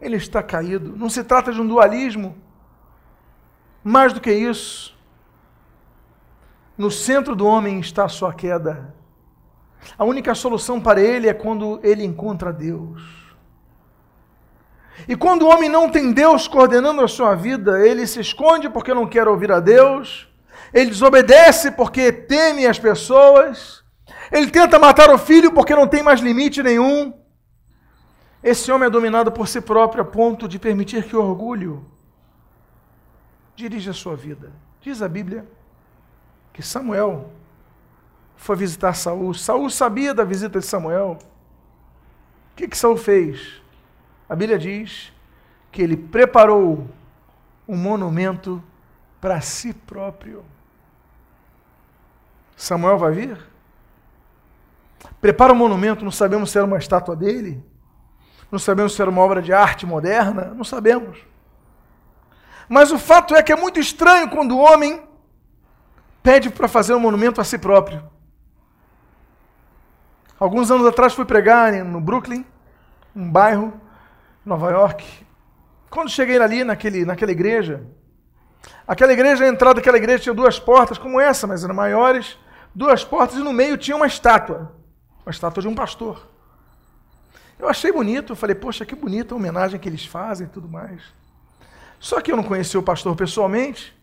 ele 0.00 0.14
está 0.14 0.44
caído. 0.44 0.96
Não 0.96 1.10
se 1.10 1.24
trata 1.24 1.52
de 1.52 1.60
um 1.60 1.66
dualismo. 1.66 2.36
Mais 3.82 4.12
do 4.12 4.20
que 4.20 4.32
isso, 4.32 4.95
no 6.76 6.90
centro 6.90 7.34
do 7.34 7.46
homem 7.46 7.80
está 7.80 8.04
a 8.04 8.08
sua 8.08 8.32
queda. 8.32 8.94
A 9.96 10.04
única 10.04 10.34
solução 10.34 10.80
para 10.80 11.00
ele 11.00 11.28
é 11.28 11.34
quando 11.34 11.80
ele 11.82 12.04
encontra 12.04 12.52
Deus. 12.52 13.02
E 15.08 15.14
quando 15.14 15.42
o 15.42 15.48
homem 15.48 15.68
não 15.68 15.90
tem 15.90 16.12
Deus 16.12 16.48
coordenando 16.48 17.02
a 17.02 17.08
sua 17.08 17.34
vida, 17.34 17.86
ele 17.86 18.06
se 18.06 18.20
esconde 18.20 18.68
porque 18.68 18.94
não 18.94 19.06
quer 19.06 19.28
ouvir 19.28 19.52
a 19.52 19.60
Deus, 19.60 20.28
ele 20.72 20.90
desobedece 20.90 21.70
porque 21.70 22.10
teme 22.10 22.66
as 22.66 22.78
pessoas, 22.78 23.84
ele 24.32 24.50
tenta 24.50 24.78
matar 24.78 25.10
o 25.10 25.18
filho 25.18 25.52
porque 25.52 25.74
não 25.74 25.86
tem 25.86 26.02
mais 26.02 26.20
limite 26.20 26.62
nenhum. 26.62 27.14
Esse 28.42 28.70
homem 28.70 28.86
é 28.86 28.90
dominado 28.90 29.30
por 29.30 29.48
si 29.48 29.60
próprio 29.60 30.02
a 30.02 30.04
ponto 30.04 30.48
de 30.48 30.58
permitir 30.58 31.04
que 31.04 31.16
o 31.16 31.22
orgulho 31.22 31.84
dirija 33.54 33.90
a 33.90 33.94
sua 33.94 34.16
vida. 34.16 34.52
Diz 34.80 35.02
a 35.02 35.08
Bíblia 35.08 35.46
que 36.56 36.62
Samuel 36.62 37.30
foi 38.34 38.56
visitar 38.56 38.94
Saul. 38.94 39.34
Saul 39.34 39.68
sabia 39.68 40.14
da 40.14 40.24
visita 40.24 40.58
de 40.58 40.64
Samuel. 40.64 41.18
O 41.20 42.56
que, 42.56 42.66
que 42.66 42.78
Saul 42.78 42.96
fez? 42.96 43.60
A 44.26 44.34
Bíblia 44.34 44.58
diz 44.58 45.12
que 45.70 45.82
ele 45.82 45.98
preparou 45.98 46.88
um 47.68 47.76
monumento 47.76 48.64
para 49.20 49.38
si 49.42 49.74
próprio. 49.74 50.46
Samuel 52.56 52.96
vai 52.96 53.12
vir? 53.12 53.38
Prepara 55.20 55.52
um 55.52 55.56
monumento, 55.56 56.06
não 56.06 56.10
sabemos 56.10 56.50
se 56.50 56.56
era 56.56 56.66
uma 56.66 56.78
estátua 56.78 57.14
dele, 57.14 57.62
não 58.50 58.58
sabemos 58.58 58.94
se 58.94 59.02
era 59.02 59.10
uma 59.10 59.20
obra 59.20 59.42
de 59.42 59.52
arte 59.52 59.84
moderna, 59.84 60.54
não 60.54 60.64
sabemos. 60.64 61.18
Mas 62.66 62.90
o 62.90 62.98
fato 62.98 63.36
é 63.36 63.42
que 63.42 63.52
é 63.52 63.56
muito 63.56 63.78
estranho 63.78 64.30
quando 64.30 64.56
o 64.56 64.60
homem 64.60 65.06
pede 66.26 66.50
para 66.50 66.66
fazer 66.66 66.92
um 66.92 66.98
monumento 66.98 67.40
a 67.40 67.44
si 67.44 67.56
próprio. 67.56 68.02
Alguns 70.40 70.72
anos 70.72 70.84
atrás 70.84 71.14
fui 71.14 71.24
pregar 71.24 71.72
no 71.84 72.00
Brooklyn, 72.00 72.44
um 73.14 73.30
bairro 73.30 73.80
Nova 74.44 74.72
York. 74.72 75.06
Quando 75.88 76.10
cheguei 76.10 76.36
ali 76.36 76.64
naquele, 76.64 77.04
naquela 77.04 77.30
igreja, 77.30 77.86
aquela 78.88 79.12
igreja, 79.12 79.44
a 79.44 79.48
entrada 79.48 79.76
daquela 79.76 79.98
igreja 79.98 80.24
tinha 80.24 80.34
duas 80.34 80.58
portas, 80.58 80.98
como 80.98 81.20
essa, 81.20 81.46
mas 81.46 81.62
eram 81.62 81.76
maiores, 81.76 82.36
duas 82.74 83.04
portas, 83.04 83.36
e 83.36 83.44
no 83.44 83.52
meio 83.52 83.78
tinha 83.78 83.96
uma 83.96 84.08
estátua, 84.08 84.74
uma 85.24 85.30
estátua 85.30 85.62
de 85.62 85.68
um 85.68 85.76
pastor. 85.76 86.26
Eu 87.56 87.68
achei 87.68 87.92
bonito, 87.92 88.32
eu 88.32 88.36
falei, 88.36 88.56
poxa, 88.56 88.84
que 88.84 88.96
bonita 88.96 89.32
a 89.32 89.36
homenagem 89.36 89.78
que 89.78 89.88
eles 89.88 90.04
fazem 90.04 90.48
e 90.48 90.50
tudo 90.50 90.68
mais. 90.68 91.02
Só 92.00 92.20
que 92.20 92.32
eu 92.32 92.36
não 92.36 92.42
conhecia 92.42 92.80
o 92.80 92.82
pastor 92.82 93.14
pessoalmente. 93.14 93.95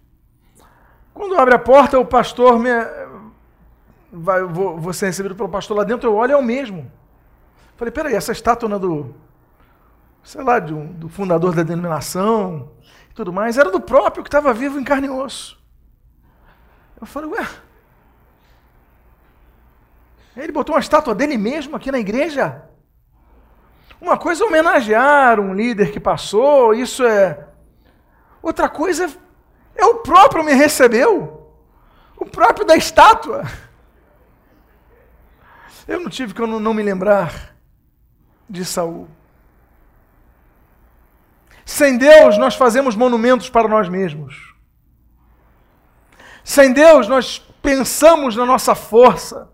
Quando 1.13 1.37
abre 1.37 1.53
a 1.53 1.59
porta, 1.59 1.99
o 1.99 2.05
pastor 2.05 2.57
me. 2.57 2.69
Vai, 4.11 4.43
vou, 4.43 4.77
vou 4.77 4.93
ser 4.93 5.07
recebido 5.07 5.35
pelo 5.35 5.49
pastor 5.49 5.77
lá 5.77 5.83
dentro, 5.83 6.09
eu 6.09 6.15
olho, 6.15 6.33
é 6.33 6.37
o 6.37 6.43
mesmo. 6.43 6.91
Falei, 7.75 7.91
peraí, 7.91 8.13
essa 8.13 8.31
estátua 8.31 8.73
é 8.73 8.79
do, 8.79 9.15
sei 10.23 10.43
lá, 10.43 10.59
um, 10.59 10.85
do 10.85 11.09
fundador 11.09 11.53
da 11.53 11.63
denominação 11.63 12.71
e 13.09 13.13
tudo 13.13 13.33
mais, 13.33 13.57
era 13.57 13.71
do 13.71 13.81
próprio 13.81 14.23
que 14.23 14.29
estava 14.29 14.53
vivo 14.53 14.79
em 14.79 14.83
carne 14.83 15.07
e 15.07 15.09
osso. 15.09 15.61
Eu 16.99 17.05
falei, 17.05 17.29
ué. 17.31 17.47
Ele 20.35 20.51
botou 20.51 20.75
uma 20.75 20.81
estátua 20.81 21.13
dele 21.13 21.37
mesmo 21.37 21.75
aqui 21.75 21.91
na 21.91 21.99
igreja? 21.99 22.63
Uma 23.99 24.17
coisa 24.17 24.43
é 24.43 24.47
homenagear 24.47 25.39
um 25.39 25.53
líder 25.53 25.91
que 25.91 25.99
passou, 25.99 26.73
isso 26.73 27.03
é. 27.05 27.47
Outra 28.41 28.67
coisa 28.67 29.05
é 29.05 29.09
o 29.81 29.95
próprio 29.95 30.43
me 30.43 30.53
recebeu. 30.53 31.51
O 32.17 32.25
próprio 32.25 32.65
da 32.65 32.75
estátua. 32.75 33.43
Eu 35.87 35.99
não 35.99 36.09
tive 36.09 36.33
não, 36.39 36.59
não 36.59 36.73
me 36.73 36.83
lembrar 36.83 37.55
de 38.49 38.63
Saul. 38.63 39.07
Sem 41.65 41.97
Deus, 41.97 42.37
nós 42.37 42.55
fazemos 42.55 42.95
monumentos 42.95 43.49
para 43.49 43.67
nós 43.67 43.89
mesmos. 43.89 44.53
Sem 46.43 46.73
Deus, 46.73 47.07
nós 47.07 47.39
pensamos 47.61 48.35
na 48.35 48.45
nossa 48.45 48.75
força, 48.75 49.49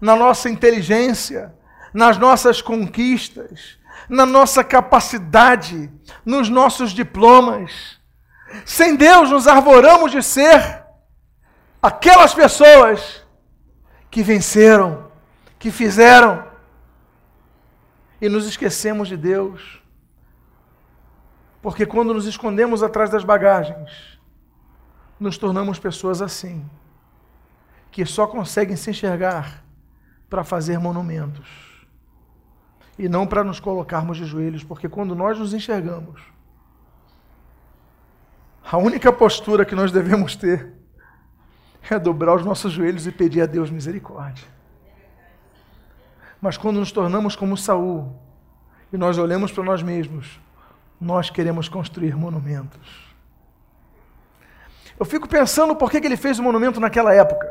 na 0.00 0.14
nossa 0.14 0.48
inteligência, 0.48 1.54
nas 1.92 2.16
nossas 2.16 2.62
conquistas, 2.62 3.78
na 4.08 4.24
nossa 4.24 4.62
capacidade, 4.62 5.90
nos 6.24 6.48
nossos 6.48 6.92
diplomas. 6.92 7.99
Sem 8.64 8.96
Deus, 8.96 9.30
nos 9.30 9.46
arvoramos 9.46 10.10
de 10.12 10.22
ser 10.22 10.84
aquelas 11.82 12.34
pessoas 12.34 13.24
que 14.10 14.22
venceram, 14.22 15.10
que 15.58 15.70
fizeram, 15.70 16.48
e 18.20 18.28
nos 18.28 18.46
esquecemos 18.46 19.08
de 19.08 19.16
Deus. 19.16 19.80
Porque 21.62 21.86
quando 21.86 22.12
nos 22.12 22.26
escondemos 22.26 22.82
atrás 22.82 23.10
das 23.10 23.24
bagagens, 23.24 24.18
nos 25.18 25.36
tornamos 25.36 25.78
pessoas 25.78 26.22
assim, 26.22 26.68
que 27.90 28.04
só 28.06 28.26
conseguem 28.26 28.76
se 28.76 28.90
enxergar 28.90 29.62
para 30.28 30.44
fazer 30.44 30.78
monumentos 30.78 31.48
e 32.98 33.08
não 33.08 33.26
para 33.26 33.42
nos 33.42 33.58
colocarmos 33.58 34.16
de 34.16 34.24
joelhos, 34.24 34.62
porque 34.62 34.88
quando 34.88 35.14
nós 35.14 35.38
nos 35.38 35.52
enxergamos, 35.52 36.20
a 38.70 38.76
única 38.76 39.12
postura 39.12 39.64
que 39.64 39.74
nós 39.74 39.90
devemos 39.90 40.36
ter 40.36 40.72
é 41.90 41.98
dobrar 41.98 42.36
os 42.36 42.44
nossos 42.44 42.72
joelhos 42.72 43.04
e 43.04 43.10
pedir 43.10 43.42
a 43.42 43.46
Deus 43.46 43.68
misericórdia. 43.68 44.46
Mas 46.40 46.56
quando 46.56 46.78
nos 46.78 46.92
tornamos 46.92 47.34
como 47.34 47.56
Saul, 47.56 48.16
e 48.92 48.96
nós 48.96 49.18
olhamos 49.18 49.50
para 49.50 49.64
nós 49.64 49.82
mesmos, 49.82 50.40
nós 51.00 51.30
queremos 51.30 51.68
construir 51.68 52.14
monumentos. 52.14 53.12
Eu 54.96 55.04
fico 55.04 55.28
pensando 55.28 55.74
por 55.74 55.90
que 55.90 55.96
ele 55.96 56.16
fez 56.16 56.38
o 56.38 56.42
monumento 56.42 56.78
naquela 56.78 57.12
época. 57.12 57.50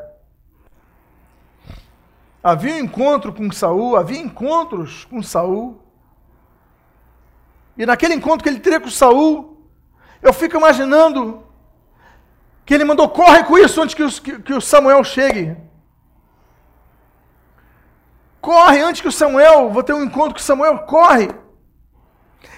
Havia 2.41 2.75
um 2.75 2.79
encontro 2.79 3.33
com 3.33 3.51
Saul, 3.51 3.97
havia 3.97 4.19
encontros 4.19 5.03
com 5.03 5.21
Saul. 5.21 5.83
E 7.77 7.85
naquele 7.85 8.13
encontro 8.13 8.41
que 8.41 8.49
ele 8.49 8.61
teria 8.61 8.79
com 8.79 8.89
Saul, 8.89 9.58
eu 10.21 10.33
fico 10.33 10.57
imaginando 10.57 11.43
que 12.65 12.73
ele 12.73 12.85
mandou 12.85 13.09
corre 13.09 13.43
com 13.43 13.57
isso 13.57 13.81
antes 13.81 13.95
que, 13.95 14.03
os, 14.03 14.19
que, 14.19 14.39
que 14.39 14.53
o 14.53 14.61
Samuel 14.61 15.03
chegue. 15.03 15.57
Corre 18.39 18.79
antes 18.81 19.01
que 19.01 19.07
o 19.07 19.11
Samuel, 19.11 19.69
vou 19.71 19.83
ter 19.83 19.93
um 19.93 20.03
encontro 20.03 20.33
com 20.33 20.39
Samuel, 20.39 20.79
corre. 20.79 21.29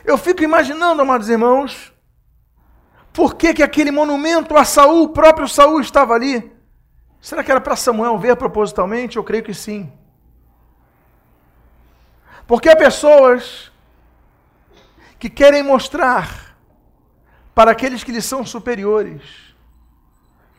Eu 0.03 0.17
fico 0.17 0.43
imaginando, 0.43 1.01
amados 1.01 1.29
irmãos, 1.29 1.93
por 3.13 3.35
que, 3.35 3.53
que 3.53 3.63
aquele 3.63 3.91
monumento 3.91 4.57
a 4.57 4.63
Saul, 4.63 5.03
o 5.03 5.09
próprio 5.09 5.47
Saul 5.47 5.79
estava 5.81 6.13
ali? 6.13 6.51
Será 7.19 7.43
que 7.43 7.51
era 7.51 7.61
para 7.61 7.75
Samuel 7.75 8.17
ver 8.17 8.35
propositalmente? 8.35 9.17
Eu 9.17 9.23
creio 9.23 9.43
que 9.43 9.53
sim. 9.53 9.91
Porque 12.47 12.69
há 12.69 12.75
pessoas 12.75 13.71
que 15.19 15.29
querem 15.29 15.61
mostrar 15.61 16.50
para 17.53 17.71
aqueles 17.71 18.03
que 18.03 18.11
lhes 18.11 18.25
são 18.25 18.45
superiores 18.45 19.51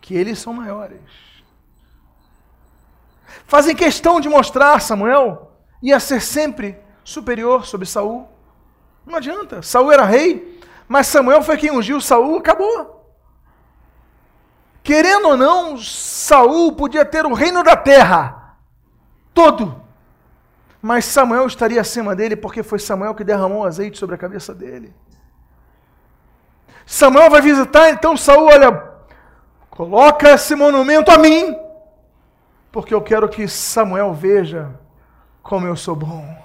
que 0.02 0.14
eles 0.14 0.38
são 0.38 0.52
maiores. 0.52 1.00
Fazem 3.46 3.74
questão 3.74 4.20
de 4.20 4.28
mostrar 4.28 4.81
Samuel 4.81 5.52
ia 5.83 5.98
ser 5.98 6.20
sempre 6.20 6.78
superior 7.05 7.64
sobre 7.64 7.87
Saul. 7.87 8.28
Não 9.07 9.16
adianta. 9.16 9.62
Saul 9.62 9.92
era 9.92 10.05
rei, 10.05 10.61
mas 10.88 11.07
Samuel 11.07 11.42
foi 11.42 11.57
quem 11.57 11.70
ungiu 11.70 12.00
Saul, 12.00 12.38
acabou. 12.38 13.16
Querendo 14.83 15.28
ou 15.28 15.37
não, 15.37 15.78
Saul 15.78 16.72
podia 16.72 17.05
ter 17.05 17.24
o 17.24 17.33
reino 17.33 17.62
da 17.62 17.76
terra 17.76 18.57
todo. 19.33 19.81
Mas 20.81 21.05
Samuel 21.05 21.46
estaria 21.46 21.81
acima 21.81 22.16
dele 22.16 22.35
porque 22.35 22.62
foi 22.64 22.81
Samuel 22.81 23.14
que 23.14 23.22
derramou 23.22 23.64
azeite 23.64 23.98
sobre 23.98 24.16
a 24.16 24.18
cabeça 24.18 24.52
dele. 24.52 24.92
Samuel 26.87 27.31
vai 27.31 27.40
visitar, 27.40 27.90
então 27.90 28.16
Saul, 28.16 28.47
olha, 28.47 28.90
coloca 29.71 30.31
esse 30.31 30.55
monumento 30.55 31.11
a 31.11 31.18
mim, 31.18 31.57
porque 32.71 32.92
eu 32.95 33.01
quero 33.01 33.29
que 33.29 33.47
Samuel 33.49 34.12
veja 34.12 34.79
como 35.42 35.66
eu 35.66 35.77
sou 35.77 35.97
bom. 35.97 36.42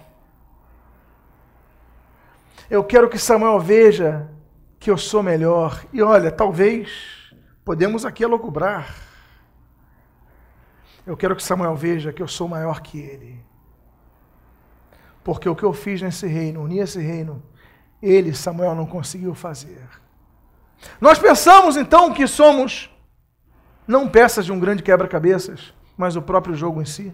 Eu 2.70 2.84
quero 2.84 3.10
que 3.10 3.18
Samuel 3.18 3.60
veja 3.60 4.30
que 4.80 4.92
eu 4.92 4.98
sou 4.98 5.24
melhor. 5.24 5.86
E 5.94 6.02
olha, 6.02 6.32
talvez 6.32 7.34
podemos 7.64 8.06
aqui 8.06 8.24
elocubrar. 8.24 8.94
Eu 11.06 11.16
quero 11.16 11.36
que 11.36 11.44
Samuel 11.44 11.76
veja 11.76 12.12
que 12.12 12.22
eu 12.22 12.28
sou 12.28 12.48
maior 12.50 12.82
que 12.82 13.00
ele. 13.00 13.40
Porque 15.24 15.48
o 15.48 15.56
que 15.56 15.64
eu 15.64 15.72
fiz 15.72 16.02
nesse 16.02 16.28
reino, 16.28 16.62
unir 16.62 16.80
esse 16.80 17.02
reino, 17.02 17.42
ele, 18.02 18.34
Samuel, 18.34 18.76
não 18.76 18.86
conseguiu 18.86 19.34
fazer. 19.34 19.88
Nós 21.00 21.20
pensamos 21.20 21.78
então 21.78 22.14
que 22.14 22.28
somos 22.28 22.90
não 23.88 24.08
peças 24.08 24.46
de 24.46 24.52
um 24.52 24.60
grande 24.60 24.84
quebra-cabeças, 24.84 25.74
mas 25.96 26.16
o 26.16 26.22
próprio 26.22 26.56
jogo 26.56 26.82
em 26.82 26.86
si. 26.86 27.14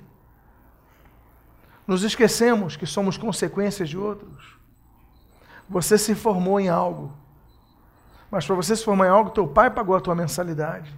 Nos 1.86 2.04
esquecemos 2.04 2.76
que 2.76 2.86
somos 2.86 3.18
consequências 3.18 3.90
de 3.90 3.98
outros. 3.98 4.58
Você 5.70 5.98
se 5.98 6.16
formou 6.16 6.60
em 6.60 6.70
algo. 6.70 7.14
Mas 8.32 8.46
para 8.46 8.56
você 8.56 8.76
se 8.76 8.84
formar 8.84 9.08
em 9.08 9.10
algo, 9.10 9.30
teu 9.30 9.48
pai 9.48 9.70
pagou 9.70 9.96
a 9.96 10.02
tua 10.02 10.16
mensalidade. 10.16 10.94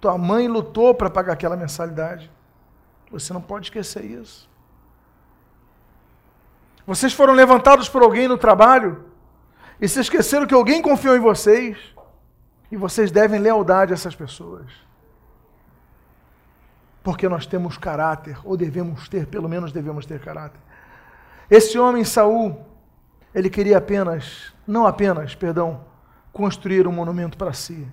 Tua 0.00 0.16
mãe 0.18 0.48
lutou 0.48 0.94
para 0.94 1.10
pagar 1.10 1.34
aquela 1.34 1.56
mensalidade. 1.56 2.30
Você 3.10 3.32
não 3.32 3.40
pode 3.40 3.66
esquecer 3.66 4.04
isso. 4.04 4.48
Vocês 6.86 7.12
foram 7.12 7.34
levantados 7.34 7.88
por 7.88 8.02
alguém 8.02 8.26
no 8.26 8.38
trabalho 8.38 9.09
e 9.80 9.88
se 9.88 10.00
esqueceram 10.00 10.46
que 10.46 10.54
alguém 10.54 10.82
confiou 10.82 11.16
em 11.16 11.20
vocês 11.20 11.78
e 12.70 12.76
vocês 12.76 13.10
devem 13.10 13.40
lealdade 13.40 13.92
a 13.92 13.94
essas 13.94 14.14
pessoas. 14.14 14.66
Porque 17.02 17.28
nós 17.28 17.46
temos 17.46 17.78
caráter, 17.78 18.38
ou 18.44 18.56
devemos 18.56 19.08
ter, 19.08 19.26
pelo 19.26 19.48
menos 19.48 19.72
devemos 19.72 20.04
ter 20.04 20.20
caráter. 20.20 20.60
Esse 21.50 21.78
homem, 21.78 22.04
Saul, 22.04 22.64
ele 23.34 23.48
queria 23.48 23.78
apenas, 23.78 24.52
não 24.66 24.86
apenas, 24.86 25.34
perdão, 25.34 25.84
construir 26.32 26.86
um 26.86 26.92
monumento 26.92 27.38
para 27.38 27.52
si, 27.52 27.88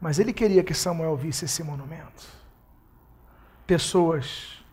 mas 0.00 0.18
ele 0.18 0.32
queria 0.32 0.62
que 0.62 0.72
Samuel 0.72 1.16
visse 1.16 1.44
esse 1.44 1.62
monumento. 1.62 2.26
Pessoas 3.66 4.64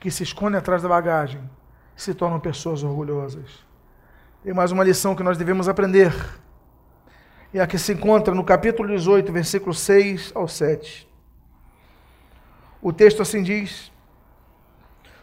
que 0.00 0.10
se 0.10 0.22
escondem 0.22 0.58
atrás 0.58 0.82
da 0.82 0.88
bagagem 0.88 1.48
se 1.94 2.14
tornam 2.14 2.40
pessoas 2.40 2.82
orgulhosas. 2.82 3.64
Tem 4.42 4.52
mais 4.52 4.72
uma 4.72 4.82
lição 4.82 5.14
que 5.14 5.22
nós 5.22 5.38
devemos 5.38 5.68
aprender. 5.68 6.12
E 7.54 7.60
a 7.60 7.66
que 7.66 7.78
se 7.78 7.92
encontra 7.92 8.34
no 8.34 8.42
capítulo 8.42 8.88
18, 8.88 9.32
versículo 9.32 9.72
6 9.72 10.32
ao 10.34 10.48
7. 10.48 11.08
O 12.82 12.92
texto 12.92 13.22
assim 13.22 13.40
diz: 13.40 13.92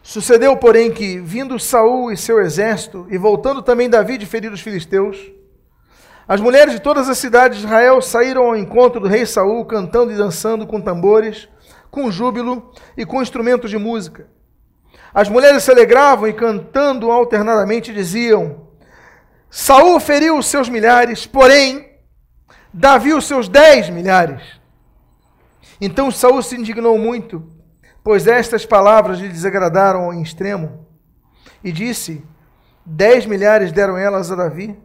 Sucedeu, 0.01 0.55
porém, 0.55 0.89
que, 0.89 1.19
vindo 1.19 1.59
Saul 1.59 2.13
e 2.13 2.15
seu 2.15 2.39
exército, 2.39 3.07
e 3.09 3.17
voltando 3.17 3.61
também 3.61 3.89
Davi 3.89 4.17
de 4.17 4.25
ferir 4.25 4.53
os 4.53 4.61
filisteus, 4.61 5.17
as 6.25 6.39
mulheres 6.39 6.73
de 6.73 6.79
todas 6.79 7.09
as 7.09 7.17
cidades 7.17 7.59
de 7.59 7.65
Israel 7.65 8.01
saíram 8.01 8.45
ao 8.45 8.55
encontro 8.55 9.01
do 9.01 9.07
rei 9.09 9.25
Saul, 9.25 9.65
cantando 9.65 10.13
e 10.13 10.15
dançando 10.15 10.65
com 10.65 10.79
tambores, 10.79 11.49
com 11.91 12.09
júbilo 12.09 12.71
e 12.95 13.05
com 13.05 13.21
instrumentos 13.21 13.69
de 13.69 13.77
música. 13.77 14.27
As 15.13 15.27
mulheres 15.27 15.63
se 15.63 15.71
alegravam 15.71 16.25
e 16.25 16.31
cantando 16.31 17.11
alternadamente 17.11 17.93
diziam: 17.93 18.68
Saul 19.49 19.99
feriu 19.99 20.37
os 20.37 20.47
seus 20.47 20.69
milhares, 20.69 21.25
porém 21.25 21.89
Davi 22.73 23.13
os 23.13 23.25
seus 23.25 23.49
dez 23.49 23.89
milhares. 23.89 24.59
Então 25.81 26.11
Saul 26.11 26.41
se 26.41 26.55
indignou 26.55 26.97
muito 26.97 27.59
pois 28.03 28.27
estas 28.27 28.65
palavras 28.65 29.19
lhe 29.19 29.29
desagradaram 29.29 30.13
em 30.13 30.21
extremo. 30.21 30.87
E 31.63 31.71
disse: 31.71 32.25
Dez 32.85 33.25
milhares 33.25 33.71
deram 33.71 33.97
elas 33.97 34.31
a 34.31 34.35
Davi, 34.35 34.75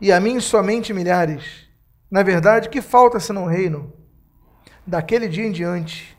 e 0.00 0.10
a 0.12 0.20
mim 0.20 0.40
somente 0.40 0.92
milhares. 0.92 1.68
Na 2.10 2.22
verdade, 2.22 2.68
que 2.68 2.82
falta 2.82 3.20
senão 3.20 3.46
reino? 3.46 3.92
Daquele 4.86 5.28
dia 5.28 5.46
em 5.46 5.52
diante, 5.52 6.18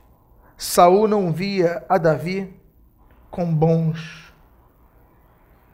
Saul 0.55 1.07
não 1.07 1.33
via 1.33 1.83
a 1.89 1.97
Davi 1.97 2.57
com 3.29 3.53
bons 3.53 4.33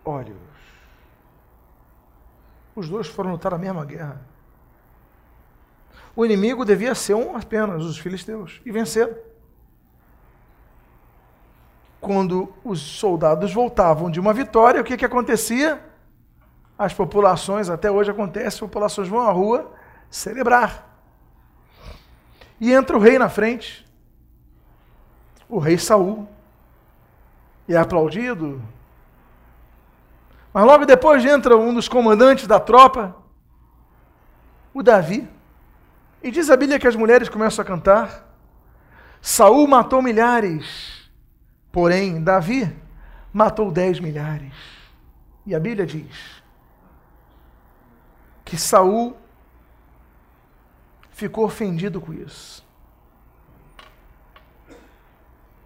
olhos. 0.03 0.46
Os 2.77 2.87
dois 2.87 3.07
foram 3.07 3.31
lutar 3.31 3.55
a 3.55 3.57
mesma 3.57 3.83
guerra. 3.83 4.21
O 6.15 6.23
inimigo 6.23 6.63
devia 6.63 6.93
ser 6.93 7.15
um 7.15 7.35
apenas, 7.35 7.83
os 7.83 7.97
filisteus, 7.97 8.61
e 8.63 8.71
venceram 8.71 9.15
quando 11.99 12.53
os 12.63 12.79
soldados 12.79 13.51
voltavam 13.51 14.11
de 14.11 14.19
uma 14.19 14.31
vitória, 14.31 14.79
o 14.79 14.83
que, 14.83 14.95
que 14.95 15.03
acontecia? 15.03 15.83
As 16.77 16.93
populações, 16.93 17.67
até 17.67 17.89
hoje 17.89 18.11
acontece, 18.11 18.47
as 18.47 18.59
populações 18.59 19.07
vão 19.07 19.21
à 19.21 19.31
rua 19.31 19.73
celebrar. 20.07 20.87
E 22.61 22.71
entra 22.71 22.95
o 22.95 22.99
rei 22.99 23.17
na 23.17 23.27
frente, 23.27 23.83
o 25.49 25.57
rei 25.57 25.79
Saul, 25.79 26.27
e 27.67 27.73
é 27.73 27.77
aplaudido. 27.77 28.61
Mas 30.53 30.65
logo 30.65 30.85
depois 30.85 31.23
entra 31.23 31.55
um 31.55 31.73
dos 31.73 31.87
comandantes 31.87 32.47
da 32.47 32.59
tropa, 32.59 33.15
o 34.73 34.81
Davi, 34.81 35.27
e 36.23 36.31
diz 36.31 36.49
a 36.49 36.57
Bíblia 36.57 36.79
que 36.79 36.87
as 36.87 36.95
mulheres 36.95 37.29
começam 37.29 37.63
a 37.63 37.65
cantar. 37.65 38.25
Saul 39.21 39.67
matou 39.67 40.01
milhares, 40.01 40.97
Porém, 41.77 42.23
Davi 42.23 42.75
matou 43.31 43.71
dez 43.71 43.99
milhares. 43.99 44.53
E 45.45 45.53
a 45.53 45.59
Bíblia 45.59 45.85
diz 45.85 46.41
que 48.43 48.57
Saul 48.57 49.15
ficou 51.11 51.45
ofendido 51.45 52.01
com 52.01 52.11
isso. 52.13 52.65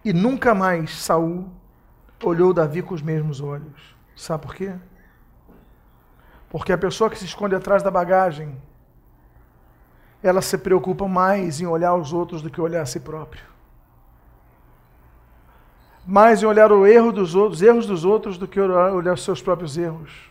E 0.04 0.12
nunca 0.12 0.54
mais 0.54 0.94
Saul 0.98 1.50
olhou 2.22 2.52
Davi 2.52 2.82
com 2.82 2.94
os 2.94 3.00
mesmos 3.00 3.40
olhos. 3.40 3.91
Sabe 4.22 4.46
por 4.46 4.54
quê? 4.54 4.72
Porque 6.48 6.72
a 6.72 6.78
pessoa 6.78 7.10
que 7.10 7.18
se 7.18 7.24
esconde 7.24 7.56
atrás 7.56 7.82
da 7.82 7.90
bagagem, 7.90 8.56
ela 10.22 10.40
se 10.40 10.56
preocupa 10.56 11.08
mais 11.08 11.60
em 11.60 11.66
olhar 11.66 11.92
os 11.96 12.12
outros 12.12 12.40
do 12.40 12.48
que 12.48 12.60
olhar 12.60 12.82
a 12.82 12.86
si 12.86 13.00
próprio. 13.00 13.42
mais 16.06 16.40
em 16.40 16.46
olhar 16.46 16.70
o 16.70 16.86
erro 16.86 17.10
dos 17.10 17.34
outros, 17.34 17.60
os 17.60 17.66
erros 17.66 17.86
dos 17.86 18.04
outros 18.04 18.38
do 18.38 18.46
que 18.46 18.60
olhar 18.60 19.12
os 19.12 19.24
seus 19.24 19.42
próprios 19.42 19.76
erros. 19.76 20.30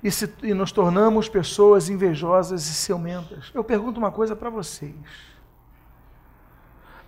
E, 0.00 0.10
se, 0.12 0.32
e 0.44 0.54
nos 0.54 0.70
tornamos 0.70 1.28
pessoas 1.28 1.88
invejosas 1.88 2.64
e 2.68 2.74
ciumentas. 2.74 3.50
Eu 3.52 3.64
pergunto 3.64 3.98
uma 3.98 4.12
coisa 4.12 4.36
para 4.36 4.50
vocês. 4.50 4.94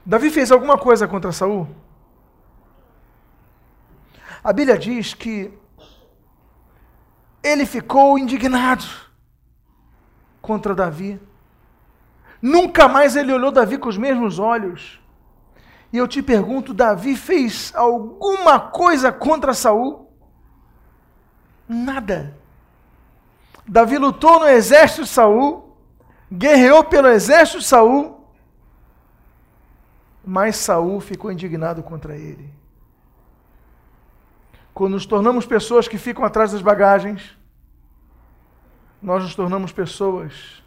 Davi 0.04 0.30
fez 0.30 0.50
alguma 0.50 0.76
coisa 0.76 1.06
contra 1.06 1.30
Saul? 1.30 1.68
A 4.42 4.52
Bíblia 4.52 4.78
diz 4.78 5.12
que 5.12 5.52
ele 7.42 7.66
ficou 7.66 8.18
indignado 8.18 8.84
contra 10.40 10.74
Davi. 10.74 11.20
Nunca 12.40 12.88
mais 12.88 13.16
ele 13.16 13.32
olhou 13.32 13.52
Davi 13.52 13.76
com 13.76 13.88
os 13.88 13.98
mesmos 13.98 14.38
olhos. 14.38 15.00
E 15.92 15.96
eu 15.96 16.06
te 16.06 16.22
pergunto, 16.22 16.72
Davi 16.72 17.16
fez 17.16 17.72
alguma 17.74 18.58
coisa 18.58 19.12
contra 19.12 19.52
Saul? 19.52 20.10
Nada. 21.68 22.36
Davi 23.66 23.98
lutou 23.98 24.40
no 24.40 24.48
exército 24.48 25.02
de 25.02 25.08
Saul, 25.08 25.76
guerreou 26.32 26.84
pelo 26.84 27.08
exército 27.08 27.58
de 27.58 27.64
Saul, 27.64 28.24
mas 30.24 30.56
Saul 30.56 31.00
ficou 31.00 31.30
indignado 31.30 31.82
contra 31.82 32.16
ele. 32.16 32.59
Quando 34.80 34.94
nos 34.94 35.04
tornamos 35.04 35.44
pessoas 35.44 35.86
que 35.86 35.98
ficam 35.98 36.24
atrás 36.24 36.52
das 36.52 36.62
bagagens, 36.62 37.36
nós 39.02 39.22
nos 39.22 39.34
tornamos 39.34 39.72
pessoas 39.72 40.64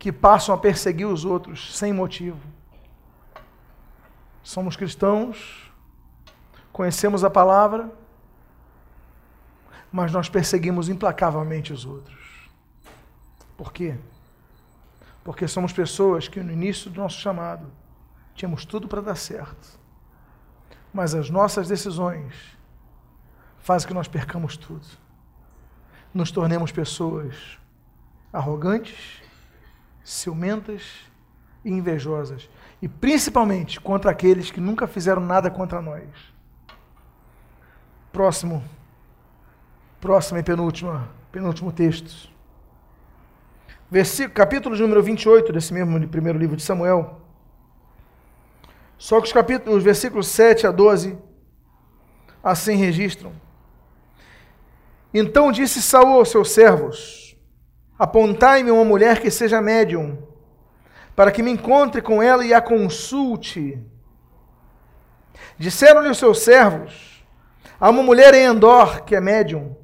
que 0.00 0.10
passam 0.10 0.52
a 0.52 0.58
perseguir 0.58 1.06
os 1.06 1.24
outros 1.24 1.78
sem 1.78 1.92
motivo. 1.92 2.40
Somos 4.42 4.74
cristãos, 4.74 5.72
conhecemos 6.72 7.22
a 7.22 7.30
palavra, 7.30 7.88
mas 9.92 10.10
nós 10.10 10.28
perseguimos 10.28 10.88
implacavelmente 10.88 11.72
os 11.72 11.86
outros. 11.86 12.50
Por 13.56 13.72
quê? 13.72 13.94
Porque 15.22 15.46
somos 15.46 15.72
pessoas 15.72 16.26
que 16.26 16.42
no 16.42 16.50
início 16.50 16.90
do 16.90 17.00
nosso 17.00 17.20
chamado 17.20 17.70
tínhamos 18.34 18.64
tudo 18.64 18.88
para 18.88 19.00
dar 19.00 19.14
certo, 19.14 19.78
mas 20.92 21.14
as 21.14 21.30
nossas 21.30 21.68
decisões 21.68 22.60
fazem 23.62 23.88
que 23.88 23.94
nós 23.94 24.08
percamos 24.08 24.56
tudo. 24.56 24.86
Nos 26.12 26.30
tornemos 26.30 26.70
pessoas 26.70 27.58
arrogantes, 28.32 29.22
ciumentas 30.04 30.82
e 31.64 31.70
invejosas, 31.70 32.50
e 32.80 32.88
principalmente 32.88 33.80
contra 33.80 34.10
aqueles 34.10 34.50
que 34.50 34.60
nunca 34.60 34.86
fizeram 34.86 35.22
nada 35.22 35.50
contra 35.50 35.80
nós. 35.80 36.08
Próximo, 38.12 38.62
próximo 40.00 40.38
e 40.38 40.42
penúltimo, 40.42 41.08
penúltimo 41.30 41.72
texto. 41.72 42.30
Versículo, 43.90 44.34
capítulo 44.34 44.76
número 44.76 45.02
28 45.02 45.52
desse 45.52 45.72
mesmo 45.72 46.08
primeiro 46.08 46.38
livro 46.38 46.56
de 46.56 46.62
Samuel. 46.62 47.20
Só 48.98 49.20
que 49.20 49.26
os 49.26 49.32
capítulos, 49.32 49.78
os 49.78 49.84
versículos 49.84 50.26
7 50.28 50.66
a 50.66 50.70
12 50.70 51.16
assim 52.42 52.74
registram. 52.74 53.32
Então 55.14 55.52
disse 55.52 55.82
Saul 55.82 56.18
aos 56.18 56.30
seus 56.30 56.50
servos: 56.50 57.36
Apontai-me 57.98 58.70
uma 58.70 58.84
mulher 58.84 59.20
que 59.20 59.30
seja 59.30 59.60
médium, 59.60 60.18
para 61.14 61.30
que 61.30 61.42
me 61.42 61.50
encontre 61.50 62.00
com 62.00 62.22
ela 62.22 62.44
e 62.44 62.54
a 62.54 62.60
consulte. 62.60 63.78
Disseram-lhe 65.58 66.08
os 66.08 66.18
seus 66.18 66.38
servos: 66.38 67.24
Há 67.78 67.90
uma 67.90 68.02
mulher 68.02 68.32
em 68.34 68.44
Endor 68.44 69.04
que 69.04 69.14
é 69.14 69.20
médium. 69.20 69.76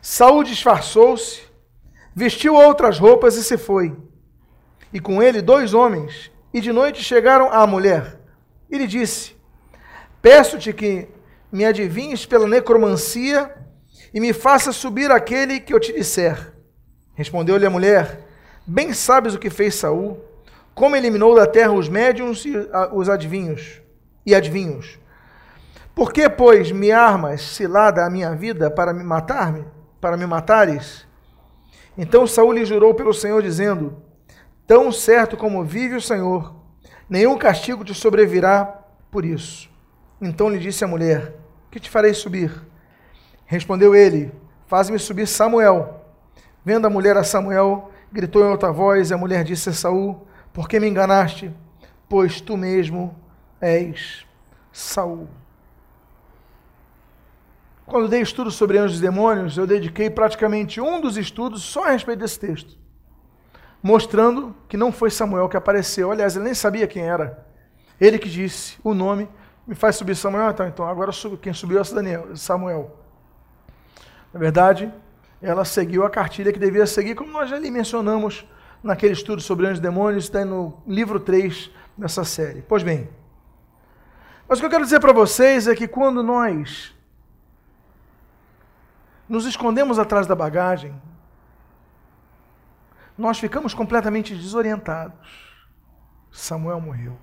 Saul 0.00 0.42
disfarçou-se, 0.42 1.42
vestiu 2.14 2.54
outras 2.54 2.98
roupas 2.98 3.36
e 3.36 3.44
se 3.44 3.56
foi. 3.56 3.96
E 4.92 4.98
com 4.98 5.22
ele 5.22 5.40
dois 5.40 5.72
homens, 5.72 6.30
e 6.52 6.60
de 6.60 6.72
noite 6.72 7.02
chegaram 7.02 7.52
à 7.52 7.66
mulher. 7.66 8.18
E 8.68 8.76
lhe 8.76 8.86
disse: 8.86 9.36
Peço-te 10.20 10.72
que 10.72 11.08
me 11.52 11.64
adivinhes 11.64 12.26
pela 12.26 12.48
necromancia 12.48 13.54
e 14.12 14.20
me 14.20 14.32
faça 14.32 14.72
subir 14.72 15.10
aquele 15.10 15.60
que 15.60 15.72
eu 15.72 15.80
te 15.80 15.92
disser. 15.92 16.52
Respondeu-lhe 17.14 17.66
a 17.66 17.70
mulher: 17.70 18.20
Bem 18.66 18.92
sabes 18.92 19.34
o 19.34 19.38
que 19.38 19.50
fez 19.50 19.74
Saul, 19.74 20.20
como 20.74 20.96
eliminou 20.96 21.34
da 21.34 21.46
terra 21.46 21.72
os 21.72 21.88
médiuns 21.88 22.44
e 22.44 22.52
os 22.92 23.08
adivinhos 23.08 23.80
e 24.24 24.34
adivinhos. 24.34 24.98
Por 25.94 26.12
que, 26.12 26.28
pois, 26.28 26.72
me 26.72 26.90
armas 26.90 27.42
cilada 27.42 28.04
a 28.04 28.10
minha 28.10 28.34
vida 28.34 28.70
para 28.70 28.92
me 28.92 29.04
matar-me, 29.04 29.64
para 30.00 30.16
me 30.16 30.26
matares? 30.26 31.06
Então 31.96 32.26
Saul 32.26 32.52
lhe 32.52 32.64
jurou 32.64 32.94
pelo 32.94 33.12
Senhor, 33.12 33.42
dizendo: 33.42 34.02
Tão 34.66 34.90
certo 34.90 35.36
como 35.36 35.64
vive 35.64 35.96
o 35.96 36.00
Senhor, 36.00 36.54
nenhum 37.08 37.36
castigo 37.36 37.84
te 37.84 37.94
sobrevirá 37.94 38.64
por 39.10 39.24
isso. 39.24 39.70
Então 40.20 40.48
lhe 40.48 40.58
disse 40.58 40.82
a 40.82 40.88
mulher: 40.88 41.34
Que 41.70 41.78
te 41.78 41.90
farei 41.90 42.14
subir? 42.14 42.71
Respondeu 43.52 43.94
ele: 43.94 44.32
Faz-me 44.66 44.98
subir 44.98 45.28
Samuel. 45.28 46.06
Vendo 46.64 46.86
a 46.86 46.90
mulher 46.90 47.18
a 47.18 47.22
Samuel, 47.22 47.92
gritou 48.10 48.42
em 48.42 48.48
outra 48.48 48.72
voz, 48.72 49.10
e 49.10 49.14
a 49.14 49.18
mulher 49.18 49.44
disse 49.44 49.68
a 49.68 49.74
Saul: 49.74 50.26
Por 50.54 50.66
que 50.66 50.80
me 50.80 50.88
enganaste? 50.88 51.52
Pois 52.08 52.40
tu 52.40 52.56
mesmo 52.56 53.14
és 53.60 54.26
Saul. 54.72 55.28
Quando 57.84 58.08
dei 58.08 58.22
estudo 58.22 58.50
sobre 58.50 58.78
anjos 58.78 59.00
e 59.00 59.02
demônios, 59.02 59.58
eu 59.58 59.66
dediquei 59.66 60.08
praticamente 60.08 60.80
um 60.80 60.98
dos 60.98 61.18
estudos 61.18 61.62
só 61.62 61.84
a 61.84 61.90
respeito 61.90 62.20
desse 62.20 62.40
texto, 62.40 62.78
mostrando 63.82 64.56
que 64.66 64.78
não 64.78 64.90
foi 64.90 65.10
Samuel 65.10 65.50
que 65.50 65.58
apareceu. 65.58 66.10
Aliás, 66.10 66.36
ele 66.36 66.46
nem 66.46 66.54
sabia 66.54 66.86
quem 66.86 67.02
era. 67.02 67.46
Ele 68.00 68.18
que 68.18 68.30
disse 68.30 68.78
o 68.82 68.94
nome, 68.94 69.28
me 69.66 69.74
faz 69.74 69.96
subir 69.96 70.16
Samuel. 70.16 70.52
Então, 70.52 70.66
então 70.66 70.88
agora 70.88 71.12
quem 71.42 71.52
subiu 71.52 71.78
é 71.78 71.84
Daniel, 71.84 72.34
Samuel. 72.34 73.01
Na 74.32 74.40
verdade, 74.40 74.92
ela 75.40 75.64
seguiu 75.64 76.04
a 76.04 76.10
cartilha 76.10 76.52
que 76.52 76.58
devia 76.58 76.86
seguir, 76.86 77.14
como 77.14 77.32
nós 77.32 77.50
já 77.50 77.58
lhe 77.58 77.70
mencionamos 77.70 78.46
naquele 78.82 79.12
estudo 79.12 79.42
sobre 79.42 79.66
anjos 79.66 79.78
e 79.78 79.82
demônios, 79.82 80.24
está 80.24 80.44
no 80.44 80.82
livro 80.86 81.20
3 81.20 81.70
dessa 81.96 82.24
série. 82.24 82.62
Pois 82.62 82.82
bem, 82.82 83.08
mas 84.48 84.58
o 84.58 84.62
que 84.62 84.66
eu 84.66 84.70
quero 84.70 84.84
dizer 84.84 85.00
para 85.00 85.12
vocês 85.12 85.66
é 85.66 85.74
que 85.74 85.88
quando 85.88 86.22
nós 86.22 86.94
nos 89.28 89.46
escondemos 89.46 89.98
atrás 89.98 90.26
da 90.26 90.34
bagagem, 90.34 90.94
nós 93.16 93.38
ficamos 93.38 93.72
completamente 93.72 94.34
desorientados. 94.34 95.54
Samuel 96.30 96.80
morreu. 96.80 97.16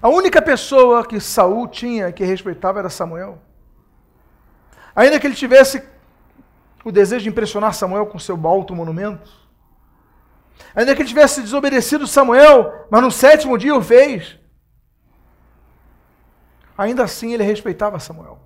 A 0.00 0.08
única 0.08 0.40
pessoa 0.42 1.06
que 1.06 1.18
Saul 1.20 1.68
tinha 1.68 2.12
que 2.12 2.24
respeitava 2.24 2.78
era 2.78 2.90
Samuel. 2.90 3.40
Ainda 4.94 5.18
que 5.18 5.26
ele 5.26 5.34
tivesse 5.34 5.82
o 6.84 6.92
desejo 6.92 7.24
de 7.24 7.28
impressionar 7.30 7.74
Samuel 7.74 8.06
com 8.06 8.18
seu 8.18 8.38
alto 8.46 8.74
monumento, 8.74 9.30
ainda 10.74 10.94
que 10.94 11.02
ele 11.02 11.08
tivesse 11.08 11.40
desobedecido 11.40 12.06
Samuel, 12.06 12.86
mas 12.90 13.02
no 13.02 13.10
sétimo 13.10 13.58
dia 13.58 13.74
o 13.74 13.82
fez, 13.82 14.38
ainda 16.76 17.04
assim 17.04 17.32
ele 17.32 17.42
respeitava 17.42 17.98
Samuel. 17.98 18.38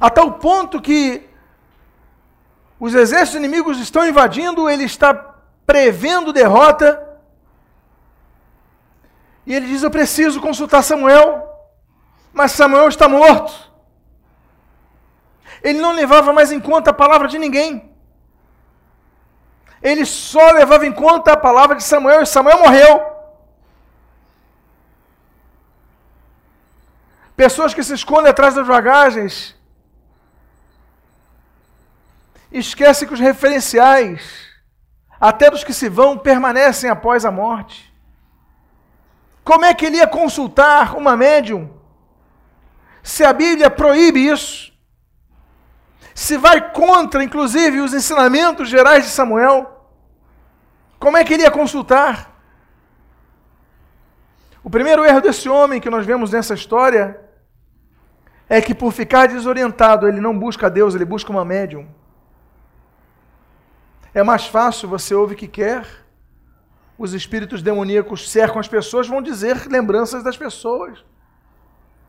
A 0.00 0.10
tal 0.10 0.34
ponto 0.34 0.80
que 0.80 1.28
os 2.78 2.94
exércitos 2.94 3.36
inimigos 3.36 3.78
estão 3.78 4.06
invadindo, 4.06 4.68
ele 4.68 4.84
está 4.84 5.14
prevendo 5.66 6.32
derrota. 6.32 7.02
E 9.46 9.54
ele 9.54 9.66
diz: 9.66 9.82
Eu 9.82 9.90
preciso 9.90 10.40
consultar 10.40 10.82
Samuel, 10.82 11.48
mas 12.32 12.52
Samuel 12.52 12.88
está 12.88 13.08
morto. 13.08 13.52
Ele 15.66 15.80
não 15.80 15.90
levava 15.90 16.32
mais 16.32 16.52
em 16.52 16.60
conta 16.60 16.90
a 16.90 16.94
palavra 17.02 17.26
de 17.26 17.40
ninguém. 17.40 17.92
Ele 19.82 20.06
só 20.06 20.52
levava 20.52 20.86
em 20.86 20.92
conta 20.92 21.32
a 21.32 21.36
palavra 21.36 21.74
de 21.74 21.82
Samuel 21.82 22.22
e 22.22 22.26
Samuel 22.26 22.60
morreu. 22.60 23.04
Pessoas 27.34 27.74
que 27.74 27.82
se 27.82 27.94
escondem 27.94 28.30
atrás 28.30 28.54
das 28.54 28.64
bagagens 28.64 29.56
esquecem 32.52 33.08
que 33.08 33.14
os 33.14 33.18
referenciais, 33.18 34.22
até 35.20 35.50
dos 35.50 35.64
que 35.64 35.72
se 35.72 35.88
vão, 35.88 36.16
permanecem 36.16 36.88
após 36.88 37.24
a 37.24 37.32
morte. 37.32 37.92
Como 39.42 39.64
é 39.64 39.74
que 39.74 39.86
ele 39.86 39.96
ia 39.96 40.06
consultar 40.06 40.96
uma 40.96 41.16
médium 41.16 41.68
se 43.02 43.24
a 43.24 43.32
Bíblia 43.32 43.68
proíbe 43.68 44.28
isso? 44.28 44.75
Se 46.16 46.38
vai 46.38 46.72
contra, 46.72 47.22
inclusive, 47.22 47.82
os 47.82 47.92
ensinamentos 47.92 48.70
gerais 48.70 49.04
de 49.04 49.10
Samuel, 49.10 49.86
como 50.98 51.18
é 51.18 51.22
que 51.22 51.34
ele 51.34 51.42
ia 51.42 51.50
consultar? 51.50 52.34
O 54.64 54.70
primeiro 54.70 55.04
erro 55.04 55.20
desse 55.20 55.46
homem 55.46 55.78
que 55.78 55.90
nós 55.90 56.06
vemos 56.06 56.30
nessa 56.32 56.54
história 56.54 57.20
é 58.48 58.62
que 58.62 58.74
por 58.74 58.92
ficar 58.92 59.28
desorientado, 59.28 60.08
ele 60.08 60.18
não 60.18 60.36
busca 60.36 60.70
Deus, 60.70 60.94
ele 60.94 61.04
busca 61.04 61.30
uma 61.30 61.44
médium. 61.44 61.86
É 64.14 64.22
mais 64.22 64.46
fácil, 64.46 64.88
você 64.88 65.14
ouve 65.14 65.34
o 65.34 65.36
que 65.36 65.46
quer, 65.46 65.86
os 66.96 67.12
espíritos 67.12 67.60
demoníacos 67.60 68.30
cercam 68.30 68.58
as 68.58 68.66
pessoas, 68.66 69.06
vão 69.06 69.20
dizer 69.20 69.66
lembranças 69.68 70.22
das 70.22 70.38
pessoas, 70.38 71.04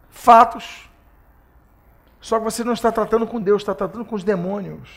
fatos. 0.10 0.89
Só 2.28 2.40
que 2.40 2.44
você 2.44 2.62
não 2.62 2.74
está 2.74 2.92
tratando 2.92 3.26
com 3.26 3.40
Deus, 3.40 3.62
está 3.62 3.74
tratando 3.74 4.04
com 4.04 4.14
os 4.14 4.22
demônios. 4.22 4.90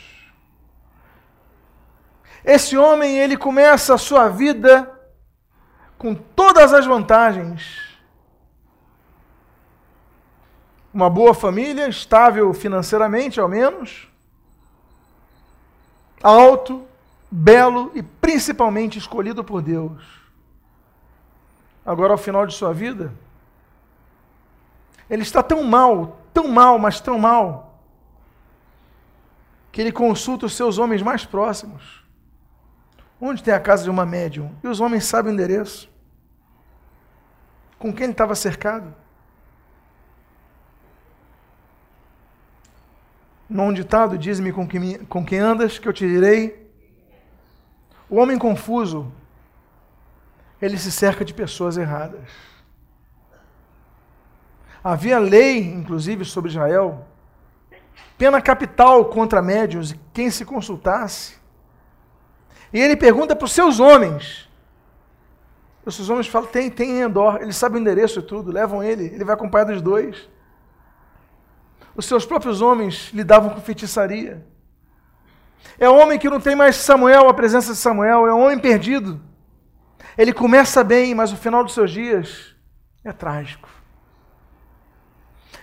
Esse 2.45 2.77
homem, 2.77 3.19
ele 3.19 3.37
começa 3.37 3.95
a 3.95 3.99
sua 3.99 4.29
vida 4.29 4.93
com 5.97 6.13
todas 6.13 6.75
as 6.75 6.85
vantagens. 6.85 7.97
Uma 10.93 11.09
boa 11.09 11.33
família, 11.33 11.87
estável 11.87 12.53
financeiramente, 12.53 13.39
ao 13.39 13.49
menos. 13.49 14.09
Alto, 16.21 16.85
belo 17.31 17.93
e 17.95 18.03
principalmente 18.03 18.99
escolhido 18.99 19.45
por 19.45 19.63
Deus. 19.63 20.03
Agora, 21.87 22.13
ao 22.13 22.19
final 22.19 22.45
de 22.45 22.55
sua 22.55 22.75
vida, 22.75 23.15
ele 25.09 25.23
está 25.23 25.45
tão 25.45 25.63
mal, 25.63 26.20
tão 26.33 26.49
mal, 26.49 26.79
mas 26.79 27.01
tão 27.01 27.19
mal, 27.19 27.81
que 29.73 29.81
ele 29.81 29.93
consulta 29.93 30.47
os 30.47 30.55
seus 30.55 30.79
homens 30.79 31.03
mais 31.03 31.25
próximos. 31.25 32.05
Onde 33.21 33.43
tem 33.43 33.53
a 33.53 33.61
casa 33.61 33.85
de 33.85 33.91
uma 33.91 34.07
médium? 34.07 34.55
E 34.65 34.69
os 34.69 34.81
homens 34.81 35.05
sabem 35.05 35.31
o 35.31 35.35
endereço. 35.35 35.91
Com 37.79 37.93
quem 37.93 38.05
ele 38.05 38.13
estava 38.13 38.35
cercado? 38.35 38.95
Num 43.49 43.73
ditado, 43.73 44.17
diz-me 44.17 44.53
com, 44.53 44.67
com 45.09 45.25
quem 45.25 45.39
andas, 45.39 45.79
que 45.79 45.89
eu 45.89 45.93
te 45.93 46.07
direi. 46.07 46.71
O 48.09 48.17
homem 48.17 48.39
confuso, 48.39 49.13
ele 50.63 50.79
se 50.79 50.91
cerca 50.91 51.25
de 51.25 51.35
pessoas 51.35 51.77
erradas. 51.77 52.31
Havia 54.83 55.19
lei, 55.19 55.61
inclusive, 55.61 56.25
sobre 56.25 56.51
Israel, 56.51 57.07
pena 58.17 58.41
capital 58.41 59.05
contra 59.07 59.43
médios, 59.43 59.95
quem 60.13 60.31
se 60.31 60.45
consultasse. 60.45 61.39
E 62.73 62.81
ele 62.81 62.97
pergunta 62.97 63.37
para 63.37 63.45
os 63.45 63.53
seus 63.53 63.81
homens. 63.81 64.49
Os 65.85 65.97
seus 65.97 66.09
homens 66.09 66.27
falam, 66.27 66.49
tem, 66.49 66.71
tem 66.71 66.91
em 66.91 67.01
Endor, 67.01 67.37
ele 67.41 67.53
sabe 67.53 67.77
o 67.77 67.81
endereço 67.81 68.21
e 68.21 68.23
tudo, 68.23 68.53
levam 68.53 68.83
ele, 68.83 69.07
ele 69.07 69.25
vai 69.25 69.35
acompanhar 69.35 69.65
dos 69.65 69.83
dois. 69.83 70.29
Os 71.97 72.07
seus 72.07 72.25
próprios 72.25 72.61
homens 72.61 73.11
lidavam 73.13 73.51
com 73.51 73.61
feitiçaria. 73.61 74.47
É 75.79 75.89
um 75.89 75.99
homem 75.99 76.19
que 76.19 76.31
não 76.31 76.41
tem 76.41 76.55
mais 76.55 76.77
Samuel, 76.77 77.29
a 77.29 77.35
presença 77.35 77.73
de 77.73 77.79
Samuel, 77.79 78.27
é 78.27 78.35
um 78.35 78.43
homem 78.43 78.59
perdido. 78.59 79.21
Ele 80.17 80.33
começa 80.33 80.85
bem, 80.85 81.15
mas 81.15 81.33
o 81.33 81.37
final 81.37 81.65
dos 81.65 81.75
seus 81.75 81.91
dias 81.91 82.55
é 83.05 83.13
trágico. 83.13 83.80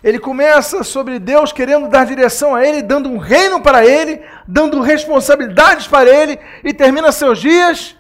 Ele 0.04 0.20
começa 0.20 0.84
sobre 0.84 1.20
Deus 1.20 1.52
querendo 1.52 1.88
dar 1.88 2.06
direção 2.06 2.54
a 2.54 2.66
ele, 2.66 2.82
dando 2.82 3.10
um 3.10 3.18
reino 3.18 3.62
para 3.62 3.86
ele, 3.86 4.24
dando 4.48 4.82
responsabilidades 4.82 5.88
para 5.88 6.10
ele, 6.10 6.40
e 6.64 6.74
termina 6.74 7.12
seus 7.12 7.40
dias 7.40 7.96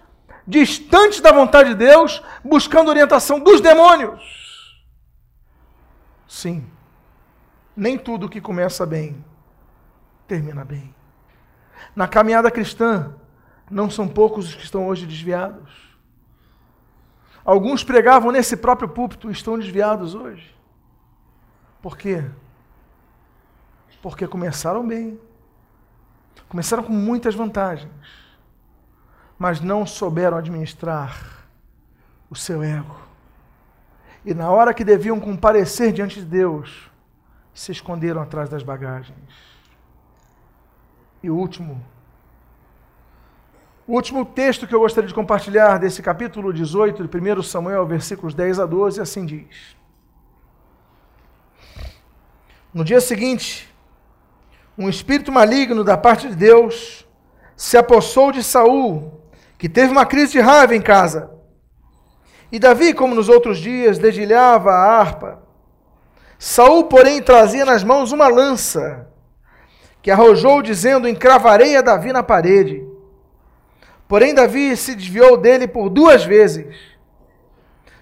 distante 0.47 1.21
da 1.21 1.31
vontade 1.31 1.69
de 1.69 1.75
Deus, 1.75 2.23
buscando 2.43 2.89
orientação 2.89 3.39
dos 3.39 3.59
demônios. 3.59 4.37
Sim, 6.27 6.65
nem 7.75 7.97
tudo 7.97 8.29
que 8.29 8.39
começa 8.39 8.85
bem 8.85 9.23
termina 10.27 10.63
bem. 10.63 10.93
Na 11.95 12.07
caminhada 12.07 12.51
cristã, 12.51 13.15
não 13.69 13.89
são 13.89 14.07
poucos 14.07 14.49
os 14.49 14.55
que 14.55 14.63
estão 14.63 14.87
hoje 14.87 15.05
desviados. 15.05 15.71
Alguns 17.43 17.83
pregavam 17.83 18.31
nesse 18.31 18.57
próprio 18.57 18.89
púlpito 18.89 19.29
e 19.29 19.31
estão 19.31 19.57
desviados 19.57 20.13
hoje. 20.13 20.56
Por 21.88 21.97
quê? 21.97 22.21
Porque 24.01 24.27
começaram 24.27 24.85
bem. 24.85 25.17
Começaram 26.49 26.83
com 26.83 26.91
muitas 26.91 27.33
vantagens, 27.33 27.89
mas 29.39 29.61
não 29.61 29.85
souberam 29.85 30.35
administrar 30.35 31.47
o 32.29 32.35
seu 32.35 32.61
ego. 32.61 32.99
E 34.25 34.33
na 34.33 34.51
hora 34.51 34.73
que 34.73 34.83
deviam 34.83 35.17
comparecer 35.17 35.93
diante 35.93 36.19
de 36.19 36.25
Deus, 36.25 36.91
se 37.53 37.71
esconderam 37.71 38.21
atrás 38.21 38.49
das 38.49 38.63
bagagens. 38.63 39.31
E 41.23 41.29
o 41.29 41.38
último, 41.38 41.81
o 43.88 43.93
último 43.93 44.25
texto 44.25 44.67
que 44.67 44.75
eu 44.75 44.81
gostaria 44.81 45.07
de 45.07 45.15
compartilhar 45.15 45.77
desse 45.77 46.01
capítulo 46.01 46.51
18 46.51 47.07
de 47.07 47.17
1 47.17 47.43
Samuel, 47.43 47.88
versículos 47.88 48.33
10 48.33 48.59
a 48.59 48.65
12, 48.65 48.99
assim 48.99 49.25
diz. 49.25 49.77
No 52.74 52.84
dia 52.84 52.99
seguinte, 52.99 53.74
um 54.78 54.89
espírito 54.89 55.32
maligno 55.32 55.84
da 55.84 55.97
parte 55.97 56.28
de 56.28 56.36
Deus 56.36 57.07
se 57.55 57.78
apossou 57.78 58.32
de 58.32 58.43
Saul, 58.43 59.22
que 59.57 59.68
teve 59.68 59.91
uma 59.91 60.05
crise 60.05 60.34
de 60.34 60.39
raiva 60.39 60.76
em 60.76 60.82
casa. 60.82 61.32
E 62.51 62.59
Davi, 62.59 62.93
como 62.93 63.15
nos 63.15 63.30
outros 63.30 63.57
dias, 63.57 63.97
dedilhava 63.97 64.72
a 64.72 64.99
harpa. 64.99 65.41
Saul, 66.38 66.84
porém, 66.84 67.22
trazia 67.22 67.65
nas 67.65 67.84
mãos 67.84 68.11
uma 68.11 68.28
lança, 68.28 69.07
que 70.01 70.11
arrojou, 70.11 70.61
dizendo: 70.61 71.07
Encravarei 71.07 71.76
a 71.76 71.82
Davi 71.82 72.13
na 72.13 72.22
parede. 72.22 72.86
Porém, 74.07 74.34
Davi 74.34 74.78
se 74.78 74.95
desviou 74.95 75.36
dele 75.36 75.68
por 75.68 75.89
duas 75.89 76.24
vezes. 76.24 76.76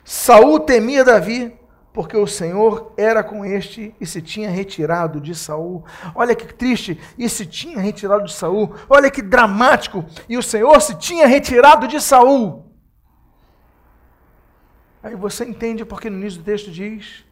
Saul 0.04 0.60
temia 0.60 1.04
Davi 1.04 1.58
porque 1.96 2.18
o 2.18 2.28
Senhor 2.28 2.92
era 2.98 3.24
com 3.24 3.46
este 3.46 3.96
e 4.02 4.06
se 4.06 4.22
tinha 4.22 4.50
retirado 4.50 5.22
de 5.22 5.34
Saul. 5.34 5.86
Olha 6.14 6.36
que 6.36 6.54
triste, 6.54 7.00
e 7.18 7.30
se 7.30 7.46
tinha 7.46 7.80
retirado 7.80 8.26
de 8.26 8.34
Saul. 8.34 8.76
Olha 8.90 9.10
que 9.10 9.22
dramático, 9.22 10.04
e 10.28 10.38
o 10.38 10.44
Senhor 10.44 10.82
se 10.82 10.96
tinha 10.96 11.26
retirado 11.26 11.88
de 11.88 12.02
Saul. 12.02 12.70
Aí 15.02 15.16
você 15.16 15.46
entende 15.46 15.86
porque 15.86 16.10
no 16.10 16.18
início 16.18 16.42
do 16.42 16.46
texto 16.46 16.70
diz: 16.70 17.24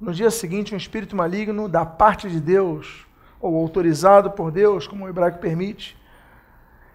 no 0.00 0.12
dia 0.12 0.32
seguinte, 0.32 0.74
um 0.74 0.78
espírito 0.78 1.14
maligno 1.14 1.68
da 1.68 1.86
parte 1.86 2.28
de 2.28 2.40
Deus, 2.40 3.06
ou 3.40 3.56
autorizado 3.56 4.32
por 4.32 4.50
Deus, 4.50 4.88
como 4.88 5.04
o 5.04 5.08
hebraico 5.08 5.38
permite, 5.38 5.96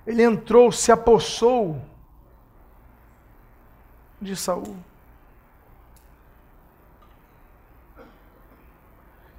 ele 0.06 0.24
entrou, 0.24 0.74
se 0.74 0.92
apossou 0.92 1.82
de 4.22 4.36
Saul. 4.36 4.76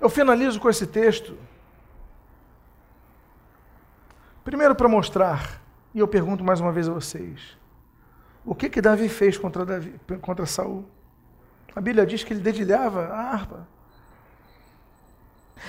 Eu 0.05 0.11
finalizo 0.11 0.61
com 0.61 0.69
esse 0.69 0.87
texto. 0.87 1.35
Primeiro 4.45 4.75
para 4.75 4.87
mostrar, 4.87 5.63
e 5.95 5.99
eu 5.99 6.07
pergunto 6.07 6.45
mais 6.45 6.61
uma 6.61 6.71
vez 6.71 6.87
a 6.87 6.93
vocês, 6.93 7.57
o 8.45 8.55
que 8.55 8.69
que 8.69 8.83
Davi 8.83 9.09
fez 9.09 9.39
contra 9.39 9.65
Davi, 9.65 9.99
contra 10.21 10.45
Saul? 10.45 10.85
A 11.75 11.81
Bíblia 11.81 12.05
diz 12.05 12.23
que 12.23 12.35
ele 12.35 12.43
dedilhava 12.43 13.07
a 13.07 13.33
harpa. 13.33 13.67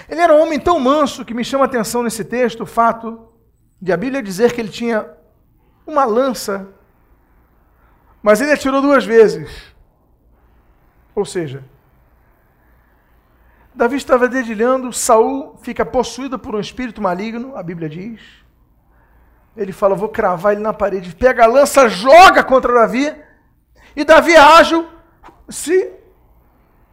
Ele 0.10 0.20
era 0.20 0.36
um 0.36 0.42
homem 0.42 0.60
tão 0.60 0.82
manso 0.82 1.24
que 1.24 1.34
me 1.34 1.46
chama 1.46 1.64
a 1.64 1.68
atenção 1.68 2.04
nesse 2.04 2.26
texto 2.26 2.64
o 2.64 2.66
fato 2.66 3.30
de 3.82 3.94
a 3.94 3.96
Bíblia 3.96 4.22
dizer 4.22 4.52
que 4.52 4.60
ele 4.60 4.68
tinha 4.68 5.10
uma 5.88 6.04
lança, 6.04 6.68
mas 8.22 8.42
ele 8.42 8.52
atirou 8.52 8.82
duas 8.82 9.06
vezes. 9.06 9.74
Ou 11.16 11.24
seja, 11.24 11.64
Davi 13.76 13.98
estava 13.98 14.30
dedilhando, 14.30 14.94
Saul 14.94 15.58
fica 15.62 15.86
possuído 15.86 16.40
por 16.40 16.56
um 16.56 16.62
espírito 16.62 17.02
maligno, 17.02 17.58
a 17.58 17.62
Bíblia 17.62 17.90
diz. 17.90 18.22
Ele 19.56 19.74
fala: 19.74 19.96
Vou 19.96 20.08
cravar 20.08 20.54
ele 20.54 20.62
na 20.62 20.74
parede. 20.74 21.14
Pega 21.14 21.44
a 21.44 21.48
lança, 21.48 21.90
joga 21.90 22.42
contra 22.42 22.74
Davi. 22.74 23.14
E 23.94 24.06
Davi 24.06 24.36
ágil, 24.36 24.88
se 25.50 25.92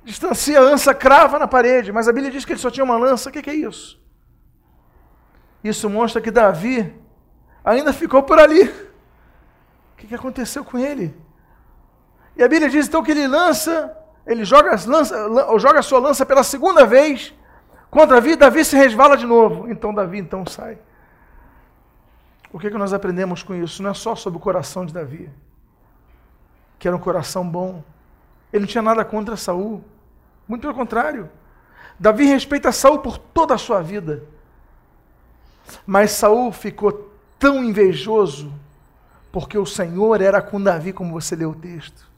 distancia 0.04 0.58
a 0.58 0.62
lança, 0.62 0.92
crava 0.92 1.38
na 1.38 1.46
parede. 1.46 1.92
Mas 1.92 2.08
a 2.08 2.12
Bíblia 2.12 2.32
diz 2.32 2.44
que 2.44 2.52
ele 2.52 2.60
só 2.60 2.70
tinha 2.70 2.84
uma 2.84 2.98
lança. 2.98 3.30
O 3.30 3.32
que 3.32 3.48
é 3.48 3.54
isso? 3.54 4.00
Isso 5.62 5.88
mostra 5.88 6.20
que 6.20 6.32
Davi 6.32 6.92
ainda 7.64 7.92
ficou 7.92 8.24
por 8.24 8.40
ali. 8.40 8.64
O 8.64 9.96
que 9.96 10.14
aconteceu 10.14 10.64
com 10.64 10.76
ele? 10.76 11.16
E 12.36 12.42
a 12.42 12.48
Bíblia 12.48 12.68
diz 12.68 12.88
então 12.88 13.04
que 13.04 13.12
ele 13.12 13.28
lança 13.28 13.96
ele 14.26 14.44
joga, 14.44 14.70
lança, 14.86 15.16
joga 15.58 15.80
a 15.80 15.82
sua 15.82 15.98
lança 15.98 16.24
pela 16.24 16.42
segunda 16.42 16.86
vez 16.86 17.34
contra 17.90 18.16
Davi, 18.16 18.36
Davi 18.36 18.64
se 18.64 18.76
resvala 18.76 19.16
de 19.16 19.26
novo. 19.26 19.70
Então 19.70 19.92
Davi 19.92 20.18
então 20.18 20.46
sai. 20.46 20.78
O 22.52 22.58
que, 22.58 22.70
que 22.70 22.78
nós 22.78 22.92
aprendemos 22.92 23.42
com 23.42 23.54
isso? 23.54 23.82
Não 23.82 23.90
é 23.90 23.94
só 23.94 24.14
sobre 24.14 24.38
o 24.38 24.40
coração 24.40 24.84
de 24.86 24.92
Davi, 24.92 25.30
que 26.78 26.86
era 26.86 26.96
um 26.96 27.00
coração 27.00 27.48
bom, 27.48 27.82
Ele 28.52 28.60
não 28.60 28.68
tinha 28.68 28.82
nada 28.82 29.04
contra 29.04 29.36
Saul. 29.36 29.82
Muito 30.46 30.62
pelo 30.62 30.74
contrário. 30.74 31.30
Davi 31.98 32.26
respeita 32.26 32.70
Saul 32.72 32.98
por 32.98 33.16
toda 33.16 33.54
a 33.54 33.58
sua 33.58 33.82
vida. 33.82 34.22
Mas 35.86 36.10
Saul 36.12 36.52
ficou 36.52 37.10
tão 37.38 37.64
invejoso 37.64 38.52
porque 39.30 39.56
o 39.56 39.64
Senhor 39.64 40.20
era 40.20 40.42
com 40.42 40.60
Davi, 40.60 40.92
como 40.92 41.12
você 41.12 41.34
leu 41.34 41.50
o 41.50 41.54
texto. 41.54 42.11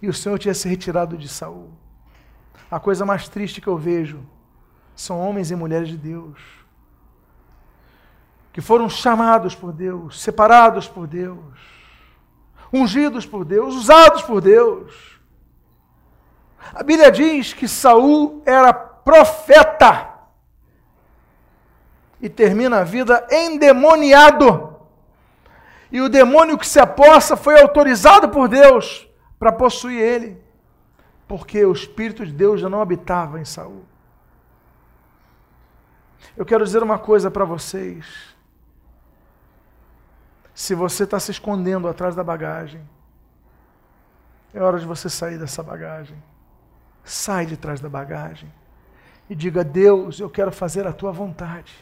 E 0.00 0.08
o 0.08 0.14
Senhor 0.14 0.38
tinha 0.38 0.54
se 0.54 0.68
retirado 0.68 1.16
de 1.16 1.28
Saul. 1.28 1.70
A 2.70 2.78
coisa 2.78 3.04
mais 3.04 3.28
triste 3.28 3.60
que 3.60 3.68
eu 3.68 3.76
vejo 3.76 4.20
são 4.94 5.20
homens 5.20 5.50
e 5.50 5.56
mulheres 5.56 5.88
de 5.88 5.96
Deus 5.96 6.58
que 8.58 8.60
foram 8.60 8.88
chamados 8.88 9.54
por 9.54 9.72
Deus, 9.72 10.20
separados 10.20 10.88
por 10.88 11.06
Deus, 11.06 11.38
ungidos 12.72 13.24
por 13.24 13.44
Deus, 13.44 13.72
usados 13.72 14.22
por 14.22 14.40
Deus. 14.40 15.20
A 16.74 16.82
Bíblia 16.82 17.12
diz 17.12 17.52
que 17.52 17.68
Saul 17.68 18.42
era 18.44 18.72
profeta 18.72 20.12
e 22.20 22.28
termina 22.28 22.80
a 22.80 22.84
vida 22.84 23.24
endemoniado. 23.30 24.76
E 25.92 26.00
o 26.00 26.08
demônio 26.08 26.58
que 26.58 26.66
se 26.66 26.80
aposta 26.80 27.36
foi 27.36 27.60
autorizado 27.60 28.28
por 28.28 28.48
Deus 28.48 29.07
para 29.38 29.52
possuir 29.52 30.00
ele, 30.00 30.42
porque 31.26 31.64
o 31.64 31.72
Espírito 31.72 32.26
de 32.26 32.32
Deus 32.32 32.60
já 32.60 32.68
não 32.68 32.80
habitava 32.80 33.40
em 33.40 33.44
Saul. 33.44 33.84
Eu 36.36 36.44
quero 36.44 36.64
dizer 36.64 36.82
uma 36.82 36.98
coisa 36.98 37.30
para 37.30 37.44
vocês. 37.44 38.36
Se 40.54 40.74
você 40.74 41.04
está 41.04 41.20
se 41.20 41.30
escondendo 41.30 41.86
atrás 41.86 42.14
da 42.14 42.24
bagagem, 42.24 42.80
é 44.52 44.60
hora 44.60 44.78
de 44.78 44.86
você 44.86 45.08
sair 45.08 45.38
dessa 45.38 45.62
bagagem. 45.62 46.20
Sai 47.04 47.46
de 47.46 47.56
trás 47.56 47.80
da 47.80 47.88
bagagem 47.88 48.52
e 49.30 49.34
diga: 49.34 49.62
Deus, 49.62 50.18
eu 50.18 50.28
quero 50.28 50.50
fazer 50.50 50.86
a 50.86 50.92
tua 50.92 51.12
vontade. 51.12 51.72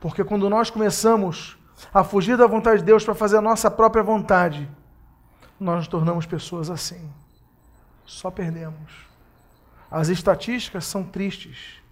Porque 0.00 0.22
quando 0.22 0.50
nós 0.50 0.70
começamos 0.70 1.58
a 1.92 2.04
fugir 2.04 2.36
da 2.36 2.46
vontade 2.46 2.78
de 2.78 2.84
Deus 2.84 3.04
para 3.04 3.14
fazer 3.14 3.38
a 3.38 3.42
nossa 3.42 3.70
própria 3.70 4.02
vontade, 4.02 4.68
nós 5.58 5.76
nos 5.76 5.88
tornamos 5.88 6.26
pessoas 6.26 6.70
assim. 6.70 7.10
Só 8.04 8.30
perdemos. 8.30 8.92
As 9.90 10.08
estatísticas 10.08 10.84
são 10.84 11.04
tristes. 11.04 11.82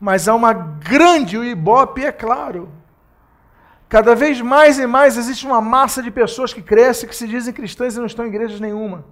Mas 0.00 0.28
há 0.28 0.34
uma 0.34 0.52
grande 0.52 1.36
ibope, 1.36 2.04
é 2.04 2.12
claro. 2.12 2.72
Cada 3.88 4.14
vez 4.14 4.40
mais 4.40 4.78
e 4.78 4.86
mais 4.86 5.16
existe 5.16 5.44
uma 5.44 5.60
massa 5.60 6.02
de 6.02 6.10
pessoas 6.10 6.54
que 6.54 6.62
cresce, 6.62 7.06
que 7.06 7.14
se 7.14 7.26
dizem 7.26 7.52
cristãs 7.52 7.96
e 7.96 7.98
não 7.98 8.06
estão 8.06 8.24
em 8.24 8.28
igrejas 8.28 8.60
nenhuma. 8.60 9.04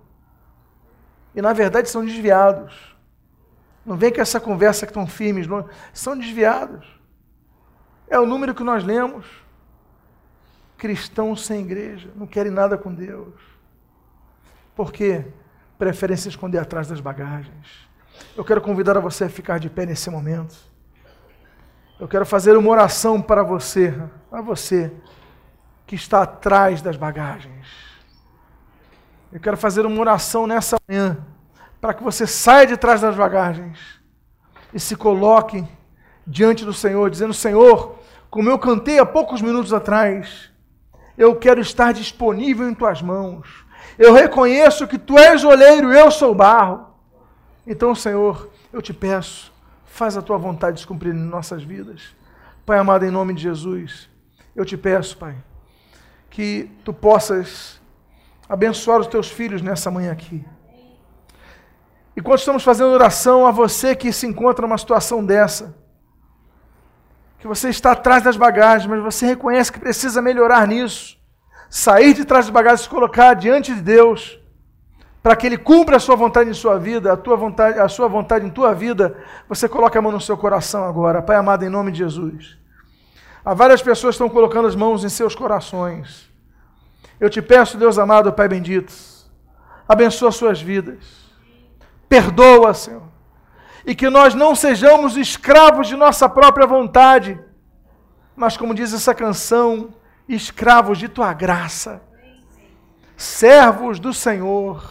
E 1.34 1.42
na 1.42 1.52
verdade 1.52 1.90
são 1.90 2.04
desviados. 2.04 2.96
Não 3.84 3.96
vem 3.96 4.12
com 4.12 4.20
essa 4.20 4.38
conversa 4.38 4.86
que 4.86 4.90
estão 4.90 5.06
firmes, 5.06 5.46
não. 5.46 5.68
são 5.92 6.16
desviados. 6.16 6.86
É 8.06 8.18
o 8.18 8.26
número 8.26 8.54
que 8.54 8.62
nós 8.62 8.84
lemos. 8.84 9.26
Cristãos 10.78 11.44
sem 11.44 11.60
igreja, 11.60 12.08
não 12.14 12.26
querem 12.26 12.52
nada 12.52 12.78
com 12.78 12.94
Deus. 12.94 13.34
Por 14.76 14.92
quê? 14.92 15.26
Preferem 15.76 16.16
se 16.16 16.28
esconder 16.28 16.58
atrás 16.58 16.86
das 16.86 17.00
bagagens. 17.00 17.88
Eu 18.36 18.44
quero 18.44 18.60
convidar 18.60 18.96
a 18.96 19.00
você 19.00 19.24
a 19.24 19.28
ficar 19.28 19.58
de 19.58 19.68
pé 19.68 19.84
nesse 19.84 20.08
momento. 20.08 20.56
Eu 21.98 22.06
quero 22.06 22.24
fazer 22.24 22.56
uma 22.56 22.70
oração 22.70 23.20
para 23.20 23.42
você, 23.42 23.92
a 24.30 24.40
você 24.40 24.92
que 25.84 25.96
está 25.96 26.22
atrás 26.22 26.80
das 26.80 26.96
bagagens. 26.96 27.66
Eu 29.32 29.40
quero 29.40 29.56
fazer 29.56 29.84
uma 29.84 30.00
oração 30.00 30.46
nessa 30.46 30.76
manhã 30.88 31.18
para 31.80 31.92
que 31.92 32.04
você 32.04 32.24
saia 32.24 32.68
de 32.68 32.76
trás 32.76 33.00
das 33.00 33.16
bagagens 33.16 34.00
e 34.72 34.78
se 34.78 34.94
coloque 34.94 35.66
diante 36.24 36.64
do 36.64 36.72
Senhor, 36.72 37.10
dizendo: 37.10 37.34
Senhor, 37.34 37.98
como 38.30 38.48
eu 38.48 38.58
cantei 38.60 39.00
há 39.00 39.06
poucos 39.06 39.42
minutos 39.42 39.72
atrás, 39.72 40.52
eu 41.18 41.34
quero 41.34 41.60
estar 41.60 41.92
disponível 41.92 42.68
em 42.68 42.74
tuas 42.74 43.02
mãos. 43.02 43.66
Eu 43.98 44.14
reconheço 44.14 44.86
que 44.86 44.96
tu 44.96 45.18
és 45.18 45.42
oleiro, 45.42 45.92
eu 45.92 46.10
sou 46.12 46.32
barro. 46.32 46.86
Então, 47.66 47.92
Senhor, 47.94 48.48
eu 48.72 48.80
te 48.80 48.94
peço, 48.94 49.52
faz 49.84 50.16
a 50.16 50.22
tua 50.22 50.38
vontade 50.38 50.80
se 50.80 50.86
cumprir 50.86 51.12
em 51.12 51.18
nossas 51.18 51.64
vidas. 51.64 52.16
Pai 52.64 52.78
amado, 52.78 53.04
em 53.04 53.10
nome 53.10 53.34
de 53.34 53.42
Jesus, 53.42 54.08
eu 54.54 54.64
te 54.64 54.76
peço, 54.76 55.18
Pai, 55.18 55.34
que 56.30 56.70
tu 56.84 56.92
possas 56.94 57.80
abençoar 58.48 59.00
os 59.00 59.08
teus 59.08 59.28
filhos 59.28 59.60
nessa 59.60 59.90
manhã 59.90 60.12
aqui. 60.12 60.44
Enquanto 62.16 62.38
estamos 62.38 62.62
fazendo 62.62 62.90
oração 62.90 63.44
a 63.44 63.50
você 63.50 63.94
que 63.94 64.12
se 64.12 64.26
encontra 64.26 64.66
numa 64.66 64.78
situação 64.78 65.24
dessa, 65.24 65.76
que 67.38 67.46
você 67.46 67.68
está 67.68 67.92
atrás 67.92 68.22
das 68.22 68.36
bagagens, 68.36 68.88
mas 68.88 69.02
você 69.02 69.26
reconhece 69.26 69.72
que 69.72 69.78
precisa 69.78 70.20
melhorar 70.20 70.66
nisso, 70.66 71.16
sair 71.70 72.14
de 72.14 72.24
trás 72.24 72.46
das 72.46 72.52
bagagens 72.52 72.80
e 72.80 72.84
se 72.84 72.88
colocar 72.88 73.34
diante 73.34 73.74
de 73.74 73.80
Deus, 73.80 74.38
para 75.22 75.36
que 75.36 75.46
Ele 75.46 75.56
cumpra 75.56 75.96
a 75.96 76.00
sua 76.00 76.16
vontade 76.16 76.50
em 76.50 76.54
sua 76.54 76.78
vida, 76.78 77.12
a, 77.12 77.16
tua 77.16 77.36
vontade, 77.36 77.78
a 77.78 77.88
sua 77.88 78.08
vontade 78.08 78.46
em 78.46 78.50
tua 78.50 78.74
vida, 78.74 79.16
você 79.48 79.68
coloca 79.68 79.98
a 79.98 80.02
mão 80.02 80.12
no 80.12 80.20
seu 80.20 80.36
coração 80.36 80.84
agora, 80.84 81.22
Pai 81.22 81.36
amado, 81.36 81.64
em 81.64 81.68
nome 81.68 81.92
de 81.92 81.98
Jesus. 81.98 82.58
Há 83.44 83.54
várias 83.54 83.80
pessoas 83.80 84.16
que 84.16 84.22
estão 84.22 84.28
colocando 84.28 84.66
as 84.68 84.74
mãos 84.74 85.04
em 85.04 85.08
seus 85.08 85.34
corações. 85.34 86.28
Eu 87.20 87.30
te 87.30 87.40
peço, 87.40 87.78
Deus 87.78 87.98
amado, 87.98 88.32
Pai 88.32 88.48
bendito, 88.48 88.92
abençoa 89.88 90.32
suas 90.32 90.60
vidas 90.60 91.28
Perdoa, 92.08 92.72
Senhor. 92.72 93.02
E 93.88 93.94
que 93.94 94.10
nós 94.10 94.34
não 94.34 94.54
sejamos 94.54 95.16
escravos 95.16 95.88
de 95.88 95.96
nossa 95.96 96.28
própria 96.28 96.66
vontade, 96.66 97.40
mas, 98.36 98.54
como 98.54 98.74
diz 98.74 98.92
essa 98.92 99.14
canção, 99.14 99.94
escravos 100.28 100.98
de 100.98 101.08
tua 101.08 101.32
graça, 101.32 102.02
servos 103.16 103.98
do 103.98 104.12
Senhor, 104.12 104.86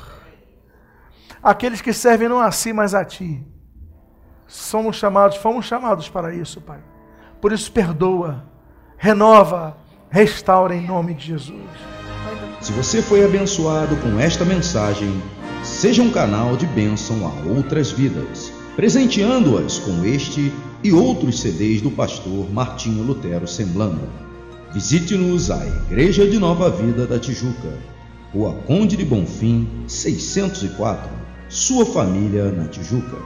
aqueles 1.43 1.79
que 1.79 1.93
servem 1.93 2.27
não 2.27 2.41
a 2.41 2.51
si, 2.51 2.73
mas 2.73 2.95
a 2.95 3.05
ti. 3.05 3.45
Somos 4.47 4.95
chamados, 4.95 5.37
fomos 5.37 5.67
chamados 5.67 6.09
para 6.09 6.33
isso, 6.33 6.59
Pai. 6.59 6.79
Por 7.39 7.51
isso, 7.51 7.71
perdoa, 7.71 8.45
renova, 8.97 9.77
restaura 10.09 10.75
em 10.75 10.87
nome 10.87 11.13
de 11.13 11.27
Jesus. 11.27 11.69
Se 12.59 12.71
você 12.71 12.99
foi 12.99 13.23
abençoado 13.23 13.95
com 13.97 14.19
esta 14.19 14.43
mensagem, 14.43 15.21
seja 15.63 16.01
um 16.01 16.11
canal 16.11 16.57
de 16.57 16.65
bênção 16.65 17.27
a 17.27 17.47
outras 17.47 17.91
vidas, 17.91 18.56
presenteando-as 18.77 19.79
com 19.79 20.05
este 20.05 20.53
e 20.83 20.93
outros 20.93 21.39
CDs 21.39 21.81
do 21.81 21.89
pastor 21.89 22.47
Martinho 22.53 23.01
Lutero 23.01 23.47
Semblando. 23.47 24.07
Visite-nos 24.71 25.49
à 25.49 25.65
Igreja 25.65 26.27
de 26.27 26.37
Nova 26.37 26.69
Vida 26.69 27.07
da 27.07 27.17
Tijuca, 27.17 27.73
Rua 28.31 28.53
Conde 28.67 28.95
de 28.95 29.03
Bonfim, 29.03 29.67
604, 29.87 31.09
sua 31.49 31.87
família 31.87 32.51
na 32.51 32.67
Tijuca. 32.67 33.17